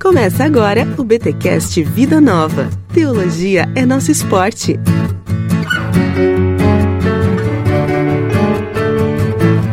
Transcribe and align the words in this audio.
Começa 0.00 0.44
agora 0.44 0.86
o 0.96 1.02
BTcast 1.02 1.82
Vida 1.82 2.20
Nova. 2.20 2.70
Teologia 2.94 3.68
é 3.74 3.84
nosso 3.84 4.12
esporte. 4.12 4.78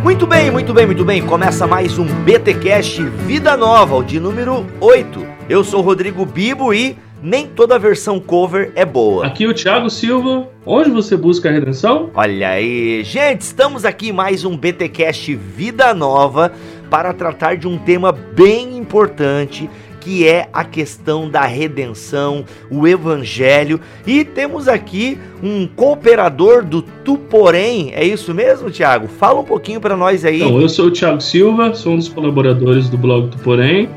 Muito 0.03 0.25
bem, 0.25 0.49
muito 0.49 0.73
bem, 0.73 0.85
muito 0.87 1.05
bem. 1.05 1.21
Começa 1.23 1.67
mais 1.67 1.99
um 1.99 2.05
BTcast 2.23 3.03
Vida 3.03 3.55
Nova, 3.55 3.97
o 3.97 4.03
de 4.03 4.19
número 4.19 4.65
8. 4.81 5.27
Eu 5.47 5.63
sou 5.63 5.81
Rodrigo 5.81 6.25
Bibo 6.25 6.73
e 6.73 6.97
nem 7.21 7.45
toda 7.45 7.77
versão 7.77 8.19
cover 8.19 8.71
é 8.75 8.83
boa. 8.83 9.27
Aqui 9.27 9.43
é 9.43 9.47
o 9.47 9.53
Thiago 9.53 9.91
Silva. 9.91 10.47
Onde 10.65 10.89
você 10.89 11.15
busca 11.15 11.49
a 11.49 11.51
redenção? 11.51 12.09
Olha 12.15 12.49
aí, 12.49 13.03
gente, 13.03 13.41
estamos 13.41 13.85
aqui 13.85 14.11
mais 14.11 14.43
um 14.43 14.57
BTcast 14.57 15.35
Vida 15.35 15.93
Nova 15.93 16.51
para 16.89 17.13
tratar 17.13 17.57
de 17.57 17.67
um 17.67 17.77
tema 17.77 18.11
bem 18.11 18.77
importante 18.77 19.69
que 20.05 20.27
é 20.27 20.47
a 20.53 20.63
questão 20.63 21.27
da 21.27 21.47
redenção, 21.47 22.45
o 22.69 22.87
evangelho. 22.87 23.81
E 24.05 24.23
temos 24.23 24.67
aqui 24.67 25.17
um 25.41 25.65
cooperador 25.65 26.63
do 26.63 26.83
Tuporém, 26.83 27.91
é 27.91 28.05
isso 28.05 28.31
mesmo, 28.31 28.69
Tiago? 28.69 29.07
Fala 29.07 29.39
um 29.39 29.43
pouquinho 29.43 29.81
para 29.81 29.97
nós 29.97 30.23
aí. 30.23 30.43
Então, 30.43 30.61
eu 30.61 30.69
sou 30.69 30.85
o 30.85 30.91
Tiago 30.91 31.19
Silva, 31.19 31.73
sou 31.73 31.93
um 31.93 31.97
dos 31.97 32.07
colaboradores 32.07 32.87
do 32.87 32.99
blog 32.99 33.31
Tuporém 33.31 33.89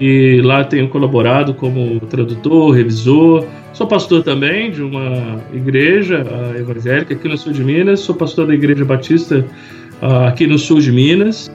e 0.00 0.40
lá 0.42 0.64
tenho 0.64 0.88
colaborado 0.88 1.52
como 1.52 2.00
tradutor, 2.00 2.74
revisor. 2.74 3.44
Sou 3.74 3.86
pastor 3.86 4.22
também 4.22 4.70
de 4.70 4.82
uma 4.82 5.42
igreja 5.52 6.24
evangélica 6.58 7.12
aqui 7.12 7.28
no 7.28 7.36
sul 7.36 7.52
de 7.52 7.62
Minas, 7.62 8.00
sou 8.00 8.14
pastor 8.14 8.46
da 8.46 8.54
Igreja 8.54 8.82
Batista 8.82 9.44
aqui 10.26 10.46
no 10.46 10.58
sul 10.58 10.80
de 10.80 10.90
Minas. 10.90 11.52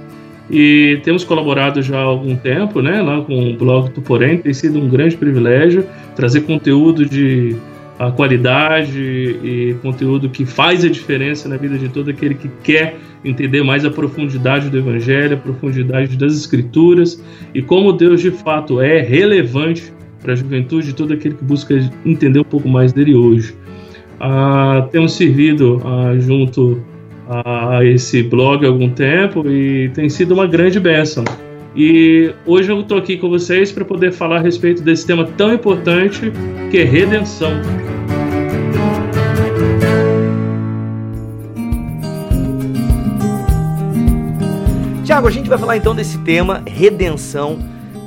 E 0.50 1.00
temos 1.04 1.24
colaborado 1.24 1.82
já 1.82 1.98
há 1.98 2.04
algum 2.04 2.36
tempo, 2.36 2.82
né, 2.82 3.02
lá 3.02 3.22
com 3.22 3.52
o 3.52 3.56
blog 3.56 3.92
do 3.92 4.02
Porém, 4.02 4.38
tem 4.40 4.54
sido 4.54 4.80
um 4.80 4.90
grande 4.90 5.16
privilégio 5.16 5.86
trazer 6.16 6.42
conteúdo 6.42 7.06
de 7.06 7.56
a 8.00 8.10
qualidade 8.10 8.98
e 8.98 9.76
conteúdo 9.82 10.30
que 10.30 10.46
faz 10.46 10.86
a 10.86 10.90
diferença 10.90 11.50
na 11.50 11.58
vida 11.58 11.78
de 11.78 11.90
todo 11.90 12.10
aquele 12.10 12.34
que 12.34 12.50
quer 12.64 12.98
entender 13.26 13.62
mais 13.62 13.84
a 13.84 13.92
profundidade 13.92 14.70
do 14.70 14.78
Evangelho, 14.78 15.36
a 15.36 15.38
profundidade 15.38 16.16
das 16.16 16.34
Escrituras 16.34 17.22
e 17.54 17.62
como 17.62 17.92
Deus 17.92 18.22
de 18.22 18.32
fato 18.32 18.80
é 18.80 19.02
relevante 19.02 19.92
para 20.22 20.32
a 20.32 20.36
juventude 20.36 20.88
de 20.88 20.96
todo 20.96 21.14
aquele 21.14 21.36
que 21.36 21.44
busca 21.44 21.74
entender 22.06 22.40
um 22.40 22.46
pouco 22.46 22.70
mais 22.70 22.94
dele 22.94 23.16
hoje. 23.16 23.54
Ah, 24.18 24.88
temos 24.92 25.14
servido 25.14 25.82
ah, 25.84 26.18
junto 26.18 26.82
a 27.30 27.86
esse 27.86 28.24
blog 28.24 28.66
há 28.66 28.70
algum 28.70 28.90
tempo 28.90 29.48
e 29.48 29.90
tem 29.90 30.10
sido 30.10 30.34
uma 30.34 30.48
grande 30.48 30.80
bênção. 30.80 31.24
E 31.76 32.34
hoje 32.48 32.72
eu 32.72 32.80
estou 32.80 32.98
aqui 32.98 33.18
com 33.18 33.30
vocês 33.30 33.72
para 33.72 33.86
poder 33.86 34.12
falar 34.12 34.38
a 34.38 34.42
respeito 34.42 34.82
desse 34.82 35.06
tema 35.06 35.24
tão 35.38 35.54
importante 35.54 36.32
que 36.72 36.80
é 36.80 36.84
redenção. 36.84 37.52
Tiago, 45.06 45.28
a 45.28 45.32
gente 45.32 45.48
vai 45.48 45.58
falar 45.58 45.78
então 45.78 45.94
desse 45.94 46.18
tema, 46.20 46.64
redenção, 46.66 47.60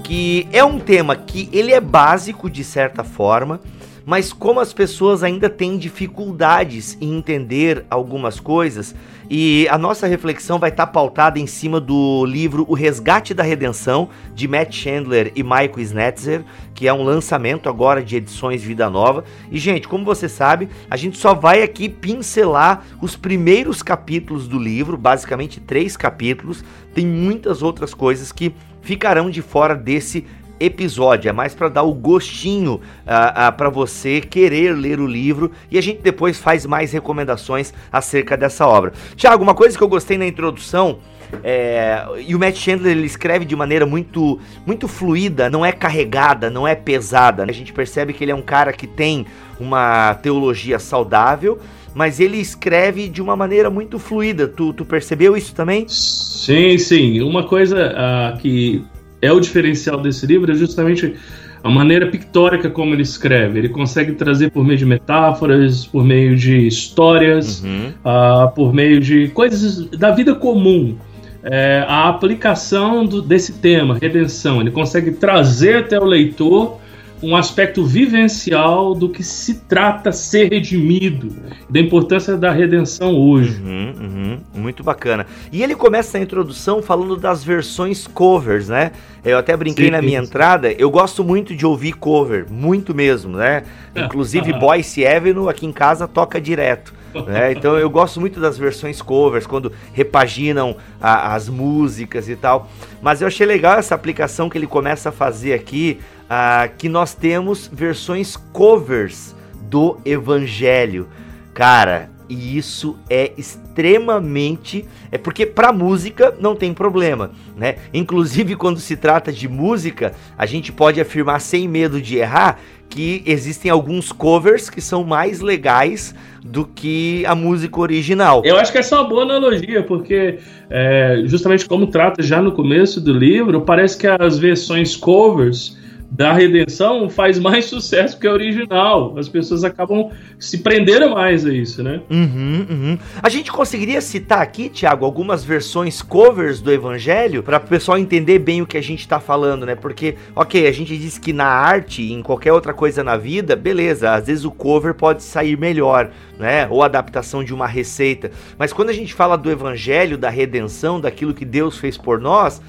que 0.03 0.49
é 0.53 0.65
um 0.65 0.81
tema 0.81 1.15
que 1.15 1.49
ele 1.53 1.73
é 1.73 1.81
básico 1.81 2.51
de 2.51 2.65
certa 2.65 3.05
forma, 3.05 3.61
mas 4.05 4.33
como 4.33 4.61
as 4.61 4.73
pessoas 4.73 5.23
ainda 5.23 5.49
têm 5.49 5.79
dificuldades 5.79 6.97
em 7.01 7.17
entender 7.17 7.85
algumas 7.91 8.41
coisas, 8.41 8.95
e 9.35 9.67
a 9.71 9.79
nossa 9.79 10.07
reflexão 10.07 10.59
vai 10.59 10.69
estar 10.69 10.87
tá 10.87 10.93
pautada 10.93 11.39
em 11.39 11.47
cima 11.47 11.81
do 11.81 12.25
livro 12.27 12.67
O 12.69 12.75
Resgate 12.75 13.33
da 13.33 13.43
Redenção, 13.43 14.11
de 14.35 14.47
Matt 14.47 14.75
Chandler 14.75 15.33
e 15.35 15.43
Michael 15.43 15.79
Snetzer, 15.79 16.45
que 16.75 16.87
é 16.87 16.93
um 16.93 17.03
lançamento 17.03 17.69
agora 17.69 18.03
de 18.03 18.17
edições 18.17 18.63
Vida 18.63 18.91
Nova. 18.91 19.25
E, 19.51 19.59
gente, 19.59 19.89
como 19.89 20.05
você 20.05 20.29
sabe, 20.29 20.69
a 20.91 20.97
gente 20.97 21.17
só 21.17 21.33
vai 21.33 21.63
aqui 21.63 21.89
pincelar 21.89 22.85
os 23.01 23.17
primeiros 23.17 23.83
capítulos 23.83 24.47
do 24.47 24.59
livro, 24.59 24.99
basicamente 24.99 25.61
três 25.61 25.97
capítulos. 25.97 26.65
Tem 26.95 27.07
muitas 27.07 27.63
outras 27.63 27.95
coisas 27.95 28.33
que 28.33 28.55
ficarão 28.83 29.31
de 29.31 29.41
fora 29.41 29.75
desse 29.75 30.27
episódio, 30.65 31.29
é 31.29 31.33
mais 31.33 31.55
para 31.55 31.69
dar 31.69 31.83
o 31.83 31.93
gostinho 31.93 32.75
uh, 32.75 33.49
uh, 33.49 33.53
para 33.57 33.69
você 33.69 34.21
querer 34.21 34.73
ler 34.73 35.01
o 35.01 35.07
livro 35.07 35.51
e 35.71 35.79
a 35.79 35.81
gente 35.81 36.01
depois 36.03 36.39
faz 36.39 36.65
mais 36.67 36.93
recomendações 36.93 37.73
acerca 37.91 38.37
dessa 38.37 38.67
obra. 38.67 38.93
Tiago, 39.17 39.43
uma 39.43 39.55
coisa 39.55 39.77
que 39.77 39.83
eu 39.83 39.89
gostei 39.89 40.17
na 40.17 40.27
introdução 40.27 40.99
é, 41.43 42.05
e 42.27 42.35
o 42.35 42.39
Matt 42.39 42.57
Chandler 42.57 42.97
ele 42.97 43.07
escreve 43.07 43.45
de 43.45 43.57
maneira 43.57 43.87
muito, 43.87 44.39
muito 44.67 44.87
fluida, 44.87 45.49
não 45.49 45.65
é 45.65 45.73
carregada, 45.73 46.51
não 46.51 46.67
é 46.67 46.75
pesada. 46.75 47.47
Né? 47.47 47.53
A 47.53 47.55
gente 47.55 47.73
percebe 47.73 48.13
que 48.13 48.23
ele 48.23 48.33
é 48.33 48.35
um 48.35 48.43
cara 48.43 48.73
que 48.73 48.87
tem 48.87 49.25
uma 49.59 50.15
teologia 50.15 50.79
saudável, 50.79 51.59
mas 51.95 52.21
ele 52.21 52.39
escreve 52.39 53.09
de 53.09 53.23
uma 53.23 53.37
maneira 53.37 53.71
muito 53.71 53.99
fluida. 53.99 54.47
Tu, 54.47 54.73
tu 54.73 54.85
percebeu 54.85 55.37
isso 55.37 55.55
também? 55.55 55.87
Sim, 55.89 56.77
sim. 56.79 57.21
Uma 57.23 57.45
coisa 57.45 57.93
uh, 57.93 58.39
que 58.39 58.85
é 59.23 59.33
o 59.33 59.41
diferencial 59.41 60.01
desse 60.01 60.27
livro 60.27 60.51
é 60.51 60.55
justamente 60.55 61.15
a 61.63 61.71
maneira 61.71 62.09
pictórica 62.09 62.69
como 62.69 62.93
ele 62.93 63.03
escreve. 63.03 63.61
Ele 63.61 63.69
consegue 63.69 64.13
trazer 64.13 64.51
por 64.51 64.65
meio 64.65 64.77
de 64.77 64.85
metáforas, 64.85 65.87
por 65.87 66.05
meio 66.05 66.37
de 66.37 66.67
histórias, 66.67 67.63
uhum. 67.63 67.93
uh, 68.05 68.51
por 68.53 68.75
meio 68.75 69.01
de 69.01 69.29
coisas 69.29 69.87
da 69.91 70.11
vida 70.11 70.35
comum. 70.35 70.97
É, 71.45 71.85
a 71.89 72.09
aplicação 72.09 73.05
do, 73.05 73.21
desse 73.21 73.55
tema, 73.55 73.99
redenção, 74.01 74.61
ele 74.61 74.71
consegue 74.71 75.11
trazer 75.13 75.79
até 75.79 75.99
o 75.99 76.05
leitor 76.05 76.79
um 77.23 77.37
aspecto 77.37 77.85
vivencial 77.85 78.95
do 78.95 79.09
que 79.09 79.23
se 79.23 79.55
trata 79.61 80.11
ser 80.11 80.51
redimido, 80.51 81.35
da 81.71 81.79
importância 81.79 82.37
da 82.37 82.51
redenção 82.51 83.15
hoje. 83.15 83.61
Uhum, 83.63 83.95
uhum, 84.01 84.41
muito 84.55 84.83
bacana. 84.83 85.27
E 85.53 85.63
ele 85.63 85.77
começa 85.77 86.19
a 86.19 86.21
introdução 86.21 86.83
falando 86.83 87.17
das 87.17 87.45
versões 87.45 88.07
covers, 88.07 88.69
né? 88.69 88.91
Eu 89.25 89.39
até 89.39 89.57
brinquei 89.57 89.85
Sim, 89.87 89.93
na 89.93 90.03
minha 90.03 90.19
entrada, 90.19 90.73
eu 90.73 90.91
gosto 90.91 91.23
muito 91.23 91.55
de 91.55 91.65
ouvir 91.65 91.93
cover, 91.93 92.47
muito 92.51 92.93
mesmo, 92.93 93.37
né? 93.37 93.63
Inclusive 93.95 94.53
Boyce 94.55 95.07
Avenue 95.07 95.49
aqui 95.49 95.65
em 95.65 95.73
casa 95.73 96.09
toca 96.09 96.41
direto. 96.41 96.93
Né? 97.27 97.53
Então 97.53 97.79
eu 97.79 97.91
gosto 97.91 98.21
muito 98.21 98.41
das 98.41 98.57
versões 98.57 99.03
covers, 99.03 99.47
quando 99.47 99.71
repaginam 99.93 100.77
a, 101.01 101.35
as 101.35 101.49
músicas 101.49 102.29
e 102.29 102.35
tal. 102.35 102.71
Mas 103.03 103.21
eu 103.21 103.27
achei 103.27 103.47
legal 103.47 103.79
essa 103.79 103.95
aplicação 103.95 104.49
que 104.49 104.57
ele 104.57 104.67
começa 104.67 105.11
a 105.11 105.13
fazer 105.13 105.53
aqui 105.53 106.01
ah, 106.35 106.67
que 106.67 106.89
nós 106.89 107.13
temos 107.13 107.69
versões 107.71 108.39
covers 108.55 109.37
do 109.69 109.99
Evangelho. 110.03 111.07
Cara, 111.53 112.09
e 112.27 112.57
isso 112.57 112.97
é 113.11 113.33
extremamente 113.37 114.87
é 115.11 115.19
porque 115.19 115.45
para 115.45 115.75
música 115.75 116.35
não 116.41 116.57
tem 116.57 116.73
problema, 116.73 117.33
né? 117.55 117.75
Inclusive 117.93 118.57
quando 118.57 118.81
se 118.81 118.97
trata 118.97 119.31
de 119.31 119.47
música, 119.47 120.15
a 120.39 120.47
gente 120.47 120.73
pode 120.73 120.99
afirmar 121.03 121.39
sem 121.39 121.69
medo 121.69 122.01
de 122.01 122.17
errar 122.17 122.59
que 122.89 123.23
existem 123.27 123.71
alguns 123.71 124.11
covers 124.11 124.71
que 124.71 124.81
são 124.81 125.05
mais 125.05 125.41
legais 125.41 126.15
do 126.43 126.65
que 126.65 127.27
a 127.27 127.35
música 127.35 127.79
original. 127.79 128.41
Eu 128.43 128.57
acho 128.57 128.73
que 128.73 128.79
essa 128.79 128.97
é 128.97 128.99
uma 129.01 129.09
boa 129.09 129.25
analogia, 129.25 129.83
porque 129.83 130.39
é, 130.71 131.25
justamente 131.27 131.67
como 131.67 131.89
trata 131.89 132.23
já 132.23 132.41
no 132.41 132.53
começo 132.53 133.03
do 133.03 133.13
livro, 133.13 133.61
parece 133.61 133.99
que 133.99 134.07
as 134.07 134.39
versões 134.39 134.97
covers 134.97 135.82
da 136.13 136.35
redenção 136.35 137.09
faz 137.09 137.39
mais 137.39 137.65
sucesso 137.65 138.19
que 138.19 138.27
a 138.27 138.33
original. 138.33 139.15
As 139.17 139.31
pessoas 139.31 139.65
acabam 139.65 140.11
se 140.39 140.59
prendendo 140.59 141.09
mais 141.09 141.47
a 141.47 141.51
isso, 141.51 141.83
né? 141.83 142.03
Uhum, 142.11 142.67
uhum. 142.69 142.99
A 143.23 143.31
gente 143.31 143.51
conseguiria 143.51 143.99
citar 144.03 144.43
aqui, 144.43 144.69
Tiago, 144.69 145.07
algumas 145.07 145.43
versões 145.43 146.03
covers 146.03 146.61
do 146.61 146.71
Evangelho 146.71 147.43
para 147.43 147.57
o 147.57 147.61
pessoal 147.61 147.97
entender 147.97 148.39
bem 148.39 148.61
o 148.61 148.67
que 148.67 148.77
a 148.77 148.83
gente 148.83 149.01
está 149.01 149.19
falando, 149.19 149.65
né? 149.65 149.75
Porque, 149.75 150.17
ok, 150.37 150.67
a 150.67 150.73
gente 150.73 150.99
diz 150.99 151.17
que 151.17 151.33
na 151.33 151.47
arte, 151.47 152.13
em 152.13 152.21
qualquer 152.21 152.53
outra 152.53 152.75
coisa 152.75 153.03
na 153.03 153.17
vida, 153.17 153.57
beleza, 153.57 154.13
às 154.13 154.27
vezes 154.27 154.45
o 154.45 154.51
cover 154.51 154.93
pode 154.93 155.23
sair 155.23 155.57
melhor, 155.57 156.11
né? 156.39 156.67
Ou 156.69 156.83
adaptação 156.83 157.43
de 157.43 157.55
uma 157.55 157.67
receita. 157.67 158.31
Mas 158.59 158.71
quando 158.71 158.91
a 158.91 158.95
gente 158.95 159.15
fala 159.15 159.39
do 159.39 159.51
Evangelho, 159.51 160.19
da 160.19 160.29
redenção, 160.29 161.01
daquilo 161.01 161.33
que 161.33 161.47
Deus 161.47 161.79
fez 161.79 161.97
por 161.97 162.21
nós 162.21 162.61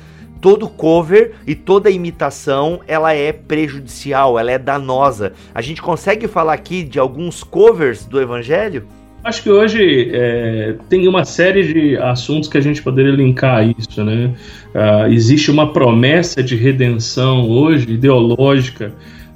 todo 0.43 0.67
cover 0.67 1.31
e 1.47 1.55
toda 1.55 1.89
imitação 1.89 2.81
ela 2.85 3.13
é 3.13 3.31
prejudicial, 3.31 4.37
ela 4.37 4.51
é 4.51 4.59
danosa. 4.59 5.31
A 5.55 5.61
gente 5.61 5.81
consegue 5.81 6.27
falar 6.27 6.51
aqui 6.51 6.83
de 6.83 6.99
alguns 6.99 7.45
covers 7.45 8.05
do 8.05 8.19
Evangelho? 8.19 8.85
Acho 9.23 9.41
que 9.41 9.49
hoje 9.49 10.11
é, 10.11 10.75
tem 10.89 11.07
uma 11.07 11.23
série 11.23 11.63
de 11.63 11.97
assuntos 11.97 12.49
que 12.49 12.57
a 12.57 12.61
gente 12.61 12.83
poderia 12.83 13.13
linkar 13.13 13.59
a 13.59 13.63
isso, 13.63 14.03
né? 14.03 14.33
Uh, 14.75 15.13
existe 15.13 15.49
uma 15.49 15.71
promessa 15.71 16.43
de 16.43 16.57
redenção 16.57 17.49
hoje, 17.49 17.89
ideológica, 17.93 18.91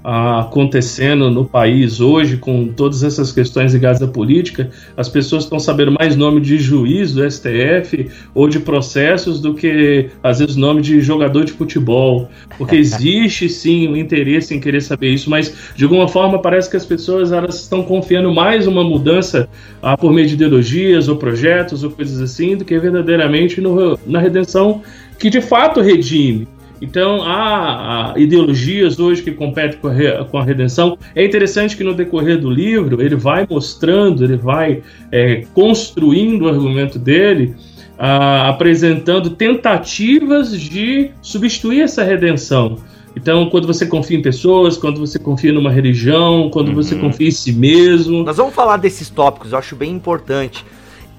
acontecendo 0.10 1.30
no 1.30 1.44
país 1.44 2.00
hoje, 2.00 2.38
com 2.38 2.70
todas 2.70 3.04
essas 3.04 3.30
questões 3.34 3.74
ligadas 3.74 4.02
à 4.02 4.08
política, 4.08 4.70
as 4.96 5.10
pessoas 5.10 5.44
estão 5.44 5.60
sabendo 5.60 5.92
mais 6.00 6.16
nome 6.16 6.40
de 6.40 6.58
juiz 6.58 7.12
do 7.12 7.30
STF 7.30 8.10
ou 8.34 8.48
de 8.48 8.58
processos 8.62 9.42
do 9.42 9.54
que, 9.54 10.10
às 10.24 10.40
vezes, 10.40 10.56
nome 10.56 10.82
de 10.82 11.02
jogador 11.02 11.44
de 11.44 11.52
futebol. 11.52 12.30
Porque 12.58 12.78
existe, 12.80 13.50
sim, 13.50 13.90
o 13.90 13.92
um 13.92 13.98
interesse 13.98 14.56
em 14.56 14.62
querer 14.62 14.82
saber 14.82 15.10
isso, 15.10 15.30
mas, 15.30 15.54
de 15.76 15.84
alguma 15.84 16.08
forma, 16.08 16.42
parece 16.42 16.70
que 16.70 16.78
as 16.78 16.86
pessoas 16.86 17.34
elas 17.34 17.64
estão 17.64 17.84
confiando 17.84 18.34
mais 18.34 18.66
uma 18.66 18.86
mudança 18.86 19.50
ah, 19.82 19.98
por 19.98 20.14
meio 20.14 20.26
de 20.28 20.36
ideologias 20.36 21.10
ou 21.10 21.18
projetos 21.18 21.84
ou 21.84 21.92
coisas 21.92 22.22
assim, 22.22 22.56
do 22.56 22.64
que 22.64 22.80
verdadeiramente 22.80 23.60
no, 23.60 24.00
na 24.08 24.22
redenção 24.22 24.82
que, 25.20 25.30
de 25.30 25.42
fato, 25.42 25.82
redime. 25.82 26.48
Então, 26.82 27.22
há, 27.24 28.14
ideologias 28.18 29.00
hoje 29.00 29.24
que 29.24 29.32
competem 29.32 29.80
com 29.80 29.88
a, 29.88 29.94
re, 29.94 30.26
com 30.26 30.38
a, 30.38 30.44
redenção. 30.44 30.98
É 31.16 31.26
interessante 31.26 31.76
que 31.76 31.84
no 31.84 31.94
decorrer 31.94 32.40
do 32.40 32.50
livro 32.50 33.02
ele 33.02 33.16
vai 33.16 33.48
mostrando, 33.50 34.24
ele 34.24 34.38
vai 34.38 34.84
é, 35.12 35.44
construindo 35.54 36.44
o 36.44 36.48
argumento 36.48 37.00
dele, 37.00 37.56
a, 37.98 38.50
apresentando 38.50 39.32
tentativas 39.32 40.60
de 40.60 41.12
substituir 41.22 41.82
essa 41.82 42.04
redenção. 42.04 42.78
Então, 43.16 43.50
quando 43.50 43.66
você 43.66 43.84
confia 43.88 44.16
em 44.16 44.22
pessoas, 44.22 44.78
quando 44.78 45.00
você 45.00 45.18
confia 45.18 45.52
numa 45.52 45.72
religião, 45.72 46.52
quando 46.52 46.68
uhum. 46.68 46.76
você 46.76 46.96
confia 46.96 47.30
em 47.30 47.32
si 47.32 47.52
mesmo. 47.52 48.24
Nós 48.24 48.38
vamos 48.38 48.54
falar 48.54 48.78
desses 48.78 49.10
tópicos, 49.10 49.54
eu 49.54 49.58
acho 49.58 49.76
bem 49.76 49.92
importante. 49.92 50.64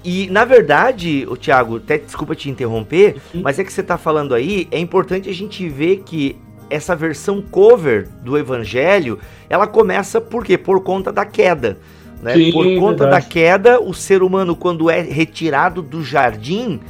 E, 0.05 0.29
na 0.31 0.45
verdade, 0.45 1.27
o 1.29 1.37
Thiago, 1.37 1.77
até 1.77 1.99
desculpa 1.99 2.35
te 2.35 2.49
interromper, 2.49 3.17
uhum. 3.35 3.43
mas 3.43 3.59
é 3.59 3.65
que 3.65 3.73
você 3.73 3.81
está 3.81 3.99
falando 3.99 4.35
aí, 4.35 4.69
é 4.71 4.79
importante 4.79 5.29
a 5.29 5.35
gente 5.35 5.69
ver 5.69 6.03
que 6.05 6.37
essa 6.71 6.95
versão 6.95 7.41
cover 7.43 8.09
do 8.23 8.37
Evangelho, 8.37 9.19
ela 9.49 9.67
começa 9.67 10.21
por 10.21 10.45
quê? 10.45 10.57
Por 10.57 10.83
conta 10.83 11.13
da 11.13 11.25
queda. 11.25 11.79
Né? 12.23 12.35
Sim, 12.35 12.53
por 12.53 12.65
conta 12.79 13.05
verdade. 13.05 13.25
da 13.25 13.31
queda, 13.31 13.81
o 13.81 13.95
ser 13.95 14.23
humano, 14.23 14.55
quando 14.55 14.91
é 14.91 15.01
retirado 15.01 15.83
do 15.83 16.03
jardim, 16.05 16.81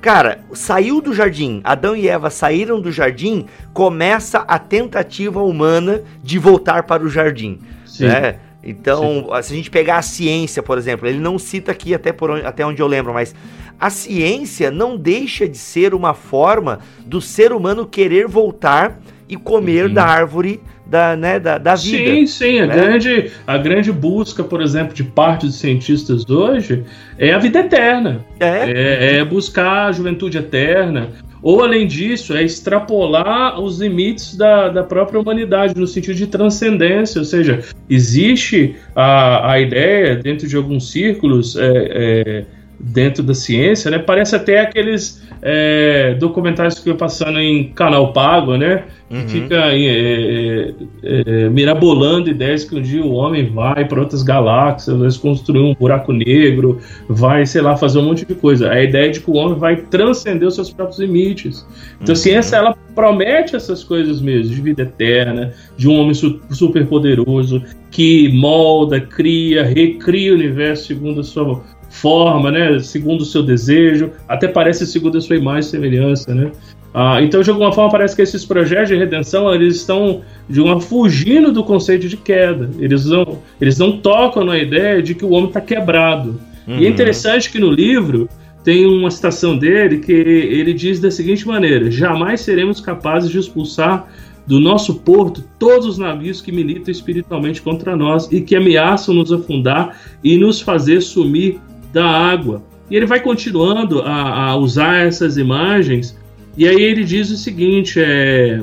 cara, 0.00 0.40
saiu 0.52 1.00
do 1.00 1.12
jardim, 1.12 1.60
Adão 1.62 1.94
e 1.94 2.08
Eva 2.08 2.30
saíram 2.30 2.80
do 2.80 2.90
jardim, 2.90 3.46
começa 3.72 4.38
a 4.38 4.58
tentativa 4.58 5.42
humana 5.42 6.02
de 6.22 6.38
voltar 6.38 6.84
para 6.84 7.02
o 7.02 7.08
jardim. 7.08 7.58
Sim. 7.84 8.06
Né? 8.06 8.36
Então, 8.62 9.02
Sim. 9.02 9.42
se 9.42 9.52
a 9.52 9.56
gente 9.56 9.70
pegar 9.70 9.96
a 9.96 10.02
ciência, 10.02 10.62
por 10.62 10.76
exemplo, 10.76 11.08
ele 11.08 11.18
não 11.18 11.38
cita 11.38 11.72
aqui 11.72 11.94
até, 11.94 12.12
por 12.12 12.30
onde, 12.30 12.44
até 12.44 12.64
onde 12.64 12.80
eu 12.80 12.86
lembro, 12.86 13.12
mas 13.12 13.34
a 13.78 13.88
ciência 13.88 14.70
não 14.70 14.96
deixa 14.96 15.48
de 15.48 15.56
ser 15.56 15.94
uma 15.94 16.12
forma 16.12 16.80
do 17.06 17.20
ser 17.20 17.52
humano 17.52 17.86
querer 17.86 18.28
voltar 18.28 19.00
e 19.28 19.36
comer 19.36 19.86
uhum. 19.86 19.94
da 19.94 20.04
árvore 20.04 20.60
da, 20.90 21.16
né, 21.16 21.38
da, 21.38 21.56
da 21.56 21.74
vida. 21.76 22.10
Sim, 22.10 22.26
sim. 22.26 22.58
A, 22.58 22.66
né? 22.66 22.74
grande, 22.74 23.30
a 23.46 23.56
grande 23.56 23.92
busca, 23.92 24.42
por 24.42 24.60
exemplo, 24.60 24.92
de 24.92 25.04
parte 25.04 25.46
dos 25.46 25.54
cientistas 25.54 26.28
hoje 26.28 26.82
é 27.16 27.32
a 27.32 27.38
vida 27.38 27.60
eterna. 27.60 28.24
É, 28.40 28.70
é, 28.70 29.16
é 29.18 29.24
buscar 29.24 29.86
a 29.86 29.92
juventude 29.92 30.36
eterna, 30.36 31.08
ou, 31.42 31.62
além 31.62 31.86
disso, 31.86 32.36
é 32.36 32.42
extrapolar 32.42 33.58
os 33.60 33.80
limites 33.80 34.36
da, 34.36 34.68
da 34.68 34.82
própria 34.82 35.18
humanidade, 35.18 35.74
no 35.74 35.86
sentido 35.86 36.14
de 36.14 36.26
transcendência, 36.26 37.18
ou 37.18 37.24
seja, 37.24 37.60
existe 37.88 38.76
a, 38.94 39.52
a 39.52 39.60
ideia, 39.60 40.16
dentro 40.16 40.46
de 40.46 40.56
alguns 40.56 40.90
círculos, 40.90 41.56
é, 41.56 41.62
é, 41.66 42.44
dentro 42.80 43.22
da 43.22 43.34
ciência, 43.34 43.90
né? 43.90 43.98
Parece 43.98 44.34
até 44.34 44.60
aqueles 44.60 45.22
é, 45.42 46.14
documentários 46.18 46.78
que 46.78 46.88
eu 46.88 46.96
passando 46.96 47.38
em 47.38 47.68
canal 47.72 48.12
pago, 48.12 48.56
né? 48.56 48.84
Que 49.08 49.16
uhum. 49.16 49.28
fica 49.28 49.56
é, 49.72 49.82
é, 49.82 50.74
é, 51.02 51.48
mirabolando 51.48 52.30
ideias 52.30 52.64
que 52.64 52.76
um 52.76 52.80
dia 52.80 53.04
o 53.04 53.12
homem 53.12 53.50
vai 53.52 53.84
para 53.84 54.00
outras 54.00 54.22
galáxias, 54.22 54.96
vai 54.96 55.10
construir 55.20 55.60
um 55.60 55.74
buraco 55.74 56.12
negro, 56.12 56.78
vai, 57.08 57.44
sei 57.44 57.60
lá, 57.60 57.76
fazer 57.76 57.98
um 57.98 58.04
monte 58.04 58.24
de 58.24 58.34
coisa. 58.34 58.70
A 58.70 58.82
ideia 58.82 59.10
de 59.10 59.20
que 59.20 59.30
o 59.30 59.34
homem 59.34 59.58
vai 59.58 59.76
transcender 59.76 60.46
os 60.46 60.54
seus 60.54 60.70
próprios 60.70 61.00
limites. 61.00 61.66
Então, 62.00 62.06
uhum. 62.08 62.12
a 62.12 62.16
ciência, 62.16 62.56
ela 62.56 62.76
promete 62.94 63.56
essas 63.56 63.84
coisas 63.84 64.20
mesmo, 64.20 64.54
de 64.54 64.60
vida 64.60 64.82
eterna, 64.82 65.52
de 65.76 65.88
um 65.88 65.98
homem 65.98 66.14
su 66.14 66.40
super 66.50 66.86
poderoso 66.86 67.62
que 67.90 68.28
molda, 68.32 69.00
cria, 69.00 69.64
recria 69.64 70.32
o 70.32 70.34
universo 70.36 70.86
segundo 70.86 71.20
a 71.20 71.24
sua 71.24 71.60
forma, 71.90 72.50
né? 72.50 72.78
Segundo 72.78 73.20
o 73.20 73.24
seu 73.24 73.42
desejo, 73.42 74.10
até 74.26 74.48
parece 74.48 74.86
segundo 74.86 75.18
a 75.18 75.20
sua 75.20 75.36
imagem 75.36 75.60
e 75.60 75.64
semelhança, 75.64 76.34
né? 76.34 76.52
Ah, 76.92 77.20
então, 77.22 77.40
de 77.40 77.50
alguma 77.50 77.72
forma, 77.72 77.90
parece 77.90 78.16
que 78.16 78.22
esses 78.22 78.44
projetos 78.44 78.88
de 78.88 78.96
redenção 78.96 79.52
eles 79.54 79.76
estão 79.76 80.22
de 80.48 80.60
uma 80.60 80.80
fugindo 80.80 81.52
do 81.52 81.62
conceito 81.62 82.08
de 82.08 82.16
queda. 82.16 82.70
Eles 82.78 83.04
não, 83.04 83.38
eles 83.60 83.78
não 83.78 83.98
tocam 83.98 84.44
na 84.44 84.58
ideia 84.58 85.02
de 85.02 85.14
que 85.14 85.24
o 85.24 85.30
homem 85.30 85.48
está 85.48 85.60
quebrado. 85.60 86.40
Uhum. 86.66 86.78
E 86.78 86.84
é 86.84 86.86
uhum. 86.86 86.92
interessante 86.92 87.50
que 87.50 87.60
no 87.60 87.70
livro 87.70 88.28
tem 88.64 88.86
uma 88.86 89.10
citação 89.10 89.56
dele 89.56 89.98
que 89.98 90.12
ele 90.12 90.74
diz 90.74 90.98
da 91.00 91.10
seguinte 91.10 91.46
maneira: 91.46 91.90
jamais 91.90 92.40
seremos 92.40 92.80
capazes 92.80 93.30
de 93.30 93.38
expulsar 93.38 94.08
do 94.46 94.58
nosso 94.58 94.96
porto 94.96 95.44
todos 95.60 95.86
os 95.86 95.98
navios 95.98 96.40
que 96.40 96.50
militam 96.50 96.90
espiritualmente 96.90 97.62
contra 97.62 97.94
nós 97.96 98.28
e 98.32 98.40
que 98.40 98.56
ameaçam 98.56 99.14
nos 99.14 99.32
afundar 99.32 99.96
e 100.24 100.36
nos 100.36 100.60
fazer 100.60 101.00
sumir 101.02 101.60
da 101.92 102.06
água. 102.06 102.62
E 102.90 102.96
ele 102.96 103.06
vai 103.06 103.20
continuando 103.20 104.02
a, 104.02 104.48
a 104.48 104.56
usar 104.56 105.06
essas 105.06 105.36
imagens, 105.36 106.18
e 106.56 106.66
aí 106.66 106.82
ele 106.82 107.04
diz 107.04 107.30
o 107.30 107.36
seguinte: 107.36 108.00
é, 108.00 108.60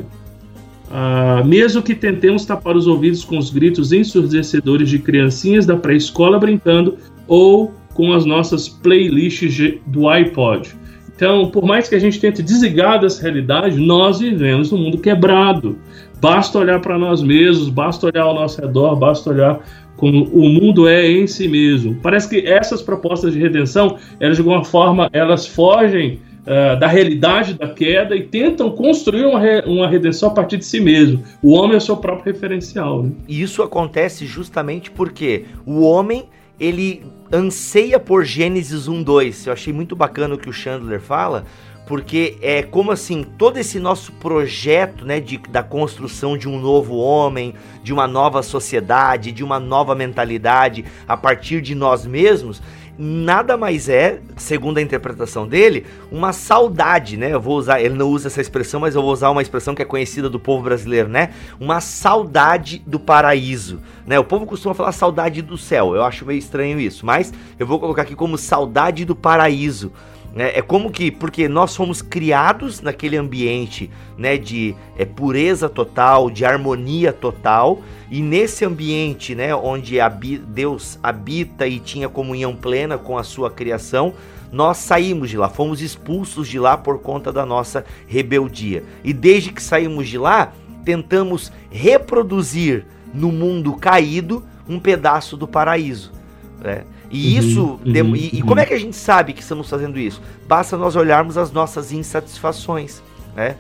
mesmo 1.46 1.82
que 1.82 1.96
tentemos 1.96 2.46
tapar 2.46 2.76
os 2.76 2.88
ouvidos 2.88 3.24
com 3.24 3.38
os 3.38 3.50
gritos 3.50 3.92
ensurdecedores 3.92 4.90
de 4.90 5.00
criancinhas 5.00 5.66
da 5.66 5.76
pré-escola 5.76 6.40
brincando 6.40 6.98
ou 7.28 7.74
com 7.94 8.14
as 8.14 8.26
nossas 8.26 8.70
playlists 8.70 9.80
do 9.88 10.08
iPod. 10.08 10.76
Então, 11.16 11.50
por 11.50 11.66
mais 11.66 11.90
que 11.90 11.96
a 11.96 12.00
gente 12.00 12.20
tente 12.20 12.44
desligar 12.44 13.02
dessa 13.02 13.24
realidade, 13.24 13.76
nós 13.80 14.20
vivemos 14.20 14.72
num 14.72 14.78
mundo 14.78 15.00
quebrado. 15.00 15.80
Basta 16.22 16.60
olhar 16.60 16.80
para 16.80 16.98
nós 16.98 17.24
mesmos, 17.24 17.70
basta 17.70 18.06
olhar 18.06 18.22
ao 18.22 18.36
nosso 18.36 18.62
redor, 18.62 18.96
basta 18.96 19.32
olhar 19.32 19.60
como 19.98 20.24
o 20.26 20.48
mundo 20.48 20.88
é 20.88 21.06
em 21.10 21.28
si 21.28 21.48
mesmo. 21.48 21.96
Parece 22.02 22.30
que 22.30 22.48
essas 22.48 22.82
propostas 22.82 23.34
de 23.34 23.40
redenção, 23.40 23.98
elas 24.20 24.38
de 24.38 24.42
alguma 24.42 24.64
forma, 24.64 25.10
elas 25.12 25.46
fogem 25.46 26.22
uh, 26.44 26.80
da 26.80 26.88
realidade 26.88 27.56
da 27.56 27.68
queda 27.68 28.16
e 28.16 28.24
tentam 28.24 28.72
construir 28.72 29.26
uma, 29.26 29.40
re 29.40 29.62
uma 29.66 29.88
redenção 29.88 30.30
a 30.30 30.34
partir 30.34 30.58
de 30.58 30.66
si 30.66 30.80
mesmo. 30.80 31.24
O 31.42 31.54
homem 31.54 31.74
é 31.74 31.78
o 31.78 31.82
seu 31.82 31.98
próprio 31.98 32.34
referencial. 32.34 33.04
Né? 33.04 33.12
E 33.28 33.42
isso 33.42 33.62
acontece 33.62 34.26
justamente 34.26 34.90
porque 34.90 35.46
o 35.66 35.82
homem 35.82 36.26
ele 36.60 37.04
anseia 37.32 38.00
por 38.00 38.24
Gênesis 38.24 38.88
1:2. 38.88 39.48
Eu 39.48 39.54
achei 39.54 39.74
muito 39.74 39.96
bacana 39.96 40.36
o 40.36 40.38
que 40.38 40.50
o 40.50 40.54
Chandler 40.54 41.00
fala, 41.00 41.44
porque 41.88 42.38
é 42.42 42.62
como 42.62 42.92
assim 42.92 43.24
todo 43.24 43.58
esse 43.58 43.80
nosso 43.80 44.12
projeto 44.12 45.06
né, 45.06 45.22
de, 45.22 45.38
da 45.38 45.64
construção 45.64 46.38
de 46.38 46.48
um 46.48 46.60
novo 46.60 46.98
homem, 46.98 47.56
de 47.82 47.94
uma 47.94 48.06
nova 48.06 48.44
sociedade, 48.44 49.32
de 49.32 49.44
uma 49.44 49.60
nova 49.60 49.96
mentalidade 49.96 50.84
a 51.08 51.16
partir 51.16 51.62
de 51.62 51.74
nós 51.74 52.06
mesmos, 52.06 52.62
nada 52.98 53.56
mais 53.56 53.88
é, 53.88 54.20
segundo 54.36 54.80
a 54.80 54.82
interpretação 54.82 55.48
dele, 55.48 55.86
uma 56.12 56.34
saudade, 56.34 57.16
né? 57.16 57.32
Eu 57.32 57.40
vou 57.40 57.56
usar, 57.58 57.80
ele 57.80 57.94
não 57.94 58.10
usa 58.10 58.28
essa 58.28 58.42
expressão, 58.42 58.80
mas 58.80 58.96
eu 58.96 59.02
vou 59.02 59.12
usar 59.12 59.30
uma 59.30 59.42
expressão 59.42 59.76
que 59.76 59.82
é 59.82 59.86
conhecida 59.86 60.30
do 60.30 60.40
povo 60.40 60.64
brasileiro, 60.64 61.08
né? 61.08 61.30
Uma 61.60 61.80
saudade 61.80 62.82
do 62.86 63.00
paraíso, 63.00 63.80
né? 64.06 64.18
O 64.18 64.24
povo 64.24 64.46
costuma 64.46 64.74
falar 64.74 64.92
saudade 64.92 65.42
do 65.42 65.58
céu. 65.58 65.96
Eu 65.96 66.04
acho 66.04 66.26
meio 66.26 66.40
estranho 66.40 66.80
isso, 66.80 67.06
mas 67.06 67.32
eu 67.60 67.68
vou 67.68 67.80
colocar 67.80 68.02
aqui 68.02 68.16
como 68.16 68.38
saudade 68.38 69.06
do 69.06 69.16
paraíso. 69.16 69.92
É, 70.38 70.60
é 70.60 70.62
como 70.62 70.92
que, 70.92 71.12
porque 71.12 71.48
nós 71.48 71.76
fomos 71.76 72.02
criados 72.02 72.82
naquele 72.82 73.18
ambiente 73.18 73.90
né, 74.18 74.38
de 74.38 74.76
é, 74.98 75.06
pureza 75.06 75.68
total, 75.68 76.30
de 76.30 76.46
harmonia 76.46 77.12
total, 77.12 77.82
e 78.10 78.22
nesse 78.22 78.64
ambiente 78.64 79.34
né, 79.34 79.56
onde 79.56 79.98
Deus 80.48 81.00
habita 81.02 81.68
e 81.68 81.80
tinha 81.80 82.08
comunhão 82.08 82.56
plena 82.56 82.98
com 82.98 83.18
a 83.18 83.24
sua 83.24 83.50
criação, 83.50 84.14
nós 84.52 84.78
saímos 84.78 85.30
de 85.30 85.38
lá, 85.38 85.50
fomos 85.50 85.82
expulsos 85.82 86.48
de 86.48 86.60
lá 86.60 86.78
por 86.78 87.00
conta 87.00 87.32
da 87.34 87.46
nossa 87.46 87.84
rebeldia. 88.08 88.84
E 89.04 89.12
desde 89.14 89.52
que 89.52 89.62
saímos 89.62 90.08
de 90.08 90.18
lá, 90.18 90.54
tentamos 90.86 91.52
reproduzir 91.70 92.86
no 93.14 93.32
mundo 93.32 93.76
caído 93.76 94.44
um 94.70 94.80
pedaço 94.80 95.36
do 95.36 95.48
paraíso. 95.48 96.12
Né? 96.62 96.84
E 97.10 97.34
uhum, 97.34 97.40
isso. 97.40 97.80
Uhum, 97.86 98.16
e, 98.16 98.40
e, 98.40 98.42
como 98.42 98.60
é 98.60 98.66
que 98.66 98.74
a 98.74 98.80
gente 98.80 98.96
sabe 98.96 99.34
que 99.34 99.42
estamos 99.42 99.70
fazendo 99.70 99.98
isso? 100.00 100.22
Basta 100.48 100.78
nós 100.78 100.96
olharmos 100.96 101.38
as 101.38 101.52
nossas 101.52 101.92
insatisfações. 101.92 103.02
Né? 103.36 103.56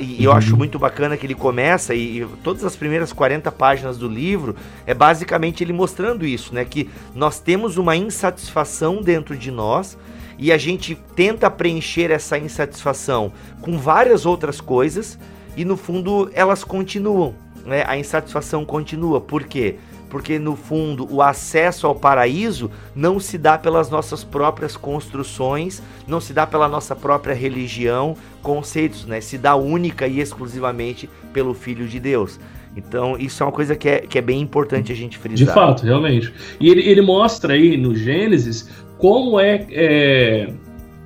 E 0.00 0.24
eu 0.24 0.32
acho 0.32 0.52
uhum. 0.52 0.58
muito 0.58 0.78
bacana 0.78 1.16
que 1.16 1.26
ele 1.26 1.34
começa, 1.34 1.94
e, 1.94 2.22
e, 2.22 2.26
todas 2.42 2.64
as 2.64 2.74
primeiras 2.74 3.12
40 3.12 3.52
páginas 3.52 3.98
do 3.98 4.08
livro 4.08 4.56
é 4.86 4.94
basicamente 4.94 5.62
ele 5.62 5.72
mostrando 5.72 6.26
isso, 6.26 6.54
né? 6.54 6.64
Que 6.64 6.88
nós 7.14 7.38
temos 7.38 7.76
uma 7.76 7.94
insatisfação 7.94 9.02
dentro 9.02 9.36
de 9.36 9.50
nós 9.50 9.96
e 10.38 10.50
a 10.50 10.56
gente 10.56 10.96
tenta 11.14 11.50
preencher 11.50 12.10
essa 12.10 12.38
insatisfação 12.38 13.30
com 13.60 13.78
várias 13.78 14.24
outras 14.24 14.60
coisas 14.60 15.18
e 15.54 15.64
no 15.64 15.76
fundo 15.76 16.30
elas 16.32 16.64
continuam. 16.64 17.34
né, 17.64 17.84
a 17.86 17.96
insatisfação 17.96 18.64
continua. 18.64 19.20
Por 19.20 19.44
quê? 19.44 19.76
Porque 19.76 19.89
no 20.38 20.56
fundo 20.56 21.06
o 21.10 21.22
acesso 21.22 21.86
ao 21.86 21.94
paraíso 21.94 22.70
não 22.94 23.20
se 23.20 23.38
dá 23.38 23.56
pelas 23.56 23.88
nossas 23.88 24.24
próprias 24.24 24.76
construções, 24.76 25.82
não 26.06 26.20
se 26.20 26.32
dá 26.32 26.46
pela 26.46 26.68
nossa 26.68 26.96
própria 26.96 27.34
religião, 27.34 28.16
conceitos, 28.42 29.06
né? 29.06 29.20
Se 29.20 29.38
dá 29.38 29.54
única 29.54 30.06
e 30.06 30.20
exclusivamente 30.20 31.08
pelo 31.32 31.54
Filho 31.54 31.86
de 31.86 32.00
Deus. 32.00 32.40
Então, 32.76 33.16
isso 33.18 33.42
é 33.42 33.46
uma 33.46 33.52
coisa 33.52 33.74
que 33.74 33.88
é, 33.88 34.00
que 34.00 34.18
é 34.18 34.22
bem 34.22 34.40
importante 34.40 34.92
a 34.92 34.94
gente 34.94 35.18
frisar. 35.18 35.46
De 35.46 35.52
fato, 35.52 35.84
realmente. 35.84 36.32
E 36.60 36.68
ele, 36.68 36.82
ele 36.88 37.02
mostra 37.02 37.54
aí 37.54 37.76
no 37.76 37.94
Gênesis 37.94 38.68
como 38.96 39.40
é, 39.40 39.66
é 39.70 40.52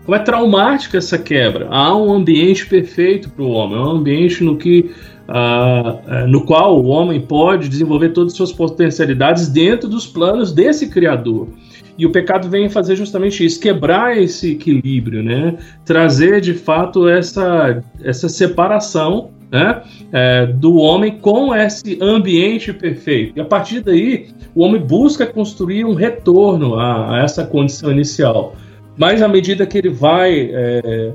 como 0.04 0.14
é 0.14 0.18
traumática 0.18 0.98
essa 0.98 1.16
quebra. 1.16 1.66
Há 1.70 1.96
um 1.96 2.12
ambiente 2.12 2.66
perfeito 2.66 3.30
para 3.30 3.42
o 3.42 3.48
homem, 3.48 3.78
um 3.78 3.90
ambiente 3.90 4.44
no 4.44 4.56
que 4.56 4.94
uh, 5.28 6.26
no 6.28 6.44
qual 6.44 6.80
o 6.82 6.86
homem 6.86 7.20
pode 7.20 7.68
desenvolver 7.68 8.10
todas 8.10 8.32
as 8.32 8.36
suas 8.36 8.52
potencialidades 8.52 9.48
dentro 9.48 9.88
dos 9.88 10.06
planos 10.06 10.52
desse 10.52 10.88
Criador. 10.88 11.48
E 11.96 12.04
o 12.04 12.10
pecado 12.10 12.48
vem 12.48 12.68
fazer 12.68 12.96
justamente 12.96 13.44
isso, 13.44 13.60
quebrar 13.60 14.18
esse 14.18 14.52
equilíbrio, 14.52 15.22
né? 15.22 15.56
trazer 15.84 16.40
de 16.40 16.52
fato 16.52 17.08
essa, 17.08 17.82
essa 18.02 18.28
separação 18.28 19.30
né? 19.50 19.82
É, 20.12 20.46
do 20.46 20.74
homem 20.74 21.18
com 21.18 21.54
esse 21.54 21.96
ambiente 22.02 22.72
perfeito. 22.72 23.34
E 23.36 23.40
a 23.40 23.44
partir 23.44 23.80
daí, 23.80 24.30
o 24.52 24.64
homem 24.64 24.80
busca 24.80 25.24
construir 25.24 25.84
um 25.84 25.94
retorno 25.94 26.74
a, 26.74 27.14
a 27.14 27.22
essa 27.22 27.46
condição 27.46 27.92
inicial. 27.92 28.56
Mas 28.96 29.22
à 29.22 29.28
medida 29.28 29.64
que 29.64 29.78
ele 29.78 29.90
vai 29.90 30.50
é, 30.52 31.12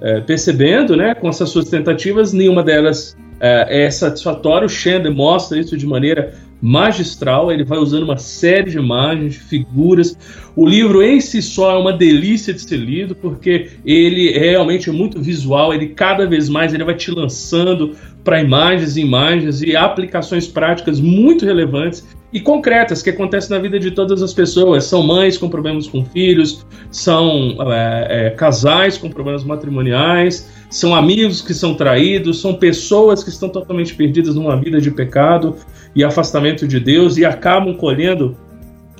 é, 0.00 0.20
percebendo, 0.20 0.96
né, 0.96 1.14
com 1.14 1.28
essas 1.28 1.48
suas 1.48 1.68
tentativas, 1.68 2.32
nenhuma 2.32 2.62
delas 2.62 3.16
é, 3.40 3.84
é 3.84 3.90
satisfatória. 3.90 4.66
O 4.66 4.68
Chandler 4.68 5.14
mostra 5.14 5.58
isso 5.58 5.76
de 5.76 5.86
maneira 5.86 6.34
magistral, 6.60 7.52
ele 7.52 7.64
vai 7.64 7.78
usando 7.78 8.04
uma 8.04 8.16
série 8.16 8.70
de 8.70 8.78
imagens, 8.78 9.34
de 9.34 9.40
figuras. 9.40 10.16
O 10.54 10.66
livro 10.66 11.02
em 11.02 11.20
si 11.20 11.42
só 11.42 11.72
é 11.72 11.78
uma 11.78 11.92
delícia 11.92 12.52
de 12.52 12.60
ser 12.60 12.78
lido, 12.78 13.14
porque 13.14 13.70
ele 13.84 14.30
realmente 14.30 14.88
é 14.88 14.92
muito 14.92 15.20
visual, 15.20 15.74
ele 15.74 15.88
cada 15.88 16.26
vez 16.26 16.48
mais 16.48 16.72
ele 16.72 16.84
vai 16.84 16.94
te 16.94 17.10
lançando 17.10 17.94
para 18.24 18.40
imagens 18.40 18.96
e 18.96 19.02
imagens 19.02 19.62
e 19.62 19.76
aplicações 19.76 20.48
práticas 20.48 20.98
muito 20.98 21.44
relevantes 21.44 22.04
e 22.32 22.40
concretas 22.40 23.02
que 23.02 23.10
acontecem 23.10 23.50
na 23.50 23.62
vida 23.62 23.78
de 23.78 23.90
todas 23.90 24.22
as 24.22 24.32
pessoas. 24.34 24.84
São 24.84 25.02
mães 25.02 25.38
com 25.38 25.48
problemas 25.48 25.86
com 25.86 26.04
filhos, 26.04 26.66
são 26.90 27.56
é, 27.72 28.26
é, 28.26 28.30
casais 28.30 28.98
com 28.98 29.08
problemas 29.08 29.44
matrimoniais, 29.44 30.50
são 30.68 30.94
amigos 30.94 31.40
que 31.40 31.54
são 31.54 31.74
traídos, 31.74 32.40
são 32.40 32.54
pessoas 32.54 33.22
que 33.22 33.30
estão 33.30 33.48
totalmente 33.48 33.94
perdidas 33.94 34.34
numa 34.34 34.56
vida 34.56 34.80
de 34.80 34.90
pecado 34.90 35.56
e 35.94 36.02
afastamento 36.02 36.66
de 36.66 36.80
Deus 36.80 37.16
e 37.16 37.24
acabam 37.24 37.74
colhendo 37.74 38.36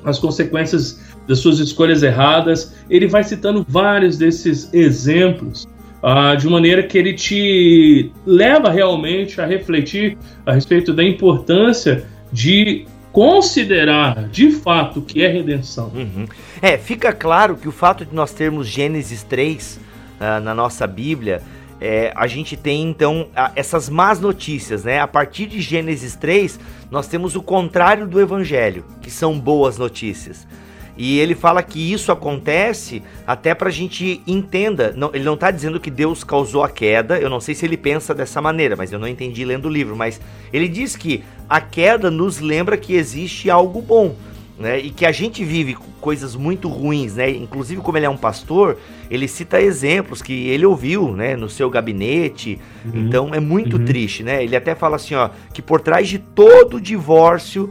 as 0.05 0.19
consequências 0.19 1.05
das 1.27 1.41
suas 1.41 1.59
escolhas 1.59 2.03
erradas. 2.03 2.75
Ele 2.89 3.09
vai 3.09 3.25
citando 3.25 3.67
vários 3.69 4.17
desses 4.17 4.73
exemplos 4.73 5.67
uh, 6.03 6.37
de 6.37 6.49
maneira 6.49 6.85
que 6.85 6.97
ele 6.97 7.13
te 7.13 8.13
leva 8.25 8.71
realmente 8.71 9.41
a 9.41 9.47
refletir 9.47 10.17
a 10.47 10.53
respeito 10.53 10.93
da 10.93 11.03
importância 11.03 12.05
de 12.33 12.87
considerar 13.17 14.29
de 14.29 14.51
fato 14.51 15.01
que 15.01 15.25
é 15.25 15.29
redenção. 15.29 15.91
Uhum. 15.95 16.27
É, 16.61 16.77
fica 16.77 17.15
claro 17.15 17.57
que 17.57 17.67
o 17.67 17.73
fato 17.73 18.05
de 18.05 18.15
nós 18.15 18.31
termos 18.31 18.69
Gênesis 18.69 19.23
3 19.23 19.77
uh, 19.77 19.81
ah, 20.21 20.41
na 20.41 20.55
nossa 20.55 20.87
Bíblia, 20.87 21.41
é, 21.81 22.13
a 22.15 22.27
gente 22.27 22.59
tem 22.59 22.83
então 22.83 23.29
essas 23.55 23.89
más 23.89 24.21
notícias, 24.21 24.85
né? 24.85 25.01
A 25.01 25.09
partir 25.09 25.47
de 25.47 25.63
Gênesis 25.63 26.15
3, 26.15 26.61
nós 26.91 27.09
temos 27.09 27.35
o 27.35 27.43
contrário 27.43 28.07
do 28.07 28.21
Evangelho, 28.21 28.85
que 29.01 29.11
são 29.11 29.41
boas 29.41 29.79
notícias. 29.79 30.47
E 30.97 31.19
ele 31.19 31.35
fala 31.35 31.63
que 31.63 31.93
isso 31.93 32.11
acontece 32.11 33.03
até 33.27 33.55
para 33.55 33.69
a 33.69 33.73
gente 33.73 34.23
entenda. 34.27 34.95
Não, 34.97 35.11
ele 35.13 35.25
não 35.25 35.35
está 35.35 35.51
dizendo 35.51 35.79
que 35.79 35.91
Deus 35.91 36.25
causou 36.25 36.63
a 36.63 36.69
queda. 36.69 37.19
Eu 37.19 37.29
não 37.29 37.41
sei 37.41 37.55
se 37.55 37.67
ele 37.67 37.77
pensa 37.77 38.15
dessa 38.15 38.41
maneira, 38.41 38.77
mas 38.77 38.93
eu 38.93 38.99
não 38.99 39.07
entendi 39.07 39.45
lendo 39.45 39.67
o 39.67 39.71
livro. 39.71 39.95
Mas 39.95 40.21
ele 40.53 40.69
diz 40.69 40.97
que 40.97 41.23
a 41.49 41.61
queda 41.61 42.11
nos 42.11 42.41
lembra 42.41 42.77
que 42.77 42.95
existe 42.95 43.51
algo 43.51 43.83
bom. 43.83 44.15
Né, 44.59 44.79
e 44.79 44.89
que 44.89 45.05
a 45.05 45.13
gente 45.13 45.45
vive 45.45 45.77
coisas 46.01 46.35
muito 46.35 46.67
ruins, 46.67 47.17
né? 47.17 47.29
Inclusive, 47.29 47.83
como 47.83 47.99
ele 47.99 48.07
é 48.07 48.09
um 48.09 48.17
pastor, 48.17 48.79
ele 49.11 49.29
cita 49.29 49.61
exemplos 49.61 50.23
que 50.23 50.49
ele 50.49 50.65
ouviu, 50.65 51.13
né, 51.15 51.37
no 51.37 51.47
seu 51.47 51.69
gabinete. 51.69 52.59
Uhum. 52.83 52.93
Então 52.95 53.35
é 53.35 53.39
muito 53.39 53.77
uhum. 53.77 53.85
triste, 53.85 54.23
né? 54.23 54.43
Ele 54.43 54.57
até 54.57 54.75
fala 54.75 54.97
assim, 54.97 55.15
ó, 55.15 55.29
que 55.53 55.61
por 55.61 55.83
trás 55.83 56.09
de 56.09 56.19
todo 56.19 56.81
divórcio 56.81 57.71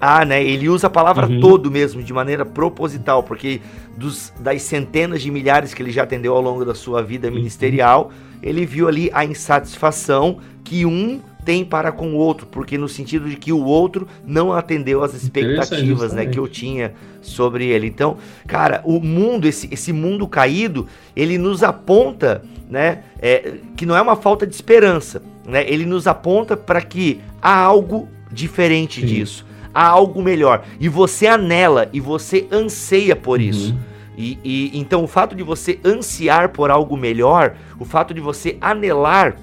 ah, 0.00 0.24
né? 0.24 0.44
Ele 0.44 0.68
usa 0.68 0.88
a 0.88 0.90
palavra 0.90 1.26
uhum. 1.26 1.40
todo 1.40 1.70
mesmo, 1.70 2.02
de 2.02 2.12
maneira 2.12 2.44
proposital, 2.44 3.22
porque 3.22 3.60
dos, 3.96 4.32
das 4.38 4.62
centenas 4.62 5.22
de 5.22 5.30
milhares 5.30 5.72
que 5.72 5.82
ele 5.82 5.90
já 5.90 6.02
atendeu 6.02 6.34
ao 6.34 6.42
longo 6.42 6.64
da 6.64 6.74
sua 6.74 7.02
vida 7.02 7.28
uhum. 7.28 7.34
ministerial, 7.34 8.10
ele 8.42 8.66
viu 8.66 8.88
ali 8.88 9.10
a 9.12 9.24
insatisfação 9.24 10.38
que 10.62 10.84
um 10.84 11.20
tem 11.44 11.64
para 11.64 11.92
com 11.92 12.08
o 12.12 12.16
outro, 12.16 12.44
porque 12.48 12.76
no 12.76 12.88
sentido 12.88 13.30
de 13.30 13.36
que 13.36 13.52
o 13.52 13.64
outro 13.64 14.08
não 14.26 14.52
atendeu 14.52 15.04
às 15.04 15.14
expectativas, 15.14 16.12
né, 16.12 16.26
que 16.26 16.40
eu 16.40 16.48
tinha 16.48 16.92
sobre 17.22 17.66
ele. 17.66 17.86
Então, 17.86 18.16
cara, 18.48 18.82
o 18.84 19.00
mundo, 19.00 19.46
esse, 19.46 19.68
esse 19.72 19.92
mundo 19.92 20.26
caído, 20.26 20.88
ele 21.14 21.38
nos 21.38 21.62
aponta, 21.62 22.42
né, 22.68 23.04
é, 23.22 23.58
que 23.76 23.86
não 23.86 23.96
é 23.96 24.02
uma 24.02 24.16
falta 24.16 24.44
de 24.44 24.56
esperança, 24.56 25.22
né? 25.46 25.64
Ele 25.68 25.86
nos 25.86 26.08
aponta 26.08 26.56
para 26.56 26.82
que 26.82 27.20
há 27.40 27.56
algo 27.56 28.08
diferente 28.32 29.00
Sim. 29.00 29.06
disso 29.06 29.46
há 29.76 29.86
algo 29.86 30.22
melhor. 30.22 30.64
E 30.80 30.88
você 30.88 31.26
anela 31.26 31.90
e 31.92 32.00
você 32.00 32.48
anseia 32.50 33.14
por 33.14 33.38
uhum. 33.38 33.44
isso. 33.44 33.78
E, 34.16 34.38
e, 34.42 34.78
então 34.78 35.04
o 35.04 35.06
fato 35.06 35.36
de 35.36 35.42
você 35.42 35.78
ansiar 35.84 36.48
por 36.48 36.70
algo 36.70 36.96
melhor, 36.96 37.54
o 37.78 37.84
fato 37.84 38.14
de 38.14 38.20
você 38.20 38.56
anelar 38.58 39.36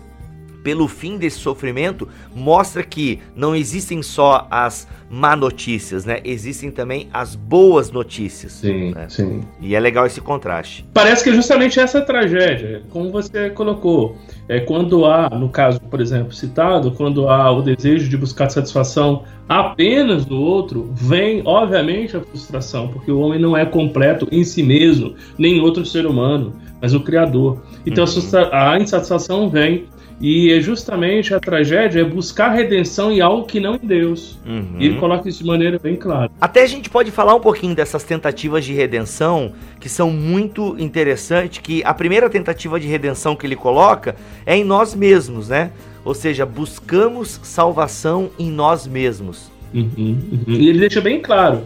pelo 0.63 0.87
fim 0.87 1.17
desse 1.17 1.39
sofrimento, 1.39 2.07
mostra 2.33 2.81
que 2.83 3.19
não 3.35 3.55
existem 3.55 4.01
só 4.01 4.47
as 4.49 4.87
má 5.13 5.35
notícias, 5.35 6.05
né? 6.05 6.21
Existem 6.23 6.71
também 6.71 7.07
as 7.13 7.35
boas 7.35 7.91
notícias. 7.91 8.53
Sim, 8.53 8.93
né? 8.95 9.05
sim. 9.09 9.41
E 9.61 9.75
é 9.75 9.79
legal 9.79 10.07
esse 10.07 10.19
contraste. 10.19 10.83
Parece 10.91 11.23
que 11.23 11.29
é 11.29 11.33
justamente 11.33 11.79
essa 11.79 12.01
tragédia, 12.01 12.81
como 12.89 13.11
você 13.11 13.51
colocou. 13.51 14.17
É 14.49 14.59
quando 14.59 15.05
há, 15.05 15.29
no 15.29 15.49
caso, 15.49 15.79
por 15.79 16.01
exemplo, 16.01 16.33
citado, 16.33 16.91
quando 16.91 17.29
há 17.29 17.51
o 17.51 17.61
desejo 17.61 18.09
de 18.09 18.17
buscar 18.17 18.49
satisfação 18.49 19.23
apenas 19.47 20.25
do 20.25 20.39
outro, 20.41 20.91
vem, 20.95 21.43
obviamente, 21.45 22.17
a 22.17 22.21
frustração, 22.21 22.87
porque 22.87 23.11
o 23.11 23.19
homem 23.19 23.39
não 23.39 23.55
é 23.55 23.65
completo 23.65 24.27
em 24.31 24.43
si 24.43 24.63
mesmo, 24.63 25.13
nem 25.37 25.61
outro 25.61 25.85
ser 25.85 26.07
humano, 26.07 26.53
mas 26.81 26.93
o 26.93 26.99
Criador. 26.99 27.61
Então 27.85 28.03
uhum. 28.03 28.49
a 28.51 28.79
insatisfação 28.79 29.49
vem 29.49 29.85
e 30.23 30.53
é 30.53 30.61
justamente 30.61 31.33
a 31.33 31.39
tragédia 31.39 31.99
é 31.99 32.03
buscar 32.05 32.47
redenção 32.47 33.11
em 33.11 33.19
algo 33.19 33.45
que 33.45 33.59
não 33.59 33.75
em 33.75 33.85
Deus. 33.85 34.39
Uhum. 34.45 34.77
E 34.79 34.85
ele 34.85 34.95
coloca 34.95 35.27
isso 35.27 35.39
de 35.39 35.45
maneira 35.45 35.77
bem 35.77 35.97
clara. 35.97 36.31
Até 36.39 36.63
a 36.63 36.65
gente 36.65 36.89
pode 36.89 37.11
falar 37.11 37.35
um 37.35 37.41
pouquinho 37.41 37.75
dessas 37.75 38.05
tentativas 38.05 38.63
de 38.63 38.71
redenção 38.71 39.51
que 39.81 39.89
são 39.89 40.09
muito 40.09 40.77
interessantes. 40.79 41.59
Que 41.61 41.83
a 41.83 41.93
primeira 41.93 42.29
tentativa 42.29 42.79
de 42.79 42.87
redenção 42.87 43.35
que 43.35 43.45
ele 43.45 43.57
coloca 43.57 44.15
é 44.45 44.55
em 44.55 44.63
nós 44.63 44.95
mesmos, 44.95 45.49
né? 45.49 45.71
Ou 46.05 46.13
seja, 46.13 46.45
buscamos 46.45 47.41
salvação 47.43 48.29
em 48.39 48.49
nós 48.49 48.87
mesmos. 48.87 49.51
Uhum, 49.73 49.91
uhum. 49.97 50.43
E 50.47 50.69
ele 50.69 50.79
deixa 50.79 51.01
bem 51.01 51.21
claro: 51.21 51.63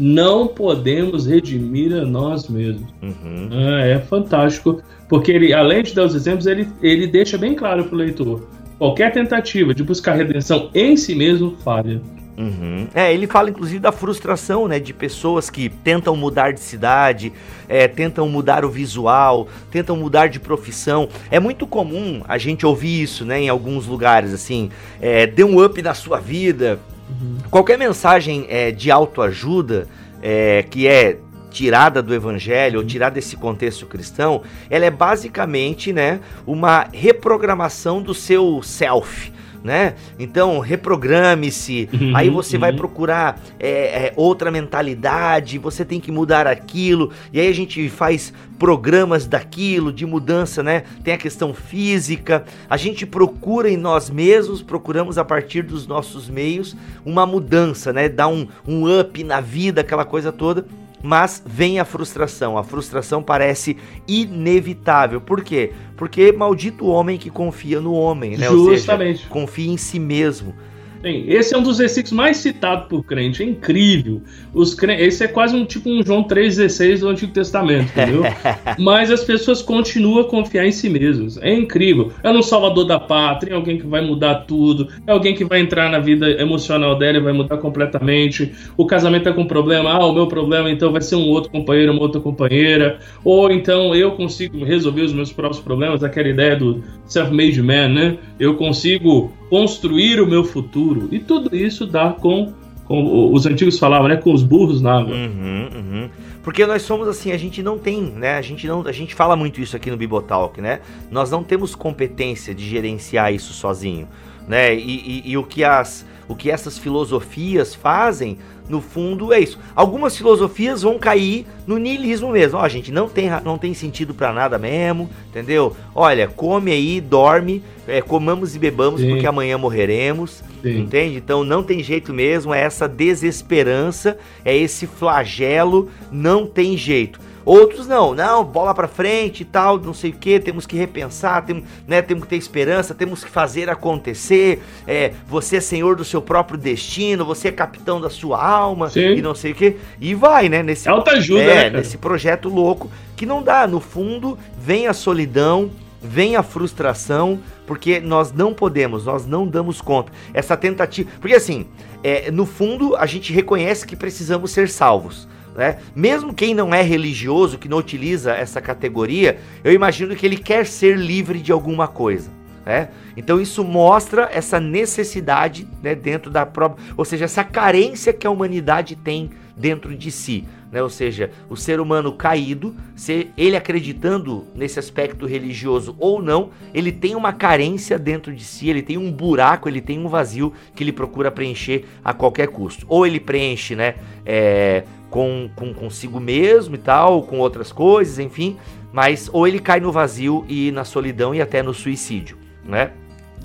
não 0.00 0.46
podemos 0.46 1.26
redimir 1.26 1.92
a 1.92 2.04
nós 2.04 2.48
mesmos. 2.48 2.88
Uhum. 3.02 3.50
Ah, 3.52 3.84
é 3.84 3.98
fantástico 3.98 4.82
porque 5.08 5.30
ele, 5.30 5.52
além 5.52 5.82
de 5.82 5.94
dar 5.94 6.06
os 6.06 6.14
exemplos, 6.14 6.46
ele, 6.46 6.66
ele 6.80 7.06
deixa 7.06 7.36
bem 7.36 7.54
claro 7.54 7.84
para 7.84 7.94
o 7.94 7.98
leitor: 7.98 8.48
qualquer 8.78 9.12
tentativa 9.12 9.74
de 9.74 9.82
buscar 9.82 10.14
redenção 10.14 10.70
em 10.74 10.96
si 10.96 11.14
mesmo 11.14 11.56
falha. 11.62 12.00
Uhum. 12.38 12.88
É, 12.94 13.12
ele 13.12 13.26
fala 13.26 13.50
inclusive 13.50 13.78
da 13.78 13.92
frustração, 13.92 14.66
né, 14.66 14.78
de 14.78 14.94
pessoas 14.94 15.50
que 15.50 15.68
tentam 15.68 16.16
mudar 16.16 16.52
de 16.52 16.60
cidade, 16.60 17.34
é, 17.68 17.86
tentam 17.86 18.26
mudar 18.30 18.64
o 18.64 18.70
visual, 18.70 19.46
tentam 19.70 19.94
mudar 19.94 20.28
de 20.28 20.40
profissão. 20.40 21.06
É 21.30 21.38
muito 21.38 21.66
comum 21.66 22.22
a 22.26 22.38
gente 22.38 22.64
ouvir 22.64 23.02
isso, 23.02 23.26
né, 23.26 23.42
em 23.42 23.50
alguns 23.50 23.86
lugares, 23.86 24.32
assim, 24.32 24.70
é, 25.02 25.26
dê 25.26 25.44
um 25.44 25.62
up 25.62 25.82
na 25.82 25.92
sua 25.92 26.18
vida. 26.18 26.80
Uhum. 27.10 27.38
Qualquer 27.50 27.76
mensagem 27.78 28.46
é, 28.48 28.70
de 28.70 28.90
autoajuda, 28.90 29.88
é, 30.22 30.64
que 30.68 30.86
é 30.86 31.18
tirada 31.50 32.00
do 32.00 32.14
evangelho 32.14 32.78
ou 32.78 32.86
tirada 32.86 33.16
desse 33.16 33.36
contexto 33.36 33.84
cristão, 33.84 34.42
ela 34.70 34.84
é 34.84 34.90
basicamente, 34.90 35.92
né, 35.92 36.20
uma 36.46 36.86
reprogramação 36.92 38.00
do 38.00 38.14
seu 38.14 38.62
self, 38.62 39.32
né? 39.62 39.94
Então, 40.18 40.58
reprograme-se, 40.58 41.88
Uhum, 41.92 42.16
aí 42.16 42.28
você 42.28 42.58
vai 42.58 42.70
uhum. 42.70 42.76
procurar 42.76 43.40
é, 43.58 44.06
é, 44.06 44.12
outra 44.16 44.50
mentalidade, 44.50 45.58
você 45.58 45.84
tem 45.84 46.00
que 46.00 46.10
mudar 46.10 46.46
aquilo, 46.46 47.10
e 47.32 47.40
aí 47.40 47.48
a 47.48 47.54
gente 47.54 47.88
faz 47.88 48.32
programas 48.58 49.26
daquilo, 49.26 49.92
de 49.92 50.04
mudança, 50.04 50.62
né? 50.62 50.84
Tem 51.02 51.14
a 51.14 51.18
questão 51.18 51.54
física, 51.54 52.44
a 52.68 52.76
gente 52.76 53.06
procura 53.06 53.70
em 53.70 53.76
nós 53.76 54.10
mesmos, 54.10 54.62
procuramos 54.62 55.18
a 55.18 55.24
partir 55.24 55.62
dos 55.62 55.86
nossos 55.86 56.28
meios 56.28 56.76
uma 57.04 57.24
mudança, 57.24 57.92
né? 57.92 58.08
Dar 58.08 58.28
um, 58.28 58.46
um 58.66 59.00
up 59.00 59.22
na 59.24 59.40
vida, 59.40 59.80
aquela 59.80 60.04
coisa 60.04 60.30
toda. 60.30 60.66
Mas 61.02 61.42
vem 61.44 61.80
a 61.80 61.84
frustração. 61.84 62.58
A 62.58 62.62
frustração 62.62 63.22
parece 63.22 63.76
inevitável. 64.06 65.20
Por 65.20 65.42
quê? 65.42 65.72
Porque 65.96 66.32
maldito 66.32 66.86
homem 66.86 67.18
que 67.18 67.30
confia 67.30 67.80
no 67.80 67.92
homem, 67.92 68.36
né? 68.36 68.50
Ou 68.50 68.66
seja, 68.66 68.76
Justamente. 68.76 69.26
confia 69.28 69.70
em 69.70 69.76
si 69.76 69.98
mesmo. 69.98 70.54
Bem, 71.02 71.24
esse 71.28 71.54
é 71.54 71.58
um 71.58 71.62
dos 71.62 71.78
versículos 71.78 72.12
mais 72.12 72.36
citados 72.36 72.86
por 72.86 73.02
crente, 73.02 73.42
é 73.42 73.46
incrível. 73.46 74.20
Os. 74.52 74.76
Esse 74.82 75.24
é 75.24 75.28
quase 75.28 75.56
um 75.56 75.64
tipo 75.64 75.88
um 75.88 76.02
João 76.04 76.22
3,16 76.22 77.00
do 77.00 77.08
Antigo 77.08 77.32
Testamento, 77.32 77.90
entendeu? 77.90 78.22
Mas 78.78 79.10
as 79.10 79.24
pessoas 79.24 79.62
continuam 79.62 80.20
a 80.20 80.24
confiar 80.24 80.66
em 80.66 80.72
si 80.72 80.90
mesmas. 80.90 81.38
É 81.38 81.54
incrível. 81.54 82.12
É 82.22 82.30
um 82.30 82.42
salvador 82.42 82.84
da 82.84 83.00
pátria, 83.00 83.52
é 83.52 83.56
alguém 83.56 83.78
que 83.78 83.86
vai 83.86 84.02
mudar 84.02 84.46
tudo, 84.46 84.88
é 85.06 85.10
alguém 85.10 85.34
que 85.34 85.42
vai 85.42 85.60
entrar 85.60 85.90
na 85.90 85.98
vida 85.98 86.30
emocional 86.32 86.98
dela 86.98 87.16
e 87.16 87.22
vai 87.22 87.32
mudar 87.32 87.56
completamente. 87.56 88.52
O 88.76 88.84
casamento 88.84 89.26
é 89.26 89.32
com 89.32 89.46
problema, 89.46 89.90
ah, 89.90 90.04
o 90.04 90.12
meu 90.12 90.26
problema 90.26 90.70
então 90.70 90.92
vai 90.92 91.00
ser 91.00 91.16
um 91.16 91.26
outro 91.28 91.50
companheiro, 91.50 91.92
uma 91.92 92.02
outra 92.02 92.20
companheira. 92.20 92.98
Ou 93.24 93.50
então 93.50 93.94
eu 93.94 94.12
consigo 94.12 94.62
resolver 94.64 95.00
os 95.00 95.14
meus 95.14 95.32
próprios 95.32 95.62
problemas, 95.62 96.04
aquela 96.04 96.28
ideia 96.28 96.56
do 96.56 96.82
self-made 97.06 97.62
man, 97.62 97.88
né? 97.88 98.18
Eu 98.38 98.54
consigo 98.56 99.32
construir 99.50 100.20
o 100.20 100.26
meu 100.26 100.44
futuro. 100.44 101.08
E 101.10 101.18
tudo 101.18 101.54
isso 101.54 101.84
dá 101.84 102.12
com, 102.12 102.52
com 102.84 103.34
os 103.34 103.44
antigos 103.44 103.78
falavam, 103.78 104.08
né? 104.08 104.16
Com 104.16 104.32
os 104.32 104.42
burros 104.42 104.80
na 104.80 105.00
água. 105.00 105.14
Uhum, 105.14 105.68
uhum. 105.74 106.10
Porque 106.42 106.64
nós 106.64 106.82
somos 106.82 107.08
assim, 107.08 107.32
a 107.32 107.36
gente 107.36 107.62
não 107.62 107.76
tem, 107.76 108.00
né? 108.00 108.36
A 108.36 108.42
gente 108.42 108.66
não, 108.66 108.86
a 108.86 108.92
gente 108.92 109.14
fala 109.14 109.36
muito 109.36 109.60
isso 109.60 109.76
aqui 109.76 109.90
no 109.90 109.96
Bibotalk, 109.96 110.60
né? 110.60 110.80
Nós 111.10 111.30
não 111.30 111.42
temos 111.42 111.74
competência 111.74 112.54
de 112.54 112.66
gerenciar 112.66 113.34
isso 113.34 113.52
sozinho, 113.52 114.08
né? 114.48 114.74
E, 114.74 115.22
e, 115.26 115.30
e 115.32 115.36
o 115.36 115.42
que 115.42 115.64
as 115.64 116.08
o 116.30 116.36
que 116.36 116.48
essas 116.48 116.78
filosofias 116.78 117.74
fazem, 117.74 118.38
no 118.70 118.80
fundo, 118.80 119.32
é 119.32 119.40
isso. 119.40 119.58
Algumas 119.74 120.16
filosofias 120.16 120.82
vão 120.82 120.98
cair 120.98 121.44
no 121.66 121.76
niilismo 121.76 122.30
mesmo. 122.30 122.58
Ó, 122.58 122.68
gente, 122.68 122.92
não 122.92 123.08
tem, 123.08 123.28
não 123.44 123.58
tem 123.58 123.74
sentido 123.74 124.14
pra 124.14 124.32
nada 124.32 124.58
mesmo, 124.58 125.10
entendeu? 125.28 125.76
Olha, 125.94 126.28
come 126.28 126.70
aí, 126.70 127.00
dorme, 127.00 127.62
é, 127.86 128.00
comamos 128.00 128.54
e 128.54 128.58
bebamos 128.58 129.00
Sim. 129.00 129.10
porque 129.10 129.26
amanhã 129.26 129.58
morreremos. 129.58 130.42
Sim. 130.62 130.80
Entende? 130.80 131.16
Então 131.16 131.42
não 131.42 131.62
tem 131.62 131.82
jeito 131.82 132.12
mesmo, 132.14 132.54
é 132.54 132.60
essa 132.60 132.86
desesperança, 132.86 134.16
é 134.44 134.56
esse 134.56 134.86
flagelo, 134.86 135.88
não 136.12 136.46
tem 136.46 136.76
jeito. 136.76 137.18
Outros 137.44 137.86
não, 137.86 138.14
não, 138.14 138.44
bola 138.44 138.74
pra 138.74 138.86
frente 138.86 139.40
e 139.40 139.44
tal, 139.44 139.78
não 139.78 139.94
sei 139.94 140.10
o 140.10 140.14
que, 140.14 140.38
temos 140.38 140.66
que 140.66 140.76
repensar, 140.76 141.44
temos, 141.44 141.64
né, 141.86 142.02
temos 142.02 142.24
que 142.24 142.30
ter 142.30 142.36
esperança, 142.36 142.94
temos 142.94 143.24
que 143.24 143.30
fazer 143.30 143.70
acontecer. 143.70 144.62
É, 144.86 145.12
você 145.26 145.56
é 145.56 145.60
senhor 145.60 145.96
do 145.96 146.04
seu 146.04 146.20
próprio 146.20 146.58
destino, 146.58 147.24
você 147.24 147.48
é 147.48 147.52
capitão 147.52 148.00
da 148.00 148.10
sua 148.10 148.44
alma 148.44 148.90
Sim. 148.90 149.14
e 149.14 149.22
não 149.22 149.34
sei 149.34 149.52
o 149.52 149.54
que. 149.54 149.76
E 150.00 150.14
vai, 150.14 150.48
né? 150.48 150.62
Nesse, 150.62 150.88
É 150.88 150.90
autoajuda, 150.90 151.42
é, 151.42 151.70
né, 151.70 151.78
nesse 151.78 151.96
projeto 151.98 152.48
louco 152.48 152.90
que 153.16 153.26
não 153.26 153.42
dá. 153.42 153.66
No 153.66 153.80
fundo, 153.80 154.38
vem 154.58 154.86
a 154.86 154.92
solidão, 154.92 155.70
vem 156.00 156.36
a 156.36 156.42
frustração, 156.42 157.38
porque 157.66 158.00
nós 158.00 158.32
não 158.32 158.54
podemos, 158.54 159.04
nós 159.04 159.26
não 159.26 159.46
damos 159.46 159.80
conta. 159.80 160.10
Essa 160.32 160.56
tentativa. 160.56 161.10
Porque 161.20 161.34
assim, 161.34 161.66
é, 162.02 162.30
no 162.30 162.46
fundo, 162.46 162.96
a 162.96 163.06
gente 163.06 163.32
reconhece 163.32 163.86
que 163.86 163.94
precisamos 163.94 164.50
ser 164.50 164.68
salvos. 164.68 165.28
Né? 165.54 165.78
Mesmo 165.94 166.32
quem 166.32 166.54
não 166.54 166.72
é 166.72 166.82
religioso, 166.82 167.58
que 167.58 167.68
não 167.68 167.78
utiliza 167.78 168.32
essa 168.32 168.60
categoria, 168.60 169.38
eu 169.64 169.72
imagino 169.72 170.14
que 170.14 170.24
ele 170.24 170.36
quer 170.36 170.66
ser 170.66 170.96
livre 170.96 171.40
de 171.40 171.52
alguma 171.52 171.88
coisa. 171.88 172.30
Né? 172.64 172.88
Então 173.16 173.40
isso 173.40 173.64
mostra 173.64 174.28
essa 174.32 174.60
necessidade 174.60 175.66
né, 175.82 175.94
dentro 175.94 176.30
da 176.30 176.46
própria. 176.46 176.84
Ou 176.96 177.04
seja, 177.04 177.24
essa 177.24 177.44
carência 177.44 178.12
que 178.12 178.26
a 178.26 178.30
humanidade 178.30 178.96
tem 178.96 179.30
dentro 179.56 179.94
de 179.94 180.10
si. 180.10 180.44
Né? 180.70 180.82
Ou 180.82 180.88
seja, 180.88 181.30
o 181.48 181.56
ser 181.56 181.80
humano 181.80 182.12
caído, 182.12 182.76
se 182.94 183.30
ele 183.36 183.56
acreditando 183.56 184.46
nesse 184.54 184.78
aspecto 184.78 185.26
religioso 185.26 185.96
ou 185.98 186.22
não, 186.22 186.50
ele 186.72 186.92
tem 186.92 187.16
uma 187.16 187.32
carência 187.32 187.98
dentro 187.98 188.32
de 188.32 188.44
si, 188.44 188.68
ele 188.68 188.82
tem 188.82 188.96
um 188.96 189.10
buraco, 189.10 189.68
ele 189.68 189.80
tem 189.80 189.98
um 189.98 190.08
vazio 190.08 190.52
que 190.74 190.84
ele 190.84 190.92
procura 190.92 191.30
preencher 191.30 191.86
a 192.04 192.14
qualquer 192.14 192.48
custo. 192.48 192.86
Ou 192.88 193.06
ele 193.06 193.18
preenche, 193.18 193.74
né? 193.74 193.96
é, 194.24 194.84
com, 195.10 195.50
com 195.54 195.74
consigo 195.74 196.20
mesmo 196.20 196.76
e 196.76 196.78
tal, 196.78 197.22
com 197.22 197.38
outras 197.38 197.72
coisas, 197.72 198.18
enfim, 198.18 198.56
mas 198.92 199.28
ou 199.32 199.46
ele 199.46 199.58
cai 199.58 199.80
no 199.80 199.92
vazio 199.92 200.44
e 200.48 200.70
na 200.70 200.84
solidão 200.84 201.34
e 201.34 201.40
até 201.42 201.62
no 201.62 201.74
suicídio, 201.74 202.38
né? 202.64 202.92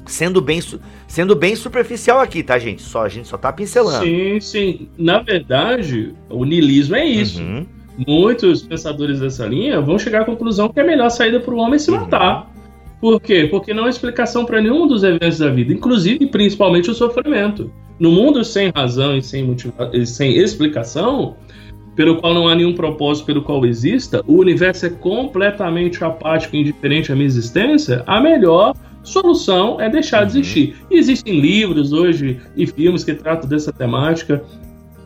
Sendo 0.06 0.40
bem, 0.40 0.62
sendo 1.08 1.36
bem 1.36 1.56
superficial 1.56 2.20
aqui, 2.20 2.44
tá, 2.44 2.60
gente? 2.60 2.84
Só 2.84 3.04
a 3.04 3.10
gente 3.10 3.28
só 3.28 3.38
tá 3.38 3.52
pincelando. 3.52 4.06
Sim, 4.06 4.40
sim. 4.40 4.88
Na 4.98 5.20
verdade, 5.20 6.14
o 6.30 6.46
niilismo 6.46 6.96
é 6.96 7.04
isso. 7.06 7.42
Uhum. 7.42 7.66
Muitos 8.08 8.62
pensadores 8.62 9.20
dessa 9.20 9.48
linha 9.48 9.82
vão 9.82 9.98
chegar 9.98 10.22
à 10.22 10.26
conclusão 10.26 10.70
que 10.70 10.80
é 10.80 10.84
a 10.84 10.86
melhor 10.86 11.10
saída 11.10 11.40
para 11.40 11.54
o 11.54 11.58
homem 11.58 11.80
se 11.80 11.90
Uhum. 11.90 12.02
matar. 12.02 12.52
Por 13.02 13.20
quê? 13.20 13.48
Porque 13.50 13.74
não 13.74 13.86
há 13.86 13.90
explicação 13.90 14.46
para 14.46 14.62
nenhum 14.62 14.88
dos 14.88 15.04
eventos 15.04 15.40
da 15.40 15.50
vida, 15.50 15.74
inclusive 15.74 16.24
e 16.26 16.28
principalmente 16.28 16.90
o 16.92 16.94
sofrimento. 16.94 17.72
No 18.00 18.12
mundo 18.12 18.44
sem 18.44 18.72
razão 18.76 19.18
e 19.18 19.22
sem, 19.22 19.44
motiva- 19.44 19.90
e 19.94 20.06
sem 20.06 20.38
explicação, 20.38 21.38
pelo 21.96 22.18
qual 22.18 22.34
não 22.34 22.48
há 22.48 22.56
nenhum 22.56 22.74
propósito 22.76 23.26
pelo 23.26 23.42
qual 23.42 23.66
exista, 23.66 24.22
o 24.28 24.34
universo 24.40 24.86
é 24.86 24.90
completamente 24.90 26.04
apático 26.04 26.56
e 26.56 26.60
indiferente 26.60 27.12
à 27.12 27.16
minha 27.16 27.26
existência, 27.26 28.04
a 28.06 28.20
melhor 28.20 28.76
solução 29.02 29.80
é 29.80 29.90
deixar 29.90 30.26
de 30.26 30.34
Uhum. 30.34 30.40
existir. 30.40 30.76
E 30.92 30.98
existem 30.98 31.40
livros 31.40 31.94
hoje 31.94 32.40
e 32.58 32.68
filmes 32.68 33.04
que 33.04 33.14
tratam 33.14 33.48
dessa 33.48 33.72
temática, 33.72 34.44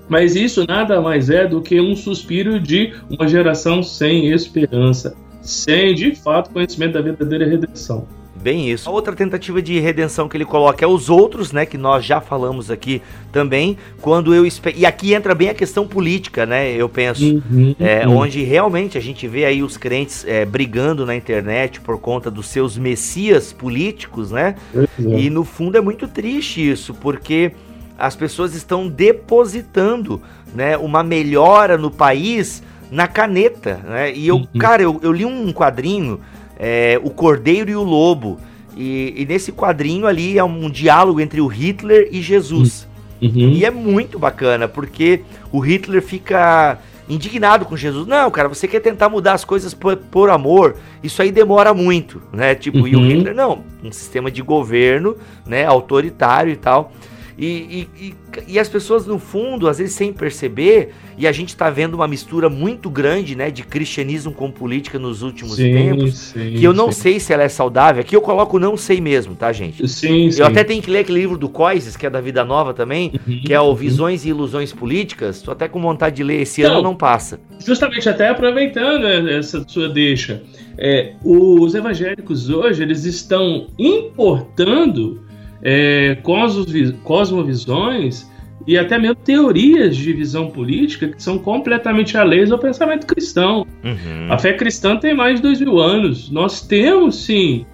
mas 0.07 0.35
isso 0.35 0.65
nada 0.67 0.99
mais 0.99 1.29
é 1.29 1.45
do 1.45 1.61
que 1.61 1.79
um 1.79 1.95
suspiro 1.95 2.59
de 2.59 2.93
uma 3.09 3.27
geração 3.27 3.83
sem 3.83 4.31
esperança, 4.31 5.15
sem 5.41 5.93
de 5.93 6.15
fato 6.15 6.49
conhecimento 6.49 6.93
da 6.93 7.01
verdadeira 7.01 7.45
redenção. 7.45 8.07
Bem 8.41 8.69
isso. 8.71 8.89
A 8.89 8.93
outra 8.93 9.13
tentativa 9.15 9.61
de 9.61 9.79
redenção 9.79 10.29
que 10.29 10.37
ele 10.37 10.45
coloca 10.45 10.83
é 10.83 10.87
os 10.87 11.09
outros, 11.09 11.51
né? 11.51 11.65
Que 11.65 11.77
nós 11.77 12.05
já 12.05 12.21
falamos 12.21 12.71
aqui 12.71 13.01
também. 13.31 13.77
Quando 14.01 14.33
eu 14.33 14.45
E 14.75 14.85
aqui 14.85 15.13
entra 15.13 15.35
bem 15.35 15.49
a 15.49 15.53
questão 15.53 15.85
política, 15.87 16.45
né? 16.45 16.71
Eu 16.71 16.87
penso. 16.87 17.23
Uhum, 17.23 17.75
É, 17.79 18.07
uhum. 18.07 18.17
Onde 18.17 18.41
realmente 18.43 18.97
a 18.97 19.01
gente 19.01 19.27
vê 19.27 19.43
aí 19.45 19.61
os 19.61 19.75
crentes 19.75 20.25
é, 20.25 20.45
brigando 20.45 21.05
na 21.05 21.15
internet 21.15 21.81
por 21.81 21.99
conta 21.99 22.31
dos 22.31 22.47
seus 22.47 22.77
messias 22.77 23.51
políticos, 23.51 24.31
né? 24.31 24.55
É. 24.73 24.87
E 25.19 25.29
no 25.29 25.43
fundo 25.43 25.77
é 25.77 25.81
muito 25.81 26.07
triste 26.07 26.69
isso, 26.69 26.93
porque 26.93 27.51
as 27.97 28.15
pessoas 28.15 28.55
estão 28.55 28.87
depositando 28.87 30.21
né, 30.55 30.77
uma 30.77 31.03
melhora 31.03 31.77
no 31.77 31.91
país 31.91 32.63
na 32.89 33.07
caneta. 33.07 33.79
Né? 33.83 34.13
E 34.13 34.27
eu, 34.27 34.37
Uhum. 34.37 34.47
cara, 34.57 34.81
eu, 34.81 34.99
eu 35.03 35.11
li 35.11 35.25
um 35.25 35.51
quadrinho, 35.51 36.19
é, 36.59 36.99
O 37.03 37.09
Cordeiro 37.09 37.71
e 37.71 37.75
o 37.75 37.83
Lobo. 37.83 38.37
E, 38.75 39.13
e 39.17 39.25
nesse 39.25 39.51
quadrinho 39.51 40.05
ali 40.05 40.37
é 40.37 40.43
um 40.43 40.69
diálogo 40.69 41.19
entre 41.19 41.41
o 41.41 41.47
Hitler 41.47 42.09
e 42.11 42.21
Jesus. 42.21 42.87
Uhum. 43.21 43.51
E 43.51 43.65
é 43.65 43.71
muito 43.71 44.19
bacana, 44.19 44.67
porque 44.67 45.21
o 45.51 45.59
Hitler 45.59 46.01
fica 46.01 46.77
indignado 47.09 47.65
com 47.65 47.75
Jesus. 47.75 48.05
Não, 48.07 48.29
cara, 48.29 48.47
você 48.47 48.67
quer 48.67 48.79
tentar 48.79 49.09
mudar 49.09 49.33
as 49.33 49.43
coisas 49.43 49.73
por, 49.73 49.97
por 49.97 50.29
amor, 50.29 50.77
isso 51.03 51.21
aí 51.21 51.31
demora 51.31 51.73
muito, 51.73 52.21
né? 52.31 52.53
Tipo, 52.53 52.87
e 52.87 52.95
o 52.95 52.99
Uhum. 52.99 53.07
Hitler, 53.07 53.35
não, 53.35 53.63
um 53.83 53.91
sistema 53.91 54.29
de 54.29 54.41
governo, 54.41 55.17
né, 55.45 55.65
autoritário 55.65 56.53
e 56.53 56.55
tal. 56.55 56.91
E, 57.39 57.87
e, 57.97 58.05
e, 58.05 58.15
e 58.49 58.59
as 58.59 58.67
pessoas, 58.67 59.05
no 59.05 59.17
fundo, 59.17 59.69
às 59.69 59.77
vezes 59.77 59.95
sem 59.95 60.11
perceber, 60.11 60.89
e 61.17 61.25
a 61.25 61.31
gente 61.31 61.55
tá 61.55 61.69
vendo 61.69 61.93
uma 61.93 62.05
mistura 62.05 62.49
muito 62.49 62.89
grande, 62.89 63.33
né, 63.33 63.49
de 63.49 63.63
cristianismo 63.63 64.33
com 64.33 64.51
política 64.51 64.99
nos 64.99 65.21
últimos 65.21 65.55
Sim, 65.55 65.71
tempos, 65.71 66.17
sim, 66.17 66.55
que 66.55 66.63
eu 66.63 66.73
não 66.73 66.91
sim. 66.91 67.01
sei 67.01 67.19
se 67.19 67.31
ela 67.31 67.43
é 67.43 67.47
saudável. 67.47 68.01
Aqui 68.01 68.13
eu 68.13 68.21
coloco 68.21 68.59
não 68.59 68.75
sei 68.75 68.99
mesmo, 68.99 69.35
tá, 69.35 69.53
gente? 69.53 69.87
Sim, 69.87 70.29
sim. 70.29 70.41
Eu 70.41 70.47
até 70.47 70.65
tenho 70.65 70.81
que 70.81 70.91
ler 70.91 70.99
aquele 70.99 71.19
livro 71.19 71.37
do 71.37 71.47
Coises, 71.47 71.95
que 71.95 72.05
é 72.05 72.09
da 72.09 72.19
Vida 72.19 72.43
Nova 72.43 72.73
também, 72.73 73.13
Uhum, 73.25 73.41
que 73.45 73.53
é 73.53 73.61
o 73.61 73.69
uhum. 73.69 73.75
Visões 73.75 74.25
e 74.25 74.29
Ilusões 74.29 74.73
Políticas. 74.73 75.41
Tô 75.41 75.51
até 75.51 75.69
com 75.69 75.81
vontade 75.81 76.17
de 76.17 76.23
ler, 76.23 76.41
esse 76.41 76.61
Não. 76.61 76.71
ano 76.71 76.81
não 76.81 76.95
passa. 76.95 77.39
Justamente 77.65 78.09
até 78.09 78.27
aproveitando 78.27 79.05
essa 79.29 79.63
sua 79.65 79.87
deixa, 79.87 80.43
é, 80.77 81.13
os 81.23 81.73
evangélicos 81.73 82.49
hoje 82.49 82.83
eles 82.83 83.05
estão 83.05 83.67
importando 83.77 85.28
é, 85.61 86.15
cosmovi- 86.23 86.93
cosmovisões 87.03 88.29
e 88.67 88.77
até 88.77 88.97
mesmo 88.97 89.15
teorias 89.15 89.95
de 89.95 90.13
visão 90.13 90.49
política 90.49 91.07
que 91.07 91.21
são 91.21 91.39
completamente 91.39 92.17
alheias 92.17 92.51
ao 92.51 92.59
pensamento 92.59 93.07
cristão. 93.07 93.65
Uhum. 93.83 94.31
A 94.31 94.37
fé 94.37 94.53
cristã 94.53 94.97
tem 94.97 95.13
mais 95.13 95.37
de 95.37 95.41
dois 95.41 95.59
mil 95.59 95.79
anos. 95.79 96.29
Nós 96.29 96.61
temos 96.61 97.23
sim 97.23 97.65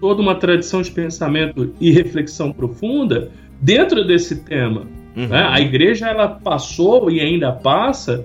toda 0.00 0.20
uma 0.20 0.34
tradição 0.34 0.82
de 0.82 0.90
pensamento 0.90 1.74
e 1.80 1.90
reflexão 1.90 2.52
profunda 2.52 3.30
dentro 3.60 4.04
desse 4.06 4.44
tema. 4.44 4.82
Uhum. 5.16 5.28
Né? 5.28 5.46
A 5.48 5.60
igreja 5.60 6.08
ela 6.08 6.28
passou 6.28 7.10
e 7.10 7.20
ainda 7.20 7.52
passa 7.52 8.24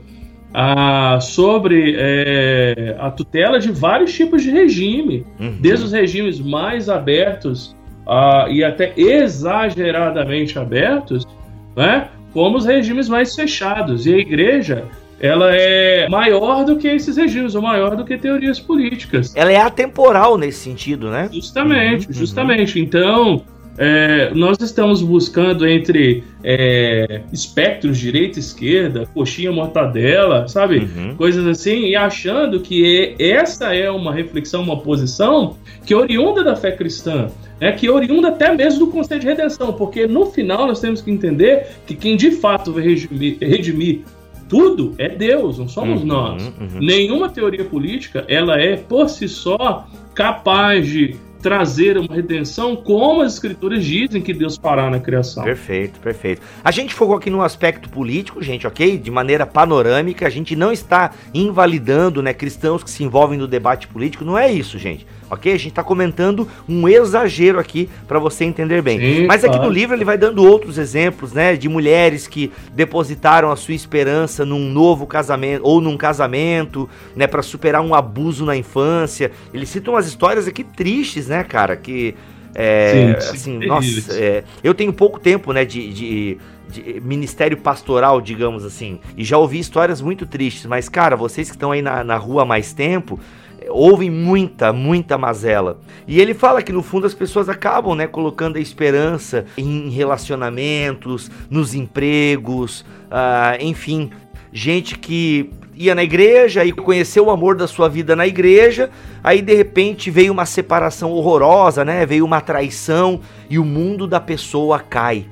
a, 0.54 1.20
sobre 1.22 1.96
é, 1.98 2.96
a 3.00 3.10
tutela 3.12 3.60
de 3.60 3.72
vários 3.72 4.14
tipos 4.14 4.44
de 4.44 4.52
regime, 4.52 5.26
uhum. 5.40 5.58
desde 5.60 5.86
os 5.86 5.92
regimes 5.92 6.40
mais 6.40 6.90
abertos 6.90 7.76
a, 8.10 8.48
e 8.50 8.64
até 8.64 8.92
exageradamente 8.98 10.58
abertos, 10.58 11.28
né, 11.76 12.08
como 12.34 12.58
os 12.58 12.66
regimes 12.66 13.08
mais 13.08 13.36
fechados. 13.36 14.08
E 14.08 14.14
a 14.16 14.18
igreja 14.18 14.86
ela 15.20 15.54
é 15.54 16.08
maior 16.10 16.64
do 16.64 16.78
que 16.78 16.88
esses 16.88 17.18
regimes, 17.18 17.54
ou 17.54 17.62
maior 17.62 17.96
do 17.96 18.06
que 18.06 18.18
teorias 18.18 18.60
políticas. 18.60 19.36
Ela 19.36 19.52
é 19.52 19.58
atemporal 19.58 20.38
nesse 20.38 20.60
sentido, 20.60 21.10
né? 21.10 21.30
Justamente, 21.32 22.08
uhum, 22.08 22.14
justamente. 22.14 22.80
Uhum. 22.80 22.86
Então, 22.86 23.42
é, 23.78 24.32
nós 24.34 24.58
estamos 24.60 25.02
buscando 25.02 25.66
entre 25.68 26.24
é, 26.44 27.22
espectros 27.32 27.98
direita 27.98 28.38
esquerda, 28.38 29.08
coxinha 29.14 29.52
mortadela, 29.52 30.48
sabe? 30.48 30.80
Uhum. 30.80 31.16
Coisas 31.16 31.48
assim, 31.48 31.88
e 31.88 31.96
achando 31.96 32.60
que 32.60 33.16
essa 33.18 33.74
é 33.74 33.90
uma 33.90 34.14
reflexão, 34.14 34.62
uma 34.62 34.80
posição 34.82 35.56
que 35.86 35.94
é 35.94 35.98
oriunda 35.98 36.44
da 36.44 36.56
fé 36.56 36.72
cristã. 36.72 37.28
É 37.62 37.72
que 37.72 37.88
é 37.88 37.92
oriunda 37.92 38.30
até 38.30 38.54
mesmo 38.54 38.86
do 38.86 38.92
conceito 38.92 39.22
de 39.22 39.28
redenção, 39.28 39.72
porque 39.74 40.08
no 40.08 40.26
final 40.28 40.68
nós 40.68 40.80
temos 40.80 41.02
que 41.02 41.12
entender 41.12 41.68
que 41.86 41.96
quem 41.96 42.16
de 42.16 42.32
fato 42.32 42.74
vai 42.74 42.84
redimir, 42.84 43.38
redimir 43.40 44.02
tudo 44.50 44.96
é 44.98 45.08
Deus, 45.08 45.60
não 45.60 45.70
somos 45.70 46.02
uhum, 46.02 46.08
nós. 46.08 46.48
Uhum. 46.48 46.80
Nenhuma 46.82 47.30
teoria 47.30 47.64
política 47.64 48.26
ela 48.28 48.60
é 48.60 48.76
por 48.76 49.08
si 49.08 49.30
só 49.30 49.88
capaz 50.14 50.88
de 50.88 51.16
trazer 51.42 51.98
uma 51.98 52.16
redenção 52.16 52.76
como 52.76 53.22
as 53.22 53.34
escrituras 53.34 53.84
dizem 53.84 54.22
que 54.22 54.34
Deus 54.34 54.58
fará 54.58 54.90
na 54.90 55.00
criação. 55.00 55.44
Perfeito, 55.44 56.00
perfeito. 56.00 56.42
A 56.64 56.72
gente 56.72 56.94
focou 56.94 57.16
aqui 57.16 57.30
no 57.30 57.42
aspecto 57.42 57.90
político, 57.90 58.42
gente, 58.42 58.68
ok? 58.68 58.98
De 58.98 59.10
maneira 59.10 59.46
panorâmica, 59.46 60.28
a 60.28 60.30
gente 60.30 60.56
não 60.56 60.72
está 60.72 61.12
invalidando, 61.34 62.22
né, 62.22 62.34
cristãos 62.34 62.84
que 62.84 62.90
se 62.90 63.04
envolvem 63.04 63.38
no 63.38 63.48
debate 63.48 63.88
político, 63.88 64.26
não 64.26 64.38
é 64.38 64.52
isso, 64.52 64.78
gente 64.78 65.06
ok? 65.30 65.54
A 65.54 65.58
gente 65.58 65.70
está 65.70 65.84
comentando 65.84 66.48
um 66.68 66.88
exagero 66.88 67.60
aqui 67.60 67.90
para 68.08 68.20
você 68.20 68.46
entender 68.46 68.82
bem. 68.82 69.00
Sim, 69.00 69.28
Mas 69.28 69.44
aqui 69.44 69.54
claro. 69.54 69.70
no 69.70 69.74
livro 69.74 69.96
ele 69.96 70.06
vai 70.06 70.18
dando 70.18 70.44
outros 70.44 70.78
exemplos, 70.78 71.34
né, 71.34 71.56
de 71.56 71.70
mulheres 71.70 72.28
que 72.28 72.52
depositaram 72.74 73.52
a 73.52 73.56
sua 73.56 73.74
esperança 73.74 74.46
num 74.46 74.70
novo 74.72 75.06
casamento 75.06 75.62
ou 75.64 75.80
num 75.82 75.98
casamento, 75.98 76.90
né, 77.16 77.28
para 77.28 77.42
superar 77.42 77.82
um 77.82 77.94
abuso 77.94 78.46
na 78.46 78.56
infância. 78.56 79.32
Ele 79.54 79.66
cita 79.66 79.92
umas 79.92 80.08
histórias 80.08 80.48
aqui 80.48 80.64
tristes, 80.64 81.28
né, 81.28 81.44
cara, 81.44 81.76
que 81.76 82.16
é, 82.56 83.16
sim, 83.20 83.22
sim, 83.22 83.34
assim, 83.36 83.68
nossa, 83.68 84.14
é, 84.14 84.44
eu 84.64 84.74
tenho 84.74 84.92
pouco 84.92 85.20
tempo, 85.20 85.54
né, 85.54 85.64
de, 85.64 85.94
de 85.94 86.38
de 86.70 87.02
ministério 87.02 87.58
pastoral, 87.58 88.22
digamos 88.22 88.64
assim. 88.64 89.00
E 89.18 89.24
já 89.24 89.38
ouvi 89.38 89.60
histórias 89.60 90.02
muito 90.02 90.26
tristes, 90.26 90.66
mas, 90.66 90.88
cara, 90.88 91.16
vocês 91.16 91.50
que 91.50 91.56
estão 91.56 91.72
aí 91.72 91.82
na, 91.82 92.04
na 92.04 92.16
rua 92.16 92.44
há 92.44 92.46
mais 92.46 92.74
tempo, 92.74 93.20
ouvem 93.70 94.10
muita, 94.10 94.72
muita 94.72 95.18
mazela. 95.18 95.80
E 96.08 96.20
ele 96.20 96.34
fala 96.34 96.62
que 96.62 96.72
no 96.72 96.82
fundo 96.84 97.06
as 97.06 97.14
pessoas 97.14 97.50
acabam, 97.50 97.96
né, 97.96 98.08
colocando 98.08 98.58
a 98.58 98.62
esperança 98.62 99.46
em 99.58 99.90
relacionamentos, 99.90 101.30
nos 101.50 101.74
empregos, 101.74 102.82
uh, 103.12 103.62
enfim, 103.62 104.12
gente 104.52 104.98
que 104.98 105.52
ia 105.76 105.96
na 105.96 106.04
igreja 106.04 106.66
e 106.66 106.74
conheceu 106.74 107.28
o 107.28 107.32
amor 107.32 107.56
da 107.56 107.66
sua 107.66 107.88
vida 107.88 108.14
na 108.16 108.28
igreja, 108.28 108.90
aí 109.24 109.42
de 109.42 109.56
repente 109.56 110.12
veio 110.12 110.34
uma 110.34 110.46
separação 110.46 111.12
horrorosa, 111.12 111.86
né? 111.86 112.06
Veio 112.06 112.26
uma 112.26 112.42
traição 112.42 113.22
e 113.50 113.58
o 113.58 113.64
mundo 113.64 114.06
da 114.06 114.20
pessoa 114.20 114.80
cai, 114.80 115.26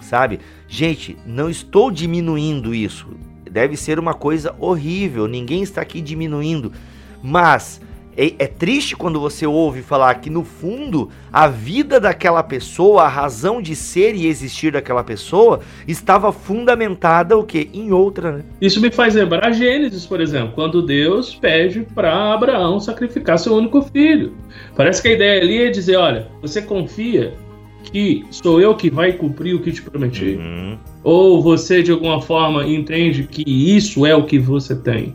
sabe? 0.00 0.40
Gente, 0.68 1.16
não 1.24 1.48
estou 1.48 1.90
diminuindo 1.90 2.74
isso. 2.74 3.06
Deve 3.50 3.74
ser 3.74 3.98
uma 3.98 4.12
coisa 4.12 4.54
horrível, 4.58 5.26
ninguém 5.26 5.62
está 5.62 5.80
aqui 5.80 6.02
diminuindo. 6.02 6.72
Mas 7.22 7.80
é, 8.16 8.32
é, 8.38 8.46
triste 8.46 8.96
quando 8.96 9.20
você 9.20 9.46
ouve 9.46 9.82
falar 9.82 10.14
que 10.14 10.30
no 10.30 10.42
fundo 10.42 11.10
a 11.30 11.46
vida 11.46 12.00
daquela 12.00 12.42
pessoa, 12.42 13.02
a 13.02 13.08
razão 13.08 13.60
de 13.60 13.76
ser 13.76 14.14
e 14.14 14.26
existir 14.26 14.72
daquela 14.72 15.04
pessoa 15.04 15.60
estava 15.86 16.32
fundamentada 16.32 17.36
o 17.36 17.44
que 17.44 17.68
em 17.74 17.92
outra. 17.92 18.38
Né? 18.38 18.44
Isso 18.60 18.80
me 18.80 18.90
faz 18.90 19.14
lembrar 19.14 19.52
Gênesis, 19.52 20.06
por 20.06 20.20
exemplo, 20.20 20.52
quando 20.54 20.80
Deus 20.80 21.34
pede 21.34 21.86
para 21.94 22.32
Abraão 22.32 22.80
sacrificar 22.80 23.38
seu 23.38 23.54
único 23.54 23.82
filho. 23.82 24.32
Parece 24.74 25.02
que 25.02 25.08
a 25.08 25.12
ideia 25.12 25.42
ali 25.42 25.62
é 25.64 25.70
dizer, 25.70 25.96
olha, 25.96 26.28
você 26.40 26.62
confia 26.62 27.34
que 27.84 28.24
sou 28.30 28.60
eu 28.60 28.74
que 28.74 28.88
vai 28.88 29.12
cumprir 29.12 29.54
o 29.54 29.60
que 29.60 29.70
te 29.70 29.82
prometi? 29.82 30.36
Uhum. 30.36 30.78
Ou 31.04 31.42
você 31.42 31.82
de 31.82 31.92
alguma 31.92 32.20
forma 32.20 32.66
entende 32.66 33.24
que 33.24 33.44
isso 33.46 34.06
é 34.06 34.14
o 34.14 34.24
que 34.24 34.38
você 34.38 34.74
tem? 34.74 35.14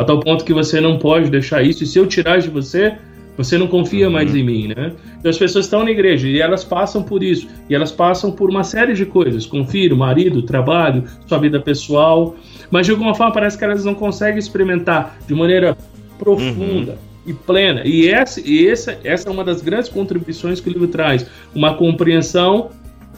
A 0.00 0.04
tal 0.04 0.18
ponto 0.18 0.46
que 0.46 0.54
você 0.54 0.80
não 0.80 0.98
pode 0.98 1.28
deixar 1.28 1.62
isso. 1.62 1.84
E 1.84 1.86
se 1.86 1.98
eu 1.98 2.06
tirar 2.06 2.38
de 2.38 2.48
você, 2.48 2.96
você 3.36 3.58
não 3.58 3.66
confia 3.66 4.06
uhum. 4.06 4.14
mais 4.14 4.34
em 4.34 4.42
mim, 4.42 4.68
né? 4.68 4.92
Então 5.18 5.28
as 5.30 5.36
pessoas 5.36 5.66
estão 5.66 5.84
na 5.84 5.90
igreja 5.90 6.26
e 6.26 6.40
elas 6.40 6.64
passam 6.64 7.02
por 7.02 7.22
isso. 7.22 7.46
E 7.68 7.74
elas 7.74 7.92
passam 7.92 8.32
por 8.32 8.48
uma 8.48 8.64
série 8.64 8.94
de 8.94 9.04
coisas: 9.04 9.44
com 9.44 9.62
filho, 9.66 9.94
marido, 9.94 10.40
trabalho, 10.40 11.04
sua 11.26 11.36
vida 11.36 11.60
pessoal. 11.60 12.34
Mas 12.70 12.86
de 12.86 12.92
alguma 12.92 13.14
forma 13.14 13.30
parece 13.30 13.58
que 13.58 13.64
elas 13.64 13.84
não 13.84 13.94
conseguem 13.94 14.38
experimentar 14.38 15.18
de 15.28 15.34
maneira 15.34 15.76
profunda. 16.18 16.92
Uhum. 16.92 17.10
E 17.26 17.34
plena. 17.34 17.82
E, 17.84 18.08
essa, 18.08 18.40
e 18.40 18.66
essa, 18.66 18.98
essa 19.04 19.28
é 19.28 19.30
uma 19.30 19.44
das 19.44 19.60
grandes 19.60 19.90
contribuições 19.90 20.62
que 20.62 20.70
o 20.70 20.72
livro 20.72 20.88
traz. 20.88 21.26
Uma 21.54 21.74
compreensão, 21.74 22.70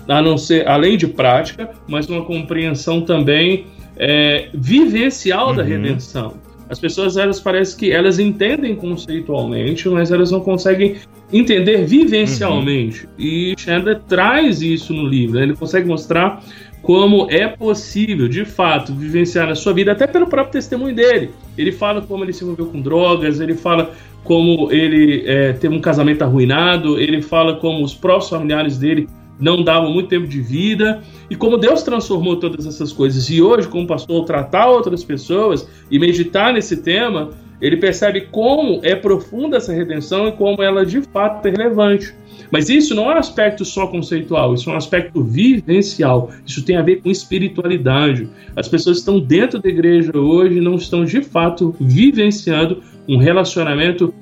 a 0.09 0.21
não 0.21 0.37
ser, 0.37 0.67
além 0.67 0.99
de 0.99 1.07
prática, 1.07 1.71
mas 1.87 2.09
uma 2.09 2.25
compreensão 2.25 3.03
também 3.03 3.67
é, 3.97 4.49
vivencial 4.53 5.51
uhum. 5.51 5.55
da 5.55 5.63
redenção. 5.63 6.35
As 6.73 6.79
pessoas, 6.79 7.19
elas 7.19 7.39
parece 7.39 7.77
que 7.77 7.93
elas 7.93 8.19
entendem 8.19 8.75
conceitualmente, 8.75 9.87
mas 9.91 10.11
elas 10.11 10.31
não 10.31 10.41
conseguem 10.41 10.97
entender 11.31 11.85
vivencialmente. 11.85 13.05
Uhum. 13.05 13.13
E 13.19 13.55
Chandler 13.59 14.01
traz 14.09 14.63
isso 14.63 14.95
no 14.95 15.07
livro. 15.07 15.37
Né? 15.37 15.43
Ele 15.43 15.55
consegue 15.55 15.87
mostrar 15.87 16.43
como 16.81 17.27
é 17.31 17.47
possível, 17.47 18.27
de 18.27 18.47
fato, 18.47 18.95
vivenciar 18.95 19.47
na 19.49 19.55
sua 19.55 19.75
vida, 19.75 19.93
até 19.93 20.07
pelo 20.07 20.27
próprio 20.27 20.53
testemunho 20.53 20.95
dele. 20.95 21.29
Ele 21.59 21.73
fala 21.73 22.01
como 22.01 22.25
ele 22.25 22.33
se 22.33 22.43
envolveu 22.43 22.65
com 22.65 22.81
drogas, 22.81 23.39
ele 23.39 23.53
fala 23.53 23.91
como 24.25 24.73
ele 24.73 25.25
é, 25.27 25.53
teve 25.53 25.75
um 25.75 25.81
casamento 25.81 26.23
arruinado, 26.23 26.99
ele 26.99 27.21
fala 27.21 27.57
como 27.57 27.85
os 27.85 27.93
próprios 27.93 28.31
familiares 28.31 28.79
dele 28.79 29.07
não 29.39 29.63
davam 29.63 29.93
muito 29.93 30.09
tempo 30.09 30.27
de 30.27 30.41
vida, 30.41 31.03
e 31.29 31.37
como 31.37 31.57
Deus 31.57 31.83
transformou 31.83 32.37
todas 32.37 32.67
essas 32.67 32.93
coisas. 32.93 33.29
E 33.31 33.43
hoje, 33.43 33.69
como 33.69 33.87
pastor, 33.87 34.25
tratar 34.25 34.69
outras 34.69 35.03
pessoas 35.03 35.69
e 35.91 35.99
meditar 35.99 36.53
nesse 36.53 36.77
tema, 36.77 37.31
ele 37.61 37.77
percebe 37.77 38.23
como 38.33 38.81
é 38.83 38.95
profunda 38.97 39.57
essa 39.57 39.73
redenção 39.73 40.27
e 40.27 40.33
como 40.33 40.63
ela 40.63 40.85
de 40.85 41.01
fato 41.01 41.47
é 41.47 41.51
relevante. 41.53 42.13
Mas 42.51 42.69
isso 42.69 42.95
não 42.95 43.11
é 43.11 43.15
um 43.15 43.19
aspecto 43.19 43.65
só 43.65 43.87
conceitual, 43.87 44.53
isso 44.53 44.69
é 44.69 44.75
um 44.75 44.77
aspecto 44.77 45.23
vivencial. 45.23 46.31
Isso 46.45 46.65
tem 46.65 46.77
a 46.77 46.83
ver 46.83 47.01
com 47.01 47.11
espiritualidade. 47.11 48.29
As 48.57 48.69
pessoas 48.69 48.99
estão 48.99 49.21
dentro 49.21 49.61
da 49.61 49.69
igreja 49.69 50.19
hoje 50.19 50.61
não 50.61 50.75
estão 50.75 51.05
de 51.05 51.23
fato 51.23 51.75
vivenciando 51.81 52.83
um 53.09 53.17
relacionamento 53.17 54.13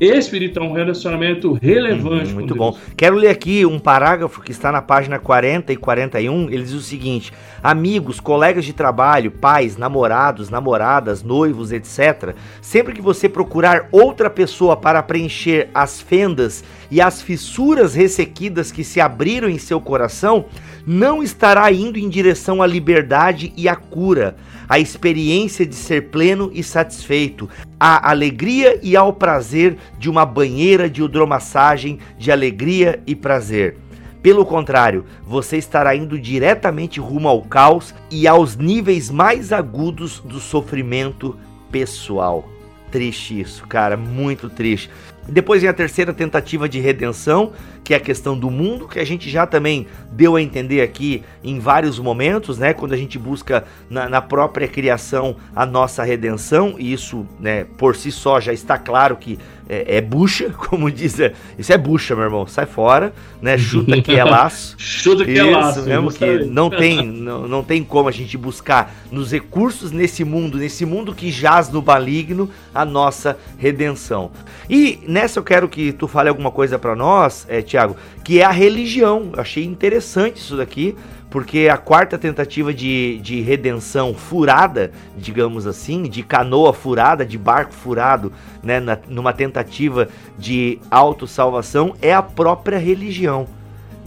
espiritual, 0.00 0.66
um 0.66 0.72
relacionamento 0.72 1.52
relevante. 1.60 2.32
Hum, 2.32 2.34
muito 2.34 2.54
bom. 2.54 2.76
Quero 2.96 3.16
ler 3.16 3.28
aqui 3.28 3.66
um 3.66 3.78
parágrafo 3.78 4.40
que 4.40 4.50
está 4.50 4.72
na 4.72 4.80
página 4.80 5.18
40 5.18 5.72
e 5.72 5.76
41. 5.76 6.50
Ele 6.50 6.62
diz 6.62 6.72
o 6.72 6.80
seguinte: 6.80 7.32
Amigos, 7.62 8.18
colegas 8.18 8.64
de 8.64 8.72
trabalho, 8.72 9.30
pais, 9.30 9.76
namorados, 9.76 10.48
namoradas, 10.48 11.22
noivos, 11.22 11.70
etc. 11.70 12.34
Sempre 12.62 12.94
que 12.94 13.02
você 13.02 13.28
procurar 13.28 13.88
outra 13.92 14.30
pessoa 14.30 14.76
para 14.76 15.02
preencher 15.02 15.68
as 15.74 16.00
fendas 16.00 16.64
e 16.90 17.00
as 17.00 17.20
fissuras 17.20 17.94
ressequidas 17.94 18.72
que 18.72 18.82
se 18.82 19.00
abriram 19.00 19.48
em 19.48 19.58
seu 19.58 19.80
coração, 19.80 20.46
não 20.86 21.22
estará 21.22 21.70
indo 21.70 21.98
em 21.98 22.08
direção 22.08 22.62
à 22.62 22.66
liberdade 22.66 23.52
e 23.56 23.68
à 23.68 23.76
cura 23.76 24.36
a 24.70 24.78
experiência 24.78 25.66
de 25.66 25.74
ser 25.74 26.10
pleno 26.10 26.48
e 26.54 26.62
satisfeito, 26.62 27.50
a 27.78 28.08
alegria 28.08 28.78
e 28.80 28.94
ao 28.96 29.12
prazer 29.12 29.76
de 29.98 30.08
uma 30.08 30.24
banheira 30.24 30.88
de 30.88 31.02
hidromassagem 31.02 31.98
de 32.16 32.30
alegria 32.30 33.02
e 33.04 33.16
prazer. 33.16 33.76
Pelo 34.22 34.46
contrário, 34.46 35.04
você 35.24 35.56
estará 35.56 35.96
indo 35.96 36.16
diretamente 36.16 37.00
rumo 37.00 37.26
ao 37.26 37.42
caos 37.42 37.92
e 38.12 38.28
aos 38.28 38.54
níveis 38.54 39.10
mais 39.10 39.52
agudos 39.52 40.20
do 40.20 40.38
sofrimento 40.38 41.36
pessoal. 41.72 42.48
Triste 42.92 43.40
isso, 43.40 43.66
cara, 43.66 43.96
muito 43.96 44.48
triste. 44.48 44.88
Depois 45.28 45.62
vem 45.62 45.70
a 45.70 45.74
terceira 45.74 46.12
tentativa 46.12 46.68
de 46.68 46.78
redenção, 46.78 47.52
que 47.82 47.94
é 47.94 47.96
a 47.96 48.00
questão 48.00 48.38
do 48.38 48.50
mundo, 48.50 48.86
que 48.86 48.98
a 48.98 49.04
gente 49.04 49.28
já 49.28 49.46
também 49.46 49.86
deu 50.12 50.36
a 50.36 50.42
entender 50.42 50.80
aqui 50.80 51.22
em 51.42 51.58
vários 51.58 51.98
momentos, 51.98 52.58
né? 52.58 52.72
Quando 52.72 52.92
a 52.92 52.96
gente 52.96 53.18
busca 53.18 53.64
na, 53.88 54.08
na 54.08 54.20
própria 54.22 54.68
criação 54.68 55.36
a 55.54 55.64
nossa 55.64 56.02
redenção, 56.02 56.76
e 56.78 56.92
isso, 56.92 57.26
né, 57.38 57.64
por 57.78 57.96
si 57.96 58.12
só 58.12 58.40
já 58.40 58.52
está 58.52 58.78
claro 58.78 59.16
que 59.16 59.38
é, 59.70 59.98
é, 59.98 60.00
bucha, 60.00 60.50
como 60.58 60.90
diz, 60.90 61.20
é, 61.20 61.32
isso 61.56 61.72
é 61.72 61.78
bucha, 61.78 62.16
meu 62.16 62.24
irmão, 62.24 62.44
sai 62.44 62.66
fora, 62.66 63.12
né? 63.40 63.56
Chuta 63.56 64.02
que 64.02 64.12
é 64.12 64.24
laço. 64.24 64.74
Chuta 64.78 65.24
que 65.24 65.30
é 65.30 65.34
isso, 65.34 65.42
é 65.44 65.50
laço. 65.50 65.82
Mesmo 65.82 66.12
que 66.12 66.44
não 66.44 66.68
tem, 66.68 67.06
não, 67.06 67.46
não 67.46 67.62
tem 67.62 67.84
como 67.84 68.08
a 68.08 68.12
gente 68.12 68.36
buscar 68.36 68.92
nos 69.12 69.30
recursos 69.30 69.92
nesse 69.92 70.24
mundo, 70.24 70.58
nesse 70.58 70.84
mundo 70.84 71.14
que 71.14 71.30
jaz 71.30 71.70
no 71.70 71.80
maligno, 71.80 72.50
a 72.74 72.84
nossa 72.84 73.38
redenção. 73.58 74.32
E 74.68 74.98
nessa 75.06 75.38
eu 75.38 75.44
quero 75.44 75.68
que 75.68 75.92
tu 75.92 76.08
fale 76.08 76.28
alguma 76.28 76.50
coisa 76.50 76.76
para 76.76 76.96
nós, 76.96 77.46
é, 77.48 77.62
Tiago, 77.70 77.96
que 78.24 78.40
é 78.40 78.44
a 78.44 78.50
religião. 78.50 79.30
Eu 79.32 79.40
achei 79.40 79.64
interessante 79.64 80.38
isso 80.38 80.56
daqui, 80.56 80.96
porque 81.30 81.68
a 81.70 81.76
quarta 81.76 82.18
tentativa 82.18 82.74
de, 82.74 83.18
de 83.18 83.40
redenção 83.40 84.12
furada, 84.12 84.90
digamos 85.16 85.66
assim, 85.66 86.02
de 86.02 86.22
canoa 86.22 86.72
furada, 86.72 87.24
de 87.24 87.38
barco 87.38 87.72
furado, 87.72 88.32
né, 88.62 88.80
na, 88.80 88.98
numa 89.08 89.32
tentativa 89.32 90.08
de 90.36 90.78
autossalvação, 90.90 91.94
é 92.02 92.12
a 92.12 92.22
própria 92.22 92.78
religião. 92.78 93.46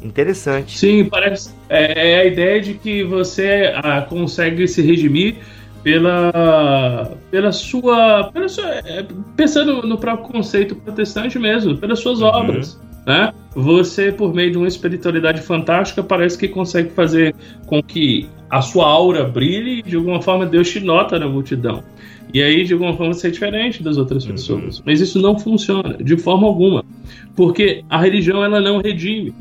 Interessante. 0.02 0.78
Sim, 0.78 1.06
parece. 1.06 1.52
É, 1.70 2.12
é 2.12 2.20
a 2.20 2.26
ideia 2.26 2.62
de 2.62 2.74
que 2.74 3.06
você 3.06 3.72
ah, 3.78 4.02
consegue 4.02 4.68
se 4.68 4.82
redimir 4.82 5.38
pela, 5.82 7.14
pela 7.32 7.54
sua. 7.54 8.30
Pela 8.34 8.50
sua 8.50 8.66
é, 8.66 9.06
pensando 9.38 9.82
no 9.84 9.98
próprio 9.98 10.28
conceito 10.28 10.76
protestante 10.76 11.40
mesmo, 11.40 11.78
pelas 11.78 12.00
suas 12.00 12.20
uhum. 12.20 12.28
obras. 12.28 12.78
Né? 13.06 13.34
Você, 13.54 14.12
por 14.12 14.34
meio 14.34 14.52
de 14.52 14.58
uma 14.58 14.68
espiritualidade 14.68 15.42
fantástica, 15.42 16.02
parece 16.02 16.38
que 16.38 16.48
consegue 16.48 16.90
fazer 16.92 17.36
com 17.66 17.82
que 17.84 18.28
a 18.50 18.62
sua 18.62 18.88
aura 18.88 19.26
brilhe 19.26 19.80
e 19.80 19.82
de 19.82 19.96
alguma 19.96 20.22
forma 20.22 20.46
Deus 20.46 20.70
te 20.70 20.80
nota 20.80 21.20
na 21.20 21.28
multidão. 21.28 21.84
E 22.34 22.42
aí, 22.42 22.64
de 22.64 22.74
alguma 22.74 22.96
forma, 22.96 23.14
ser 23.14 23.32
diferente 23.32 23.84
das 23.84 23.98
outras 23.98 24.26
uhum. 24.26 24.32
pessoas. 24.32 24.82
Mas 24.86 25.00
isso 25.00 25.22
não 25.22 25.38
funciona, 25.38 25.98
de 25.98 26.18
forma 26.18 26.48
alguma. 26.48 26.84
Porque 27.36 27.84
a 27.90 28.00
religião, 28.00 28.44
ela 28.44 28.60
não 28.60 28.80
redime. 28.80 29.34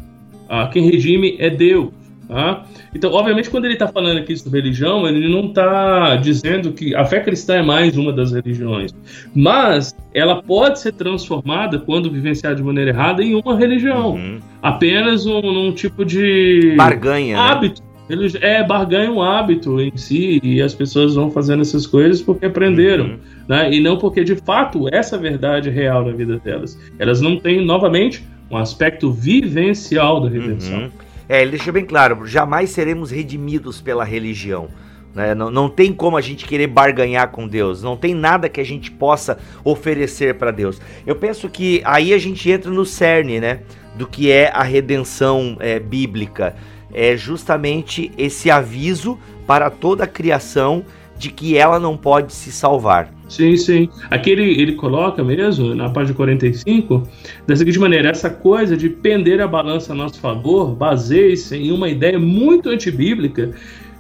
Ah, 0.49 0.67
quem 0.67 0.85
redime 0.91 1.37
é 1.39 1.49
Deus. 1.49 1.89
Tá? 2.33 2.65
Então, 2.95 3.13
obviamente, 3.13 3.51
quando 3.51 3.67
ele 3.67 3.75
está 3.75 3.87
falando 3.87 4.17
aqui 4.17 4.35
sobre 4.35 4.61
religião, 4.61 5.07
ele 5.07 5.29
não 5.29 5.49
está 5.49 6.17
dizendo 6.17 6.73
que 6.73 6.95
a 6.95 7.05
fé 7.05 7.21
cristã 7.21 7.57
é 7.57 7.63
mais 7.63 7.95
uma 7.95 8.11
das 8.11 8.33
religiões. 8.33 8.95
Mas 9.35 9.95
ela 10.15 10.43
pode 10.43 10.81
ser 10.81 10.93
transformada, 10.93 11.79
quando 11.79 12.11
vivenciada 12.11 12.57
de 12.57 12.63
maneira 12.63 12.91
errada, 12.91 13.23
em 13.23 13.35
uma 13.35 13.55
religião. 13.55 14.15
Uhum. 14.15 14.39
Apenas 14.63 15.27
um, 15.27 15.41
um, 15.41 15.73
tipo 15.73 16.07
de. 16.07 16.75
Barganha. 16.75 17.37
Né? 17.37 17.43
Hábito. 17.43 17.83
Né? 18.09 18.17
É, 18.41 18.65
barganha 18.65 19.11
um 19.11 19.21
hábito 19.21 19.79
em 19.79 19.95
si, 19.95 20.41
e 20.43 20.63
as 20.63 20.75
pessoas 20.75 21.15
vão 21.15 21.31
fazendo 21.31 21.61
essas 21.61 21.87
coisas 21.87 22.23
porque 22.23 22.47
aprenderam. 22.47 23.05
Uhum. 23.05 23.19
Né? 23.47 23.75
E 23.75 23.81
não 23.81 23.99
porque, 23.99 24.25
de 24.25 24.37
fato, 24.37 24.89
essa 24.91 25.19
verdade 25.19 25.69
é 25.69 25.73
real 25.73 26.03
na 26.07 26.13
vida 26.13 26.39
delas. 26.39 26.79
Elas 26.99 27.21
não 27.21 27.39
têm, 27.39 27.63
novamente, 27.63 28.25
um 28.51 28.57
aspecto 28.57 29.13
vivencial 29.13 30.19
da 30.23 30.31
redenção. 30.31 30.85
Uhum. 30.85 30.91
É, 31.33 31.41
ele 31.41 31.53
deixa 31.53 31.73
bem 31.73 31.87
claro: 31.87 32.27
jamais 32.27 32.69
seremos 32.69 33.11
redimidos 33.11 33.81
pela 33.81 34.05
religião. 34.05 34.69
Né? 35.15 35.35
Não, 35.35 35.51
não 35.51 35.67
tem 35.67 35.91
como 35.91 36.19
a 36.19 36.21
gente 36.21 36.45
querer 36.45 36.67
barganhar 36.67 37.31
com 37.31 37.49
Deus, 37.49 37.83
não 37.83 37.97
tem 37.97 38.13
nada 38.15 38.51
que 38.51 38.61
a 38.61 38.65
gente 38.65 38.91
possa 38.91 39.39
oferecer 39.65 40.35
para 40.35 40.51
Deus. 40.51 40.79
Eu 41.07 41.17
penso 41.17 41.49
que 41.49 41.81
aí 41.87 42.13
a 42.13 42.19
gente 42.19 42.51
entra 42.51 42.71
no 42.71 42.85
cerne 42.85 43.41
né, 43.41 43.61
do 43.95 44.07
que 44.07 44.31
é 44.31 44.51
a 44.53 44.63
redenção 44.63 45.57
é, 45.59 45.81
bíblica. 45.81 46.55
É 46.93 47.17
justamente 47.17 48.13
esse 48.19 48.51
aviso 48.51 49.19
para 49.47 49.71
toda 49.71 50.05
a 50.05 50.07
criação 50.07 50.85
de 51.17 51.31
que 51.31 51.57
ela 51.57 51.81
não 51.81 51.97
pode 51.97 52.35
se 52.35 52.53
salvar. 52.53 53.11
Sim, 53.33 53.57
sim. 53.57 53.89
Aqui 54.11 54.29
ele, 54.29 54.61
ele 54.61 54.73
coloca 54.73 55.25
mesmo, 55.25 55.75
na 55.75 55.89
página 55.89 56.15
45, 56.15 57.09
da 57.47 57.57
seguinte 57.57 57.79
maneira: 57.79 58.11
essa 58.11 58.29
coisa 58.29 58.77
de 58.77 58.91
pender 58.91 59.41
a 59.41 59.49
balança 59.49 59.95
a 59.95 59.97
nosso 59.97 60.21
favor 60.21 60.75
baseia-se 60.75 61.57
em 61.57 61.73
uma 61.73 61.89
ideia 61.89 62.19
muito 62.19 62.69
antibíblica 62.69 63.51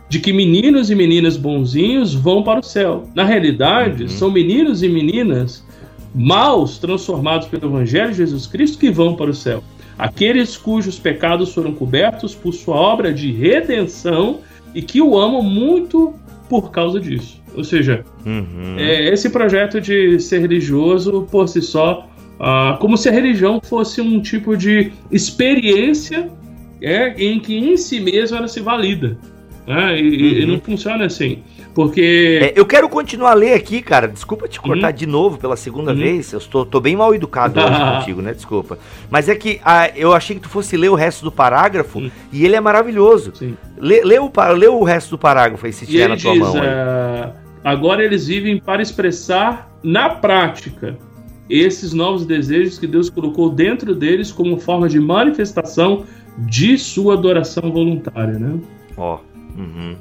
de 0.06 0.20
que 0.20 0.34
meninos 0.34 0.90
e 0.90 0.94
meninas 0.94 1.38
bonzinhos 1.38 2.12
vão 2.12 2.42
para 2.42 2.60
o 2.60 2.62
céu. 2.62 3.08
Na 3.14 3.24
realidade, 3.24 4.02
uhum. 4.02 4.08
são 4.10 4.30
meninos 4.30 4.82
e 4.82 4.88
meninas 4.90 5.66
maus 6.14 6.76
transformados 6.76 7.48
pelo 7.48 7.68
Evangelho 7.68 8.10
de 8.10 8.18
Jesus 8.18 8.46
Cristo 8.46 8.76
que 8.76 8.90
vão 8.90 9.16
para 9.16 9.30
o 9.30 9.34
céu. 9.34 9.64
Aqueles 9.98 10.58
cujos 10.58 10.98
pecados 10.98 11.54
foram 11.54 11.72
cobertos 11.72 12.34
por 12.34 12.52
sua 12.52 12.76
obra 12.76 13.14
de 13.14 13.32
redenção 13.32 14.40
e 14.74 14.82
que 14.82 15.00
o 15.00 15.18
amam 15.18 15.42
muito 15.42 16.12
por 16.50 16.70
causa 16.70 17.00
disso. 17.00 17.41
Ou 17.54 17.64
seja, 17.64 18.04
uhum. 18.24 18.76
é, 18.78 19.12
esse 19.12 19.28
projeto 19.30 19.80
de 19.80 20.18
ser 20.20 20.40
religioso 20.40 21.26
por 21.30 21.48
si 21.48 21.60
só, 21.60 22.08
uh, 22.38 22.78
como 22.78 22.96
se 22.96 23.08
a 23.08 23.12
religião 23.12 23.60
fosse 23.62 24.00
um 24.00 24.20
tipo 24.20 24.56
de 24.56 24.92
experiência 25.10 26.30
é, 26.80 27.14
em 27.22 27.38
que 27.38 27.56
em 27.56 27.76
si 27.76 28.00
mesmo 28.00 28.36
ela 28.36 28.48
se 28.48 28.60
valida. 28.60 29.16
Né? 29.66 30.00
E, 30.00 30.02
uhum. 30.02 30.38
e 30.40 30.46
não 30.46 30.60
funciona 30.60 31.04
assim. 31.06 31.42
Porque. 31.74 32.40
É, 32.42 32.58
eu 32.58 32.66
quero 32.66 32.88
continuar 32.88 33.30
a 33.30 33.34
ler 33.34 33.54
aqui, 33.54 33.80
cara. 33.80 34.06
Desculpa 34.06 34.48
te 34.48 34.60
cortar 34.60 34.88
uhum. 34.88 34.96
de 34.96 35.06
novo 35.06 35.38
pela 35.38 35.56
segunda 35.56 35.92
uhum. 35.92 35.98
vez. 35.98 36.32
Eu 36.32 36.38
estou, 36.38 36.66
tô 36.66 36.80
bem 36.80 36.96
mal 36.96 37.14
educado 37.14 37.60
hoje 37.60 37.78
contigo, 37.98 38.22
né? 38.22 38.34
Desculpa. 38.34 38.78
Mas 39.10 39.28
é 39.28 39.34
que 39.34 39.60
ah, 39.64 39.88
eu 39.94 40.12
achei 40.12 40.36
que 40.36 40.42
tu 40.42 40.48
fosse 40.48 40.76
ler 40.76 40.90
o 40.90 40.94
resto 40.94 41.24
do 41.24 41.32
parágrafo 41.32 41.98
uhum. 41.98 42.10
e 42.32 42.44
ele 42.44 42.56
é 42.56 42.60
maravilhoso. 42.60 43.32
Sim. 43.34 43.56
Lê, 43.78 44.02
lê, 44.04 44.18
o, 44.18 44.30
lê 44.56 44.68
o 44.68 44.82
resto 44.82 45.10
do 45.10 45.18
parágrafo 45.18 45.64
aí, 45.64 45.72
se 45.72 45.86
tiver 45.86 46.08
na 46.08 46.16
tua 46.16 46.32
diz, 46.32 46.40
mão. 46.40 46.54
Uh, 46.56 47.41
agora 47.64 48.05
eles 48.05 48.27
vivem 48.27 48.59
para 48.59 48.83
expressar 48.83 49.70
na 49.83 50.09
prática 50.09 50.96
esses 51.48 51.92
novos 51.92 52.25
desejos 52.25 52.79
que 52.79 52.87
Deus 52.87 53.11
colocou 53.11 53.51
dentro 53.51 53.94
deles 53.94 54.33
como 54.33 54.59
forma 54.59 54.88
de 54.88 54.98
manifestação 54.98 56.05
de 56.38 56.79
sua 56.79 57.14
adoração 57.14 57.70
voluntária, 57.70 58.38
né? 58.38 58.59
Ó. 58.96 59.18
Oh. 59.18 59.61
Uhum. 59.61 59.96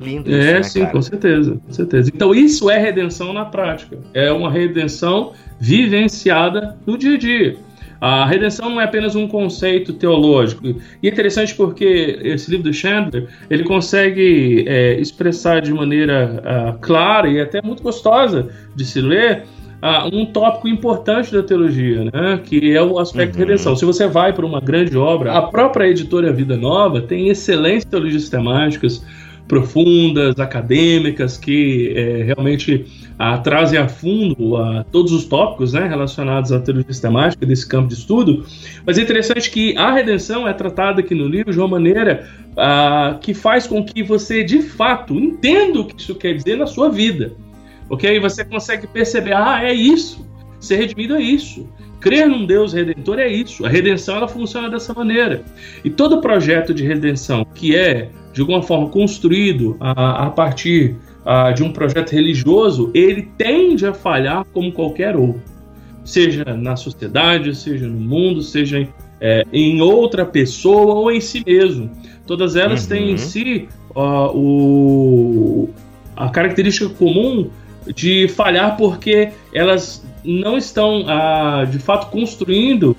Lindo 0.00 0.30
isso, 0.30 0.38
É, 0.38 0.54
né, 0.54 0.62
sim, 0.62 0.80
cara? 0.80 0.92
com 0.92 1.02
certeza, 1.02 1.60
com 1.66 1.72
certeza. 1.72 2.10
Então 2.14 2.34
isso 2.34 2.70
é 2.70 2.78
redenção 2.78 3.32
na 3.32 3.44
prática. 3.44 3.98
É 4.14 4.30
uma 4.32 4.50
redenção 4.50 5.32
vivenciada 5.60 6.76
no 6.86 6.98
dia 6.98 7.14
a 7.14 7.18
dia. 7.18 7.56
A 8.02 8.26
redenção 8.26 8.68
não 8.68 8.80
é 8.80 8.84
apenas 8.84 9.14
um 9.14 9.28
conceito 9.28 9.92
teológico. 9.92 10.66
E 11.00 11.06
é 11.06 11.08
interessante 11.08 11.54
porque 11.54 12.18
esse 12.24 12.50
livro 12.50 12.64
do 12.64 12.74
Chandler 12.74 13.28
ele 13.48 13.62
consegue 13.62 14.64
é, 14.66 14.94
expressar 15.00 15.62
de 15.62 15.72
maneira 15.72 16.42
uh, 16.42 16.78
clara 16.80 17.28
e 17.28 17.40
até 17.40 17.62
muito 17.62 17.80
gostosa 17.80 18.48
de 18.74 18.84
se 18.84 19.00
ler 19.00 19.44
uh, 19.80 20.12
um 20.12 20.26
tópico 20.26 20.66
importante 20.66 21.32
da 21.32 21.44
teologia, 21.44 22.10
né? 22.12 22.40
que 22.44 22.76
é 22.76 22.82
o 22.82 22.98
aspecto 22.98 23.36
uhum. 23.36 23.44
redenção. 23.44 23.76
Se 23.76 23.84
você 23.84 24.08
vai 24.08 24.32
para 24.32 24.44
uma 24.44 24.60
grande 24.60 24.98
obra, 24.98 25.34
a 25.34 25.42
própria 25.42 25.86
editora 25.86 26.32
Vida 26.32 26.56
Nova 26.56 27.00
tem 27.00 27.28
excelentes 27.28 27.84
teologias 27.84 28.22
sistemáticas 28.22 29.06
profundas, 29.46 30.38
acadêmicas, 30.38 31.36
que 31.36 31.92
é, 31.94 32.22
realmente 32.22 32.86
ah, 33.18 33.38
trazem 33.38 33.78
a 33.78 33.88
fundo 33.88 34.56
ah, 34.56 34.84
todos 34.90 35.12
os 35.12 35.24
tópicos 35.24 35.72
né, 35.72 35.86
relacionados 35.86 36.52
à 36.52 36.60
teoria 36.60 36.84
sistemática 36.88 37.44
desse 37.44 37.68
campo 37.68 37.88
de 37.88 37.94
estudo. 37.94 38.46
Mas 38.86 38.98
é 38.98 39.02
interessante 39.02 39.50
que 39.50 39.76
a 39.76 39.92
redenção 39.92 40.48
é 40.48 40.52
tratada 40.52 41.00
aqui 41.00 41.14
no 41.14 41.26
livro 41.26 41.52
de 41.52 41.58
uma 41.58 41.68
maneira 41.68 42.28
ah, 42.56 43.18
que 43.20 43.34
faz 43.34 43.66
com 43.66 43.84
que 43.84 44.02
você, 44.02 44.42
de 44.42 44.62
fato, 44.62 45.14
entenda 45.14 45.80
o 45.80 45.84
que 45.86 46.00
isso 46.00 46.14
quer 46.14 46.34
dizer 46.34 46.56
na 46.56 46.66
sua 46.66 46.88
vida. 46.88 47.32
Ok? 47.90 48.18
Você 48.20 48.44
consegue 48.44 48.86
perceber, 48.86 49.34
ah, 49.34 49.60
é 49.62 49.72
isso. 49.72 50.26
Ser 50.58 50.76
redimido 50.76 51.16
é 51.16 51.20
isso. 51.20 51.68
Crer 52.00 52.28
num 52.28 52.46
Deus 52.46 52.72
redentor 52.72 53.18
é 53.18 53.28
isso. 53.28 53.64
A 53.64 53.68
redenção 53.68 54.16
ela 54.16 54.26
funciona 54.26 54.68
dessa 54.68 54.92
maneira. 54.92 55.44
E 55.84 55.90
todo 55.90 56.20
projeto 56.20 56.72
de 56.74 56.84
redenção 56.84 57.44
que 57.54 57.76
é 57.76 58.10
de 58.32 58.40
alguma 58.40 58.62
forma 58.62 58.88
construído 58.88 59.76
a, 59.80 60.26
a 60.26 60.30
partir 60.30 60.96
a, 61.24 61.52
de 61.52 61.62
um 61.62 61.72
projeto 61.72 62.10
religioso, 62.12 62.90
ele 62.94 63.28
tende 63.36 63.86
a 63.86 63.92
falhar 63.92 64.44
como 64.52 64.72
qualquer 64.72 65.16
outro, 65.16 65.42
seja 66.04 66.44
na 66.44 66.76
sociedade, 66.76 67.54
seja 67.54 67.86
no 67.86 68.00
mundo, 68.00 68.42
seja 68.42 68.88
é, 69.20 69.44
em 69.52 69.80
outra 69.80 70.24
pessoa 70.24 70.94
ou 70.94 71.12
em 71.12 71.20
si 71.20 71.42
mesmo. 71.46 71.90
Todas 72.26 72.56
elas 72.56 72.82
uhum. 72.82 72.88
têm 72.88 73.10
em 73.12 73.16
si 73.16 73.68
uh, 73.94 74.36
o, 74.36 75.70
a 76.16 76.28
característica 76.28 76.88
comum 76.88 77.50
de 77.94 78.28
falhar 78.28 78.76
porque 78.76 79.30
elas 79.52 80.04
não 80.24 80.56
estão 80.56 81.04
de 81.68 81.80
fato 81.80 82.10
construindo 82.10 82.96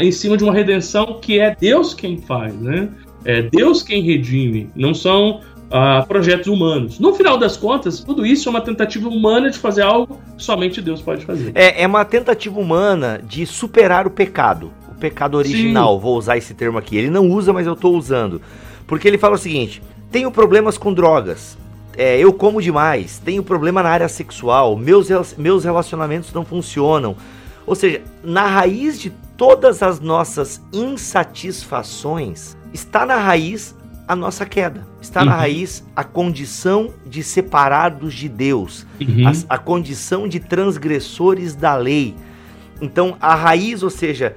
em 0.00 0.10
cima 0.10 0.36
de 0.36 0.42
uma 0.42 0.52
redenção 0.52 1.20
que 1.20 1.38
é 1.38 1.54
Deus 1.58 1.94
quem 1.94 2.18
faz, 2.18 2.52
né? 2.54 2.88
É 3.24 3.42
Deus 3.42 3.82
quem 3.82 4.02
redime, 4.02 4.70
não 4.74 4.94
são 4.94 5.40
uh, 5.64 6.06
projetos 6.06 6.46
humanos. 6.46 6.98
No 6.98 7.14
final 7.14 7.38
das 7.38 7.56
contas, 7.56 8.00
tudo 8.00 8.24
isso 8.24 8.48
é 8.48 8.50
uma 8.50 8.60
tentativa 8.60 9.08
humana 9.08 9.50
de 9.50 9.58
fazer 9.58 9.82
algo 9.82 10.20
que 10.36 10.42
somente 10.42 10.80
Deus 10.80 11.00
pode 11.00 11.24
fazer. 11.24 11.52
É, 11.54 11.82
é 11.82 11.86
uma 11.86 12.04
tentativa 12.04 12.58
humana 12.58 13.20
de 13.26 13.46
superar 13.46 14.06
o 14.06 14.10
pecado. 14.10 14.72
pecado 15.00 15.36
original. 15.36 15.96
Sim. 15.96 16.02
Vou 16.02 16.18
usar 16.18 16.36
esse 16.36 16.54
termo 16.54 16.78
aqui. 16.78 16.96
Ele 16.96 17.10
não 17.10 17.28
usa, 17.30 17.52
mas 17.52 17.66
eu 17.66 17.72
estou 17.72 17.96
usando. 17.96 18.40
Porque 18.86 19.08
ele 19.08 19.18
fala 19.18 19.34
o 19.34 19.38
seguinte: 19.38 19.82
tenho 20.10 20.30
problemas 20.30 20.76
com 20.78 20.92
drogas. 20.92 21.58
É, 21.96 22.18
eu 22.18 22.32
como 22.32 22.60
demais, 22.60 23.20
tenho 23.24 23.42
problema 23.42 23.80
na 23.80 23.88
área 23.88 24.08
sexual, 24.08 24.76
meus, 24.76 25.08
meus 25.38 25.64
relacionamentos 25.64 26.32
não 26.32 26.44
funcionam. 26.44 27.14
Ou 27.64 27.76
seja, 27.76 28.02
na 28.22 28.46
raiz 28.46 29.00
de 29.00 29.10
todas 29.36 29.80
as 29.80 30.00
nossas 30.00 30.60
insatisfações, 30.72 32.56
está 32.74 33.06
na 33.06 33.16
raiz 33.16 33.74
a 34.06 34.14
nossa 34.14 34.44
queda. 34.44 34.86
Está 35.00 35.20
uhum. 35.20 35.26
na 35.26 35.36
raiz 35.36 35.82
a 35.94 36.04
condição 36.04 36.92
de 37.06 37.22
separados 37.22 38.12
de 38.12 38.28
Deus, 38.28 38.86
uhum. 39.00 39.26
a, 39.26 39.54
a 39.54 39.58
condição 39.58 40.28
de 40.28 40.40
transgressores 40.40 41.54
da 41.54 41.74
lei. 41.76 42.14
Então, 42.82 43.16
a 43.20 43.34
raiz, 43.34 43.82
ou 43.82 43.88
seja, 43.88 44.36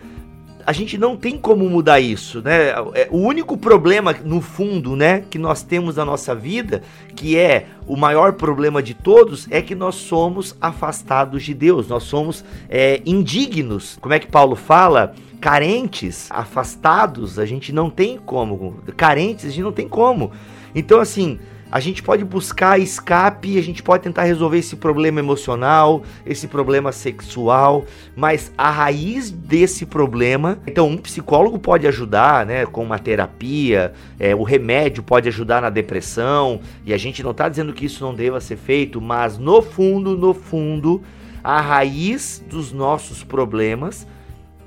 a 0.67 0.73
gente 0.73 0.97
não 0.97 1.15
tem 1.15 1.37
como 1.37 1.69
mudar 1.69 2.01
isso, 2.01 2.41
né? 2.41 2.71
É, 2.93 3.07
o 3.09 3.19
único 3.19 3.55
problema, 3.55 4.13
no 4.25 4.41
fundo, 4.41 4.97
né, 4.97 5.23
que 5.29 5.39
nós 5.39 5.63
temos 5.63 5.95
na 5.95 6.03
nossa 6.03 6.35
vida, 6.35 6.83
que 7.15 7.37
é 7.37 7.67
o 7.87 7.95
maior 7.95 8.33
problema 8.33 8.83
de 8.83 8.93
todos, 8.93 9.47
é 9.49 9.61
que 9.61 9.73
nós 9.73 9.95
somos 9.95 10.57
afastados 10.59 11.43
de 11.43 11.53
Deus, 11.53 11.87
nós 11.87 12.03
somos 12.03 12.43
é, 12.67 13.01
indignos. 13.05 13.97
Como 14.01 14.13
é 14.13 14.19
que 14.19 14.27
Paulo 14.27 14.57
fala? 14.57 15.15
carentes, 15.39 16.27
afastados, 16.31 17.37
a 17.37 17.45
gente 17.45 17.71
não 17.71 17.91
tem 17.91 18.17
como. 18.17 18.81
Carentes, 18.97 19.45
a 19.45 19.49
gente 19.49 19.61
não 19.61 19.71
tem 19.71 19.87
como. 19.87 20.31
Então, 20.73 20.99
assim, 20.99 21.39
a 21.71 21.79
gente 21.79 22.01
pode 22.01 22.23
buscar 22.23 22.79
escape, 22.79 23.57
a 23.57 23.61
gente 23.61 23.83
pode 23.83 24.03
tentar 24.03 24.23
resolver 24.23 24.57
esse 24.57 24.75
problema 24.75 25.19
emocional, 25.19 26.03
esse 26.25 26.47
problema 26.47 26.91
sexual, 26.91 27.85
mas 28.15 28.51
a 28.57 28.69
raiz 28.69 29.29
desse 29.29 29.85
problema, 29.85 30.59
então 30.65 30.87
um 30.87 30.97
psicólogo 30.97 31.59
pode 31.59 31.85
ajudar, 31.87 32.45
né, 32.45 32.65
com 32.65 32.83
uma 32.83 32.97
terapia, 32.97 33.93
é, 34.19 34.33
o 34.33 34.43
remédio 34.43 35.03
pode 35.03 35.27
ajudar 35.27 35.61
na 35.61 35.69
depressão, 35.69 36.61
e 36.85 36.93
a 36.93 36.97
gente 36.97 37.21
não 37.21 37.31
está 37.31 37.49
dizendo 37.49 37.73
que 37.73 37.85
isso 37.85 38.03
não 38.03 38.13
deva 38.13 38.39
ser 38.39 38.57
feito, 38.57 39.01
mas 39.01 39.37
no 39.37 39.61
fundo, 39.61 40.17
no 40.17 40.33
fundo, 40.33 41.01
a 41.43 41.59
raiz 41.59 42.43
dos 42.49 42.71
nossos 42.71 43.23
problemas 43.23 44.07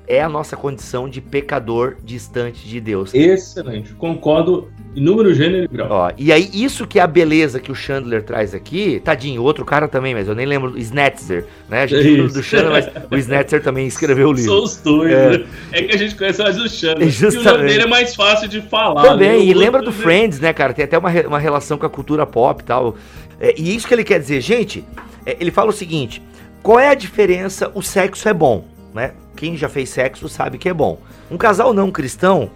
é 0.07 0.21
a 0.21 0.27
nossa 0.27 0.57
condição 0.57 1.07
de 1.07 1.21
pecador 1.21 1.95
distante 2.03 2.67
de 2.67 2.81
Deus. 2.81 3.13
Excelente, 3.13 3.93
concordo 3.93 4.69
número, 4.99 5.33
gênero 5.33 5.63
e 5.63 5.67
grau. 5.67 5.87
Ó, 5.89 6.11
e 6.17 6.31
aí, 6.31 6.49
isso 6.53 6.85
que 6.85 6.99
é 6.99 7.01
a 7.01 7.07
beleza 7.07 7.59
que 7.59 7.71
o 7.71 7.75
Chandler 7.75 8.23
traz 8.23 8.53
aqui, 8.53 8.99
tadinho, 8.99 9.41
outro 9.41 9.63
cara 9.63 9.87
também, 9.87 10.13
mas 10.13 10.27
eu 10.27 10.35
nem 10.35 10.45
lembro, 10.45 10.77
Snetzer, 10.77 11.45
né? 11.69 11.83
A 11.83 11.87
gente 11.87 12.19
é 12.19 12.23
do 12.23 12.43
Chandler, 12.43 12.71
mas 12.71 12.89
o 13.09 13.17
Snetzer 13.17 13.63
também 13.63 13.87
escreveu 13.87 14.29
o 14.29 14.33
livro. 14.33 14.51
Sou 14.51 14.63
os 14.63 14.77
dois, 14.77 15.11
é. 15.11 15.37
Né? 15.37 15.45
é 15.71 15.83
que 15.83 15.95
a 15.95 15.97
gente 15.97 16.15
conhece 16.15 16.41
mais 16.41 16.57
o 16.57 16.67
Chandler. 16.67 17.09
Justamente. 17.09 17.45
E 17.45 17.49
o 17.49 17.57
nome 17.57 17.69
dele 17.69 17.83
é 17.83 17.87
mais 17.87 18.15
fácil 18.15 18.47
de 18.47 18.61
falar. 18.61 19.03
Também, 19.03 19.39
né? 19.39 19.45
e 19.45 19.53
lembra 19.53 19.81
do 19.81 19.91
Friends, 19.91 20.39
né, 20.39 20.51
cara? 20.51 20.73
Tem 20.73 20.85
até 20.85 20.97
uma, 20.97 21.09
uma 21.27 21.39
relação 21.39 21.77
com 21.77 21.85
a 21.85 21.89
cultura 21.89 22.25
pop 22.25 22.61
e 22.61 22.65
tal. 22.65 22.95
É, 23.39 23.55
e 23.57 23.75
isso 23.75 23.87
que 23.87 23.93
ele 23.93 24.03
quer 24.03 24.19
dizer, 24.19 24.41
gente, 24.41 24.83
é, 25.25 25.37
ele 25.39 25.51
fala 25.51 25.69
o 25.69 25.73
seguinte, 25.73 26.21
qual 26.61 26.79
é 26.79 26.89
a 26.89 26.93
diferença? 26.93 27.71
O 27.73 27.81
sexo 27.81 28.27
é 28.27 28.33
bom, 28.33 28.65
né? 28.93 29.13
Quem 29.35 29.57
já 29.57 29.67
fez 29.67 29.89
sexo 29.89 30.29
sabe 30.29 30.57
que 30.57 30.69
é 30.69 30.73
bom. 30.73 30.99
Um 31.29 31.37
casal 31.37 31.73
não 31.73 31.89
cristão 31.89 32.51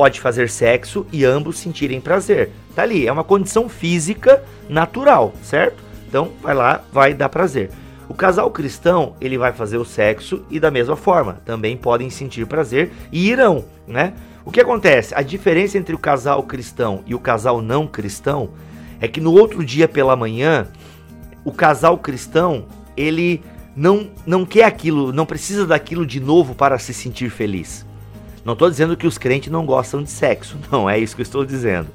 pode 0.00 0.18
fazer 0.18 0.48
sexo 0.48 1.06
e 1.12 1.26
ambos 1.26 1.58
sentirem 1.58 2.00
prazer. 2.00 2.48
Tá 2.74 2.80
ali, 2.80 3.06
é 3.06 3.12
uma 3.12 3.22
condição 3.22 3.68
física 3.68 4.42
natural, 4.66 5.34
certo? 5.42 5.84
Então, 6.08 6.32
vai 6.40 6.54
lá, 6.54 6.82
vai 6.90 7.12
dar 7.12 7.28
prazer. 7.28 7.70
O 8.08 8.14
casal 8.14 8.50
cristão, 8.50 9.14
ele 9.20 9.36
vai 9.36 9.52
fazer 9.52 9.76
o 9.76 9.84
sexo 9.84 10.42
e 10.48 10.58
da 10.58 10.70
mesma 10.70 10.96
forma, 10.96 11.42
também 11.44 11.76
podem 11.76 12.08
sentir 12.08 12.46
prazer 12.46 12.90
e 13.12 13.28
irão, 13.28 13.62
né? 13.86 14.14
O 14.42 14.50
que 14.50 14.62
acontece? 14.62 15.14
A 15.14 15.20
diferença 15.20 15.76
entre 15.76 15.94
o 15.94 15.98
casal 15.98 16.42
cristão 16.44 17.02
e 17.04 17.14
o 17.14 17.18
casal 17.18 17.60
não 17.60 17.86
cristão 17.86 18.48
é 19.02 19.06
que 19.06 19.20
no 19.20 19.34
outro 19.34 19.62
dia 19.62 19.86
pela 19.86 20.16
manhã, 20.16 20.66
o 21.44 21.52
casal 21.52 21.98
cristão, 21.98 22.64
ele 22.96 23.42
não, 23.76 24.08
não 24.24 24.46
quer 24.46 24.64
aquilo, 24.64 25.12
não 25.12 25.26
precisa 25.26 25.66
daquilo 25.66 26.06
de 26.06 26.20
novo 26.20 26.54
para 26.54 26.78
se 26.78 26.94
sentir 26.94 27.28
feliz. 27.28 27.84
Não 28.44 28.54
estou 28.54 28.70
dizendo 28.70 28.96
que 28.96 29.06
os 29.06 29.18
crentes 29.18 29.50
não 29.50 29.66
gostam 29.66 30.02
de 30.02 30.10
sexo, 30.10 30.56
não 30.70 30.88
é 30.88 30.98
isso 30.98 31.14
que 31.14 31.22
eu 31.22 31.24
estou 31.24 31.44
dizendo. 31.44 31.88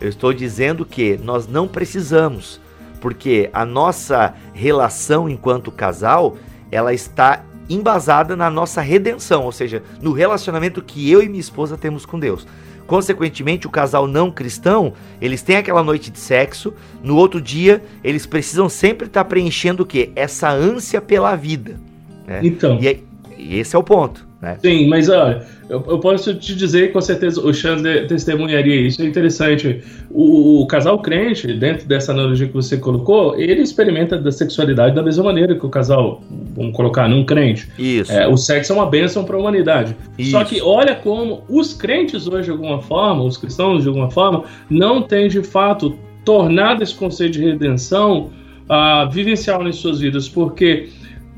Eu 0.00 0.08
estou 0.08 0.32
dizendo 0.32 0.84
que 0.84 1.18
nós 1.18 1.46
não 1.46 1.68
precisamos, 1.68 2.60
porque 3.00 3.50
a 3.52 3.64
nossa 3.64 4.34
relação 4.54 5.28
enquanto 5.28 5.70
casal, 5.70 6.36
ela 6.70 6.94
está 6.94 7.44
embasada 7.68 8.34
na 8.34 8.50
nossa 8.50 8.80
redenção, 8.80 9.44
ou 9.44 9.52
seja, 9.52 9.82
no 10.00 10.12
relacionamento 10.12 10.82
que 10.82 11.10
eu 11.10 11.22
e 11.22 11.28
minha 11.28 11.40
esposa 11.40 11.76
temos 11.76 12.04
com 12.04 12.18
Deus. 12.18 12.46
Consequentemente, 12.86 13.68
o 13.68 13.70
casal 13.70 14.08
não 14.08 14.32
cristão, 14.32 14.94
eles 15.20 15.42
têm 15.42 15.56
aquela 15.56 15.82
noite 15.82 16.10
de 16.10 16.18
sexo, 16.18 16.74
no 17.04 17.14
outro 17.14 17.40
dia 17.40 17.80
eles 18.02 18.26
precisam 18.26 18.68
sempre 18.68 19.06
estar 19.06 19.22
tá 19.22 19.28
preenchendo 19.28 19.84
o 19.84 19.86
quê? 19.86 20.10
Essa 20.16 20.50
ânsia 20.50 21.00
pela 21.00 21.36
vida. 21.36 21.78
Né? 22.26 22.40
Então. 22.42 22.80
E, 22.82 23.04
e 23.38 23.58
esse 23.58 23.76
é 23.76 23.78
o 23.78 23.82
ponto. 23.84 24.29
Né? 24.40 24.56
Sim, 24.62 24.88
mas 24.88 25.08
olha, 25.10 25.42
eu, 25.68 25.84
eu, 25.86 25.98
posso 25.98 26.34
te 26.34 26.54
dizer 26.54 26.92
com 26.92 27.00
certeza 27.00 27.40
o 27.42 27.52
Xander 27.52 28.06
testemunharia 28.06 28.74
isso. 28.74 29.02
É 29.02 29.04
interessante. 29.04 29.82
O, 30.10 30.62
o, 30.62 30.66
casal 30.66 30.98
crente, 31.00 31.52
dentro 31.52 31.86
dessa 31.86 32.12
analogia 32.12 32.46
que 32.46 32.54
você 32.54 32.78
colocou, 32.78 33.38
ele 33.38 33.60
experimenta 33.60 34.16
da 34.16 34.32
sexualidade 34.32 34.94
da 34.94 35.02
mesma 35.02 35.24
maneira 35.24 35.54
que 35.54 35.66
o 35.66 35.68
casal, 35.68 36.22
vamos 36.56 36.74
colocar, 36.74 37.06
não 37.06 37.22
crente. 37.24 37.68
Isso. 37.78 38.10
É, 38.10 38.26
o 38.26 38.36
sexo 38.36 38.72
é 38.72 38.76
uma 38.76 38.86
bênção 38.86 39.24
para 39.24 39.36
a 39.36 39.38
humanidade. 39.38 39.94
Isso. 40.16 40.30
Só 40.30 40.42
que 40.42 40.62
olha 40.62 40.94
como 40.94 41.42
os 41.46 41.74
crentes 41.74 42.26
hoje, 42.26 42.44
de 42.44 42.50
alguma 42.50 42.80
forma, 42.80 43.22
os 43.22 43.36
cristãos, 43.36 43.82
de 43.82 43.88
alguma 43.88 44.10
forma, 44.10 44.44
não 44.70 45.02
têm 45.02 45.28
de 45.28 45.42
fato 45.42 45.98
tornado 46.24 46.82
esse 46.82 46.94
conceito 46.94 47.32
de 47.32 47.44
redenção 47.44 48.30
uh, 48.70 49.10
vivencial 49.10 49.62
nas 49.62 49.76
suas 49.76 50.00
vidas, 50.00 50.28
porque 50.28 50.88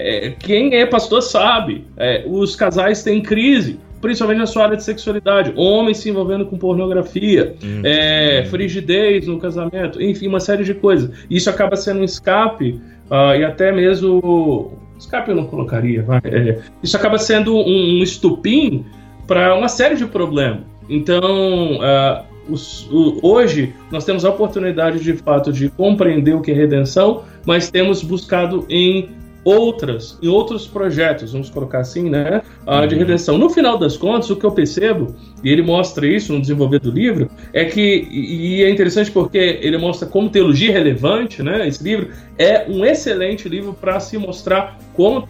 é, 0.02 0.30
quem 0.30 0.74
é 0.74 0.86
pastor 0.86 1.22
sabe, 1.22 1.84
é, 1.96 2.24
os 2.26 2.56
casais 2.56 3.02
têm 3.02 3.22
crise 3.22 3.78
principalmente 4.02 4.38
na 4.38 4.46
sua 4.46 4.64
área 4.64 4.76
de 4.76 4.82
sexualidade, 4.82 5.52
homens 5.54 5.98
se 5.98 6.10
envolvendo 6.10 6.44
com 6.44 6.58
pornografia, 6.58 7.54
uhum. 7.62 7.82
é, 7.84 8.44
frigidez 8.50 9.28
no 9.28 9.38
casamento, 9.38 10.02
enfim, 10.02 10.26
uma 10.26 10.40
série 10.40 10.64
de 10.64 10.74
coisas. 10.74 11.10
Isso 11.30 11.48
acaba 11.48 11.76
sendo 11.76 12.00
um 12.00 12.04
escape 12.04 12.80
uh, 13.08 13.36
e 13.38 13.44
até 13.44 13.70
mesmo 13.70 14.76
escape 14.98 15.30
eu 15.30 15.36
não 15.36 15.46
colocaria, 15.46 16.04
é, 16.24 16.58
isso 16.82 16.96
acaba 16.96 17.16
sendo 17.16 17.56
um, 17.56 18.00
um 18.00 18.02
estupim 18.02 18.84
para 19.26 19.54
uma 19.54 19.68
série 19.68 19.94
de 19.94 20.04
problemas. 20.04 20.62
Então, 20.88 21.76
uh, 21.76 22.24
os, 22.48 22.88
o, 22.90 23.20
hoje 23.22 23.72
nós 23.92 24.04
temos 24.04 24.24
a 24.24 24.30
oportunidade 24.30 24.98
de 24.98 25.12
fato 25.14 25.52
de 25.52 25.68
compreender 25.70 26.34
o 26.34 26.40
que 26.40 26.50
é 26.50 26.54
redenção, 26.54 27.22
mas 27.46 27.70
temos 27.70 28.02
buscado 28.02 28.66
em 28.68 29.08
outras 29.44 30.18
e 30.22 30.28
outros 30.28 30.66
projetos, 30.66 31.32
vamos 31.32 31.50
colocar 31.50 31.80
assim, 31.80 32.08
né, 32.08 32.42
uh, 32.66 32.86
de 32.86 32.94
uhum. 32.94 33.00
redenção. 33.00 33.38
No 33.38 33.50
final 33.50 33.78
das 33.78 33.96
contas, 33.96 34.30
o 34.30 34.36
que 34.36 34.44
eu 34.44 34.52
percebo, 34.52 35.14
e 35.42 35.50
ele 35.50 35.62
mostra 35.62 36.06
isso 36.06 36.32
no 36.32 36.40
desenvolver 36.40 36.78
do 36.78 36.90
livro, 36.90 37.28
é 37.52 37.64
que, 37.64 38.08
e 38.10 38.62
é 38.62 38.70
interessante 38.70 39.10
porque 39.10 39.58
ele 39.60 39.76
mostra 39.78 40.06
como 40.06 40.28
teologia 40.28 40.72
relevante, 40.72 41.42
né, 41.42 41.66
esse 41.66 41.82
livro 41.82 42.08
é 42.38 42.66
um 42.68 42.84
excelente 42.84 43.48
livro 43.48 43.72
para 43.72 43.98
se 43.98 44.16
mostrar 44.16 44.78
como 44.94 45.22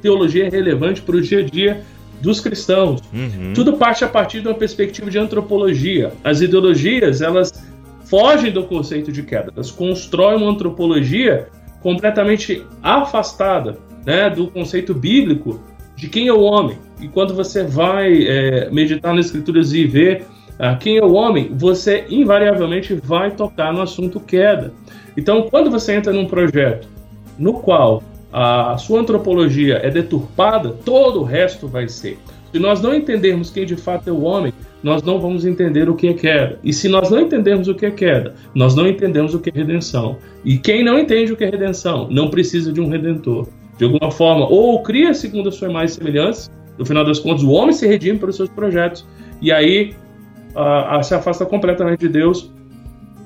teologia 0.00 0.46
é 0.46 0.48
relevante 0.48 1.02
para 1.02 1.16
o 1.16 1.20
dia 1.20 1.40
a 1.40 1.42
dia 1.42 1.82
dos 2.20 2.40
cristãos. 2.40 3.00
Uhum. 3.12 3.52
Tudo 3.54 3.74
parte 3.74 4.04
a 4.04 4.08
partir 4.08 4.40
de 4.40 4.48
uma 4.48 4.54
perspectiva 4.54 5.10
de 5.10 5.18
antropologia. 5.18 6.12
As 6.24 6.40
ideologias, 6.40 7.20
elas 7.20 7.52
fogem 8.04 8.52
do 8.52 8.64
conceito 8.64 9.10
de 9.10 9.22
queda, 9.22 9.52
elas 9.54 9.70
constroem 9.70 10.38
uma 10.38 10.50
antropologia 10.50 11.48
completamente 11.86 12.66
afastada 12.82 13.78
né, 14.04 14.28
do 14.28 14.48
conceito 14.48 14.92
bíblico 14.92 15.60
de 15.94 16.08
quem 16.08 16.26
é 16.26 16.32
o 16.32 16.40
homem. 16.40 16.76
E 17.00 17.06
quando 17.06 17.32
você 17.32 17.62
vai 17.62 18.26
é, 18.26 18.68
meditar 18.72 19.14
nas 19.14 19.26
escrituras 19.26 19.72
e 19.72 19.86
ver 19.86 20.26
ah, 20.58 20.74
quem 20.74 20.96
é 20.96 21.04
o 21.04 21.12
homem, 21.12 21.52
você 21.54 22.04
invariavelmente 22.10 22.92
vai 22.92 23.30
tocar 23.30 23.72
no 23.72 23.80
assunto 23.80 24.18
queda. 24.18 24.72
Então, 25.16 25.42
quando 25.48 25.70
você 25.70 25.94
entra 25.94 26.12
num 26.12 26.26
projeto 26.26 26.88
no 27.38 27.52
qual 27.54 28.02
a 28.32 28.76
sua 28.78 28.98
antropologia 28.98 29.76
é 29.76 29.88
deturpada, 29.88 30.70
todo 30.70 31.20
o 31.20 31.24
resto 31.24 31.68
vai 31.68 31.88
ser. 31.88 32.18
Se 32.50 32.58
nós 32.58 32.82
não 32.82 32.92
entendermos 32.92 33.50
quem 33.50 33.64
de 33.64 33.76
fato 33.76 34.10
é 34.10 34.12
o 34.12 34.22
homem, 34.22 34.52
nós 34.86 35.02
não 35.02 35.20
vamos 35.20 35.44
entender 35.44 35.90
o 35.90 35.96
que 35.96 36.06
é 36.06 36.14
queda. 36.14 36.60
E 36.62 36.72
se 36.72 36.88
nós 36.88 37.10
não 37.10 37.18
entendermos 37.18 37.66
o 37.66 37.74
que 37.74 37.86
é 37.86 37.90
queda, 37.90 38.34
nós 38.54 38.76
não 38.76 38.86
entendemos 38.86 39.34
o 39.34 39.40
que 39.40 39.50
é 39.50 39.52
redenção. 39.52 40.16
E 40.44 40.58
quem 40.58 40.84
não 40.84 40.96
entende 40.96 41.32
o 41.32 41.36
que 41.36 41.42
é 41.42 41.50
redenção 41.50 42.06
não 42.08 42.30
precisa 42.30 42.72
de 42.72 42.80
um 42.80 42.88
redentor. 42.88 43.48
De 43.76 43.84
alguma 43.84 44.12
forma, 44.12 44.46
ou 44.46 44.80
cria 44.84 45.12
segundo 45.12 45.48
a 45.48 45.52
sua 45.52 45.68
imagem 45.68 45.86
e 45.86 45.98
semelhança, 45.98 46.52
no 46.78 46.86
final 46.86 47.04
das 47.04 47.18
contas, 47.18 47.42
o 47.42 47.50
homem 47.50 47.72
se 47.72 47.84
redime 47.84 48.16
pelos 48.16 48.36
seus 48.36 48.48
projetos, 48.48 49.04
e 49.42 49.50
aí 49.50 49.92
uh, 50.54 51.00
uh, 51.00 51.02
se 51.02 51.16
afasta 51.16 51.44
completamente 51.44 51.98
de 51.98 52.08
Deus, 52.08 52.52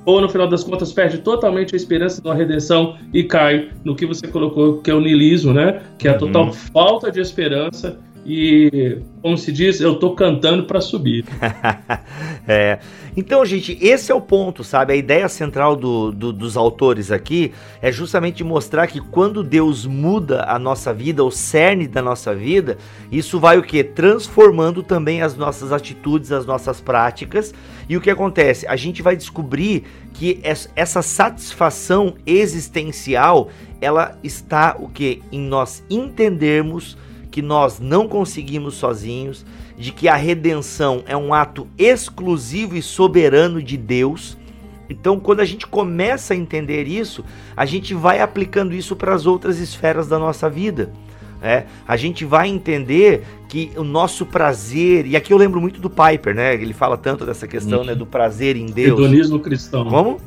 ou 0.06 0.18
no 0.18 0.30
final 0.30 0.48
das 0.48 0.64
contas 0.64 0.94
perde 0.94 1.18
totalmente 1.18 1.74
a 1.74 1.76
esperança 1.76 2.22
de 2.22 2.26
uma 2.26 2.34
redenção 2.34 2.96
e 3.12 3.22
cai 3.22 3.68
no 3.84 3.94
que 3.94 4.06
você 4.06 4.26
colocou, 4.26 4.78
que 4.78 4.90
é 4.90 4.94
o 4.94 5.00
niilismo, 5.00 5.52
né? 5.52 5.82
Que 5.98 6.08
é 6.08 6.12
a 6.12 6.14
total 6.16 6.46
uhum. 6.46 6.52
falta 6.54 7.12
de 7.12 7.20
esperança 7.20 8.00
e, 8.24 8.98
como 9.22 9.36
se 9.36 9.50
diz, 9.50 9.80
eu 9.80 9.96
tô 9.96 10.14
cantando 10.14 10.64
para 10.64 10.80
subir. 10.80 11.24
é. 12.46 12.78
Então, 13.16 13.44
gente, 13.44 13.76
esse 13.80 14.12
é 14.12 14.14
o 14.14 14.20
ponto, 14.20 14.62
sabe? 14.62 14.92
A 14.92 14.96
ideia 14.96 15.28
central 15.28 15.74
do, 15.74 16.12
do, 16.12 16.32
dos 16.32 16.56
autores 16.56 17.10
aqui 17.10 17.52
é 17.82 17.90
justamente 17.90 18.44
mostrar 18.44 18.86
que 18.86 19.00
quando 19.00 19.42
Deus 19.42 19.84
muda 19.84 20.44
a 20.44 20.58
nossa 20.58 20.94
vida, 20.94 21.24
o 21.24 21.30
cerne 21.30 21.88
da 21.88 22.00
nossa 22.00 22.34
vida, 22.34 22.78
isso 23.10 23.40
vai 23.40 23.58
o 23.58 23.62
que? 23.62 23.82
Transformando 23.82 24.82
também 24.82 25.22
as 25.22 25.34
nossas 25.34 25.72
atitudes, 25.72 26.30
as 26.30 26.46
nossas 26.46 26.80
práticas. 26.80 27.52
E 27.88 27.96
o 27.96 28.00
que 28.00 28.10
acontece? 28.10 28.66
A 28.68 28.76
gente 28.76 29.02
vai 29.02 29.16
descobrir 29.16 29.84
que 30.12 30.40
essa 30.42 31.02
satisfação 31.02 32.14
existencial, 32.24 33.48
ela 33.80 34.16
está 34.22 34.76
o 34.78 34.88
que? 34.88 35.22
Em 35.32 35.40
nós 35.40 35.82
entendermos 35.90 36.96
que 37.30 37.40
nós 37.40 37.78
não 37.78 38.08
conseguimos 38.08 38.74
sozinhos, 38.74 39.44
de 39.78 39.92
que 39.92 40.08
a 40.08 40.16
redenção 40.16 41.02
é 41.06 41.16
um 41.16 41.32
ato 41.32 41.66
exclusivo 41.78 42.76
e 42.76 42.82
soberano 42.82 43.62
de 43.62 43.76
Deus. 43.76 44.36
Então, 44.88 45.20
quando 45.20 45.40
a 45.40 45.44
gente 45.44 45.66
começa 45.66 46.34
a 46.34 46.36
entender 46.36 46.88
isso, 46.88 47.24
a 47.56 47.64
gente 47.64 47.94
vai 47.94 48.20
aplicando 48.20 48.74
isso 48.74 48.96
para 48.96 49.14
as 49.14 49.24
outras 49.24 49.58
esferas 49.58 50.08
da 50.08 50.18
nossa 50.18 50.50
vida. 50.50 50.92
É, 51.42 51.64
a 51.88 51.96
gente 51.96 52.24
vai 52.24 52.48
entender 52.48 53.22
que 53.48 53.70
o 53.74 53.82
nosso 53.82 54.26
prazer, 54.26 55.06
e 55.06 55.16
aqui 55.16 55.32
eu 55.32 55.38
lembro 55.38 55.58
muito 55.58 55.80
do 55.80 55.88
Piper, 55.88 56.34
né? 56.34 56.52
Ele 56.54 56.74
fala 56.74 56.98
tanto 56.98 57.24
dessa 57.24 57.48
questão 57.48 57.80
uhum. 57.80 57.86
né, 57.86 57.94
do 57.94 58.04
prazer 58.04 58.56
em 58.56 58.66
Deus. 58.66 58.98
Hedonismo 58.98 59.40
cristão. 59.40 59.88
Como? 59.88 60.20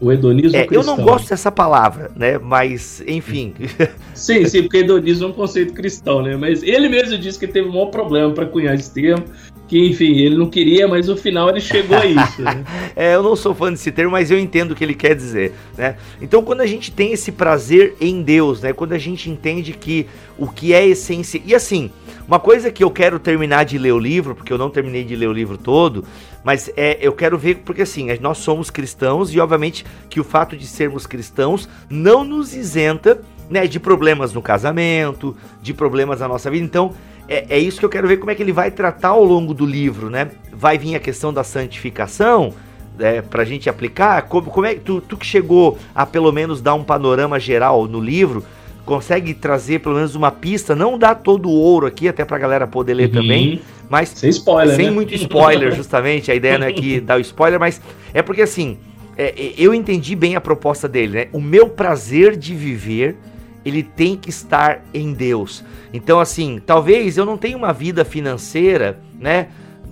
O 0.00 0.12
hedonismo 0.12 0.56
é, 0.56 0.64
cristão. 0.64 0.94
Eu 0.94 0.96
não 0.96 1.04
gosto 1.04 1.28
dessa 1.28 1.50
palavra, 1.50 2.10
né? 2.14 2.38
Mas, 2.38 3.02
enfim. 3.06 3.54
Sim, 4.14 4.44
sim, 4.46 4.62
porque 4.62 4.78
hedonismo 4.78 5.26
é 5.26 5.28
um 5.28 5.32
conceito 5.32 5.72
cristão, 5.72 6.22
né? 6.22 6.36
Mas 6.36 6.62
ele 6.62 6.88
mesmo 6.88 7.16
disse 7.18 7.38
que 7.38 7.46
teve 7.46 7.68
um 7.68 7.72
maior 7.72 7.86
problema 7.86 8.32
para 8.32 8.46
cunhar 8.46 8.74
esse 8.74 8.92
termo, 8.92 9.24
que, 9.68 9.78
enfim, 9.86 10.16
ele 10.18 10.36
não 10.36 10.48
queria, 10.48 10.88
mas 10.88 11.06
no 11.06 11.16
final 11.16 11.48
ele 11.50 11.60
chegou 11.60 11.96
a 11.96 12.04
isso. 12.04 12.42
Né? 12.42 12.64
é, 12.96 13.14
eu 13.14 13.22
não 13.22 13.36
sou 13.36 13.54
fã 13.54 13.70
desse 13.70 13.92
termo, 13.92 14.10
mas 14.12 14.30
eu 14.30 14.38
entendo 14.38 14.72
o 14.72 14.74
que 14.74 14.82
ele 14.82 14.94
quer 14.94 15.14
dizer, 15.14 15.52
né? 15.76 15.96
Então, 16.20 16.42
quando 16.42 16.62
a 16.62 16.66
gente 16.66 16.90
tem 16.90 17.12
esse 17.12 17.30
prazer 17.30 17.94
em 18.00 18.22
Deus, 18.22 18.60
né? 18.60 18.72
Quando 18.72 18.92
a 18.92 18.98
gente 18.98 19.30
entende 19.30 19.72
que 19.72 20.06
o 20.36 20.48
que 20.48 20.72
é 20.72 20.84
essência... 20.86 21.40
E 21.44 21.54
assim, 21.54 21.90
uma 22.28 22.38
coisa 22.38 22.70
que 22.70 22.84
eu 22.84 22.90
quero 22.90 23.18
terminar 23.18 23.64
de 23.64 23.78
ler 23.78 23.92
o 23.92 23.98
livro, 23.98 24.34
porque 24.34 24.52
eu 24.52 24.58
não 24.58 24.68
terminei 24.68 25.02
de 25.02 25.16
ler 25.16 25.28
o 25.28 25.32
livro 25.32 25.56
todo, 25.56 26.04
mas 26.44 26.70
é, 26.76 26.98
eu 27.00 27.12
quero 27.14 27.38
ver, 27.38 27.62
porque 27.64 27.82
assim, 27.82 28.08
nós 28.20 28.36
somos 28.36 28.68
cristãos 28.68 29.32
e 29.32 29.40
obviamente 29.40 29.82
que 30.10 30.20
o 30.20 30.24
fato 30.24 30.54
de 30.54 30.66
sermos 30.66 31.06
cristãos 31.06 31.66
não 31.88 32.24
nos 32.24 32.54
isenta 32.54 33.22
né, 33.48 33.66
de 33.66 33.80
problemas 33.80 34.34
no 34.34 34.42
casamento, 34.42 35.34
de 35.62 35.72
problemas 35.72 36.20
na 36.20 36.28
nossa 36.28 36.50
vida. 36.50 36.62
Então, 36.62 36.92
é, 37.26 37.46
é 37.48 37.58
isso 37.58 37.78
que 37.78 37.84
eu 37.86 37.90
quero 37.90 38.06
ver 38.06 38.18
como 38.18 38.30
é 38.30 38.34
que 38.34 38.42
ele 38.42 38.52
vai 38.52 38.70
tratar 38.70 39.08
ao 39.08 39.24
longo 39.24 39.54
do 39.54 39.64
livro, 39.64 40.10
né? 40.10 40.30
Vai 40.52 40.76
vir 40.76 40.96
a 40.96 41.00
questão 41.00 41.32
da 41.32 41.42
santificação, 41.42 42.52
é, 42.98 43.22
para 43.22 43.42
a 43.42 43.44
gente 43.46 43.70
aplicar? 43.70 44.22
Como, 44.22 44.50
como 44.50 44.66
é 44.66 44.74
que 44.74 44.80
tu, 44.80 45.00
tu 45.00 45.16
que 45.16 45.24
chegou 45.24 45.78
a 45.94 46.04
pelo 46.04 46.30
menos 46.30 46.60
dar 46.60 46.74
um 46.74 46.84
panorama 46.84 47.40
geral 47.40 47.86
no 47.86 48.00
livro, 48.00 48.44
consegue 48.88 49.34
trazer 49.34 49.80
pelo 49.80 49.96
menos 49.96 50.14
uma 50.14 50.30
pista, 50.30 50.74
não 50.74 50.96
dá 50.96 51.14
todo 51.14 51.50
o 51.50 51.52
ouro 51.52 51.86
aqui, 51.86 52.08
até 52.08 52.24
pra 52.24 52.38
galera 52.38 52.66
poder 52.66 52.94
ler 52.94 53.08
uhum. 53.08 53.20
também, 53.20 53.60
mas 53.86 54.08
sem 54.08 54.30
spoiler, 54.30 54.74
sem 54.74 54.86
né? 54.86 54.90
muito 54.90 55.14
spoiler, 55.14 55.74
justamente, 55.74 56.30
a 56.32 56.34
ideia 56.34 56.56
não 56.56 56.66
é 56.66 56.72
que 56.72 56.98
dá 57.02 57.16
o 57.16 57.20
spoiler, 57.20 57.60
mas 57.60 57.82
é 58.14 58.22
porque 58.22 58.40
assim, 58.40 58.78
é, 59.14 59.24
é, 59.26 59.52
eu 59.58 59.74
entendi 59.74 60.16
bem 60.16 60.36
a 60.36 60.40
proposta 60.40 60.88
dele, 60.88 61.12
né? 61.18 61.28
O 61.34 61.40
meu 61.40 61.68
prazer 61.68 62.34
de 62.34 62.54
viver, 62.54 63.18
ele 63.62 63.82
tem 63.82 64.16
que 64.16 64.30
estar 64.30 64.82
em 64.94 65.12
Deus. 65.12 65.62
Então, 65.92 66.18
assim, 66.18 66.58
talvez 66.64 67.18
eu 67.18 67.26
não 67.26 67.36
tenha 67.36 67.58
uma 67.58 67.74
vida 67.74 68.06
financeira, 68.06 68.98
né? 69.20 69.48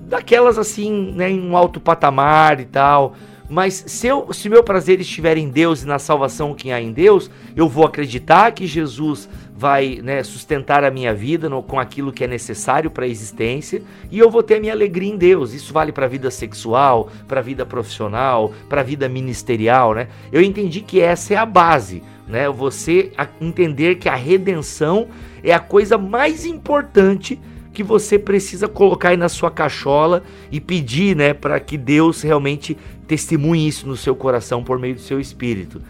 Daquelas 0.08 0.56
assim, 0.56 1.12
né, 1.14 1.30
em 1.30 1.46
um 1.46 1.54
alto 1.54 1.78
patamar 1.80 2.60
e 2.60 2.64
tal, 2.64 3.14
mas 3.48 3.84
se, 3.86 4.06
eu, 4.06 4.32
se 4.32 4.48
meu 4.48 4.62
prazer 4.62 5.00
estiver 5.00 5.36
em 5.36 5.48
Deus 5.48 5.82
e 5.82 5.86
na 5.86 5.98
salvação 5.98 6.54
que 6.54 6.72
há 6.72 6.80
em 6.80 6.92
Deus, 6.92 7.30
eu 7.54 7.68
vou 7.68 7.84
acreditar 7.84 8.52
que 8.52 8.66
Jesus 8.66 9.28
vai 9.56 10.00
né, 10.02 10.22
sustentar 10.22 10.84
a 10.84 10.90
minha 10.90 11.14
vida 11.14 11.48
no, 11.48 11.62
com 11.62 11.80
aquilo 11.80 12.12
que 12.12 12.24
é 12.24 12.26
necessário 12.26 12.90
para 12.90 13.04
a 13.04 13.08
existência 13.08 13.82
e 14.10 14.18
eu 14.18 14.30
vou 14.30 14.42
ter 14.42 14.60
minha 14.60 14.72
alegria 14.72 15.10
em 15.10 15.16
Deus. 15.16 15.54
Isso 15.54 15.72
vale 15.72 15.92
para 15.92 16.06
a 16.06 16.08
vida 16.08 16.30
sexual, 16.30 17.08
para 17.26 17.40
a 17.40 17.42
vida 17.42 17.64
profissional, 17.64 18.52
para 18.68 18.82
a 18.82 18.84
vida 18.84 19.08
ministerial. 19.08 19.94
Né? 19.94 20.08
Eu 20.30 20.42
entendi 20.42 20.80
que 20.80 21.00
essa 21.00 21.34
é 21.34 21.36
a 21.36 21.46
base. 21.46 22.02
Né? 22.28 22.48
Você 22.50 23.12
entender 23.40 23.94
que 23.94 24.08
a 24.08 24.14
redenção 24.16 25.08
é 25.42 25.54
a 25.54 25.60
coisa 25.60 25.96
mais 25.96 26.44
importante 26.44 27.40
que 27.76 27.82
você 27.82 28.18
precisa 28.18 28.66
colocar 28.66 29.10
aí 29.10 29.18
na 29.18 29.28
sua 29.28 29.50
cachola 29.50 30.22
e 30.50 30.58
pedir, 30.58 31.14
né, 31.14 31.34
para 31.34 31.60
que 31.60 31.76
Deus 31.76 32.22
realmente 32.22 32.74
testemunhe 33.06 33.68
isso 33.68 33.86
no 33.86 33.96
seu 33.96 34.14
coração 34.14 34.62
por 34.62 34.78
meio 34.78 34.94
do 34.94 35.00
seu 35.00 35.20
espírito. 35.20 35.80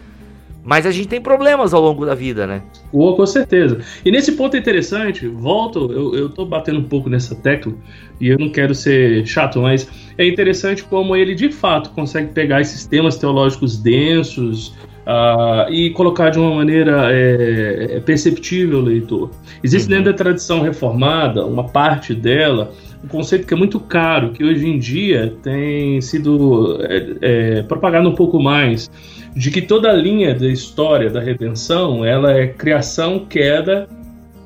Mas 0.63 0.85
a 0.85 0.91
gente 0.91 1.07
tem 1.07 1.21
problemas 1.21 1.73
ao 1.73 1.81
longo 1.81 2.05
da 2.05 2.13
vida, 2.13 2.45
né? 2.45 2.61
Oh, 2.91 3.15
com 3.15 3.25
certeza. 3.25 3.79
E 4.03 4.11
nesse 4.11 4.33
ponto 4.33 4.55
é 4.55 4.59
interessante, 4.59 5.25
volto, 5.25 5.89
eu, 5.93 6.13
eu 6.13 6.29
tô 6.29 6.45
batendo 6.45 6.79
um 6.79 6.83
pouco 6.83 7.09
nessa 7.09 7.33
tecla, 7.35 7.73
e 8.19 8.27
eu 8.27 8.37
não 8.37 8.49
quero 8.49 8.75
ser 8.75 9.25
chato, 9.25 9.61
mas 9.61 9.87
é 10.17 10.27
interessante 10.27 10.83
como 10.83 11.15
ele 11.15 11.33
de 11.35 11.49
fato 11.51 11.91
consegue 11.91 12.33
pegar 12.33 12.59
esses 12.59 12.85
temas 12.85 13.15
teológicos 13.15 13.77
densos, 13.77 14.75
uh, 15.07 15.71
e 15.71 15.89
colocar 15.91 16.29
de 16.29 16.37
uma 16.37 16.53
maneira 16.53 17.13
é, 17.13 17.95
é 17.95 17.99
perceptível, 18.01 18.81
leitor. 18.81 19.31
Existe 19.63 19.85
uhum. 19.85 19.97
dentro 19.97 20.11
da 20.11 20.17
tradição 20.17 20.61
reformada, 20.61 21.45
uma 21.45 21.63
parte 21.63 22.13
dela, 22.13 22.73
um 23.03 23.07
conceito 23.07 23.45
que 23.45 23.53
é 23.53 23.57
muito 23.57 23.79
caro, 23.79 24.31
que 24.31 24.43
hoje 24.43 24.67
em 24.67 24.79
dia 24.79 25.33
tem 25.43 26.01
sido 26.01 26.79
é, 26.81 27.15
é, 27.21 27.61
propagado 27.63 28.09
um 28.09 28.15
pouco 28.15 28.39
mais, 28.39 28.89
de 29.35 29.51
que 29.51 29.61
toda 29.61 29.89
a 29.89 29.93
linha 29.93 30.33
da 30.33 30.47
história 30.47 31.09
da 31.09 31.19
redenção 31.19 32.03
ela 32.03 32.31
é 32.33 32.47
criação, 32.47 33.19
queda 33.19 33.87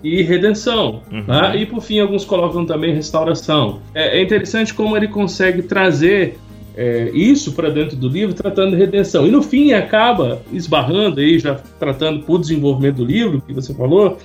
e 0.04 0.22
redenção. 0.22 1.02
Uhum. 1.12 1.24
Né? 1.28 1.62
E 1.62 1.66
por 1.66 1.82
fim, 1.82 2.00
alguns 2.00 2.26
colocam 2.26 2.66
também 2.66 2.94
restauração. 2.94 3.80
É, 3.94 4.20
é 4.20 4.22
interessante 4.22 4.74
como 4.74 4.98
ele 4.98 5.08
consegue 5.08 5.62
trazer 5.62 6.38
é, 6.76 7.10
isso 7.14 7.54
para 7.54 7.70
dentro 7.70 7.96
do 7.96 8.08
livro, 8.08 8.34
tratando 8.34 8.72
de 8.72 8.78
redenção. 8.78 9.28
E 9.28 9.32
no 9.32 9.42
fim 9.42 9.74
acaba 9.74 10.42
esbarrando 10.52 11.20
aí, 11.20 11.40
já 11.40 11.56
tratando 11.80 12.24
por 12.24 12.40
desenvolvimento 12.40 12.98
do 12.98 13.06
livro, 13.06 13.42
que 13.42 13.54
você 13.54 13.74
falou, 13.74 14.18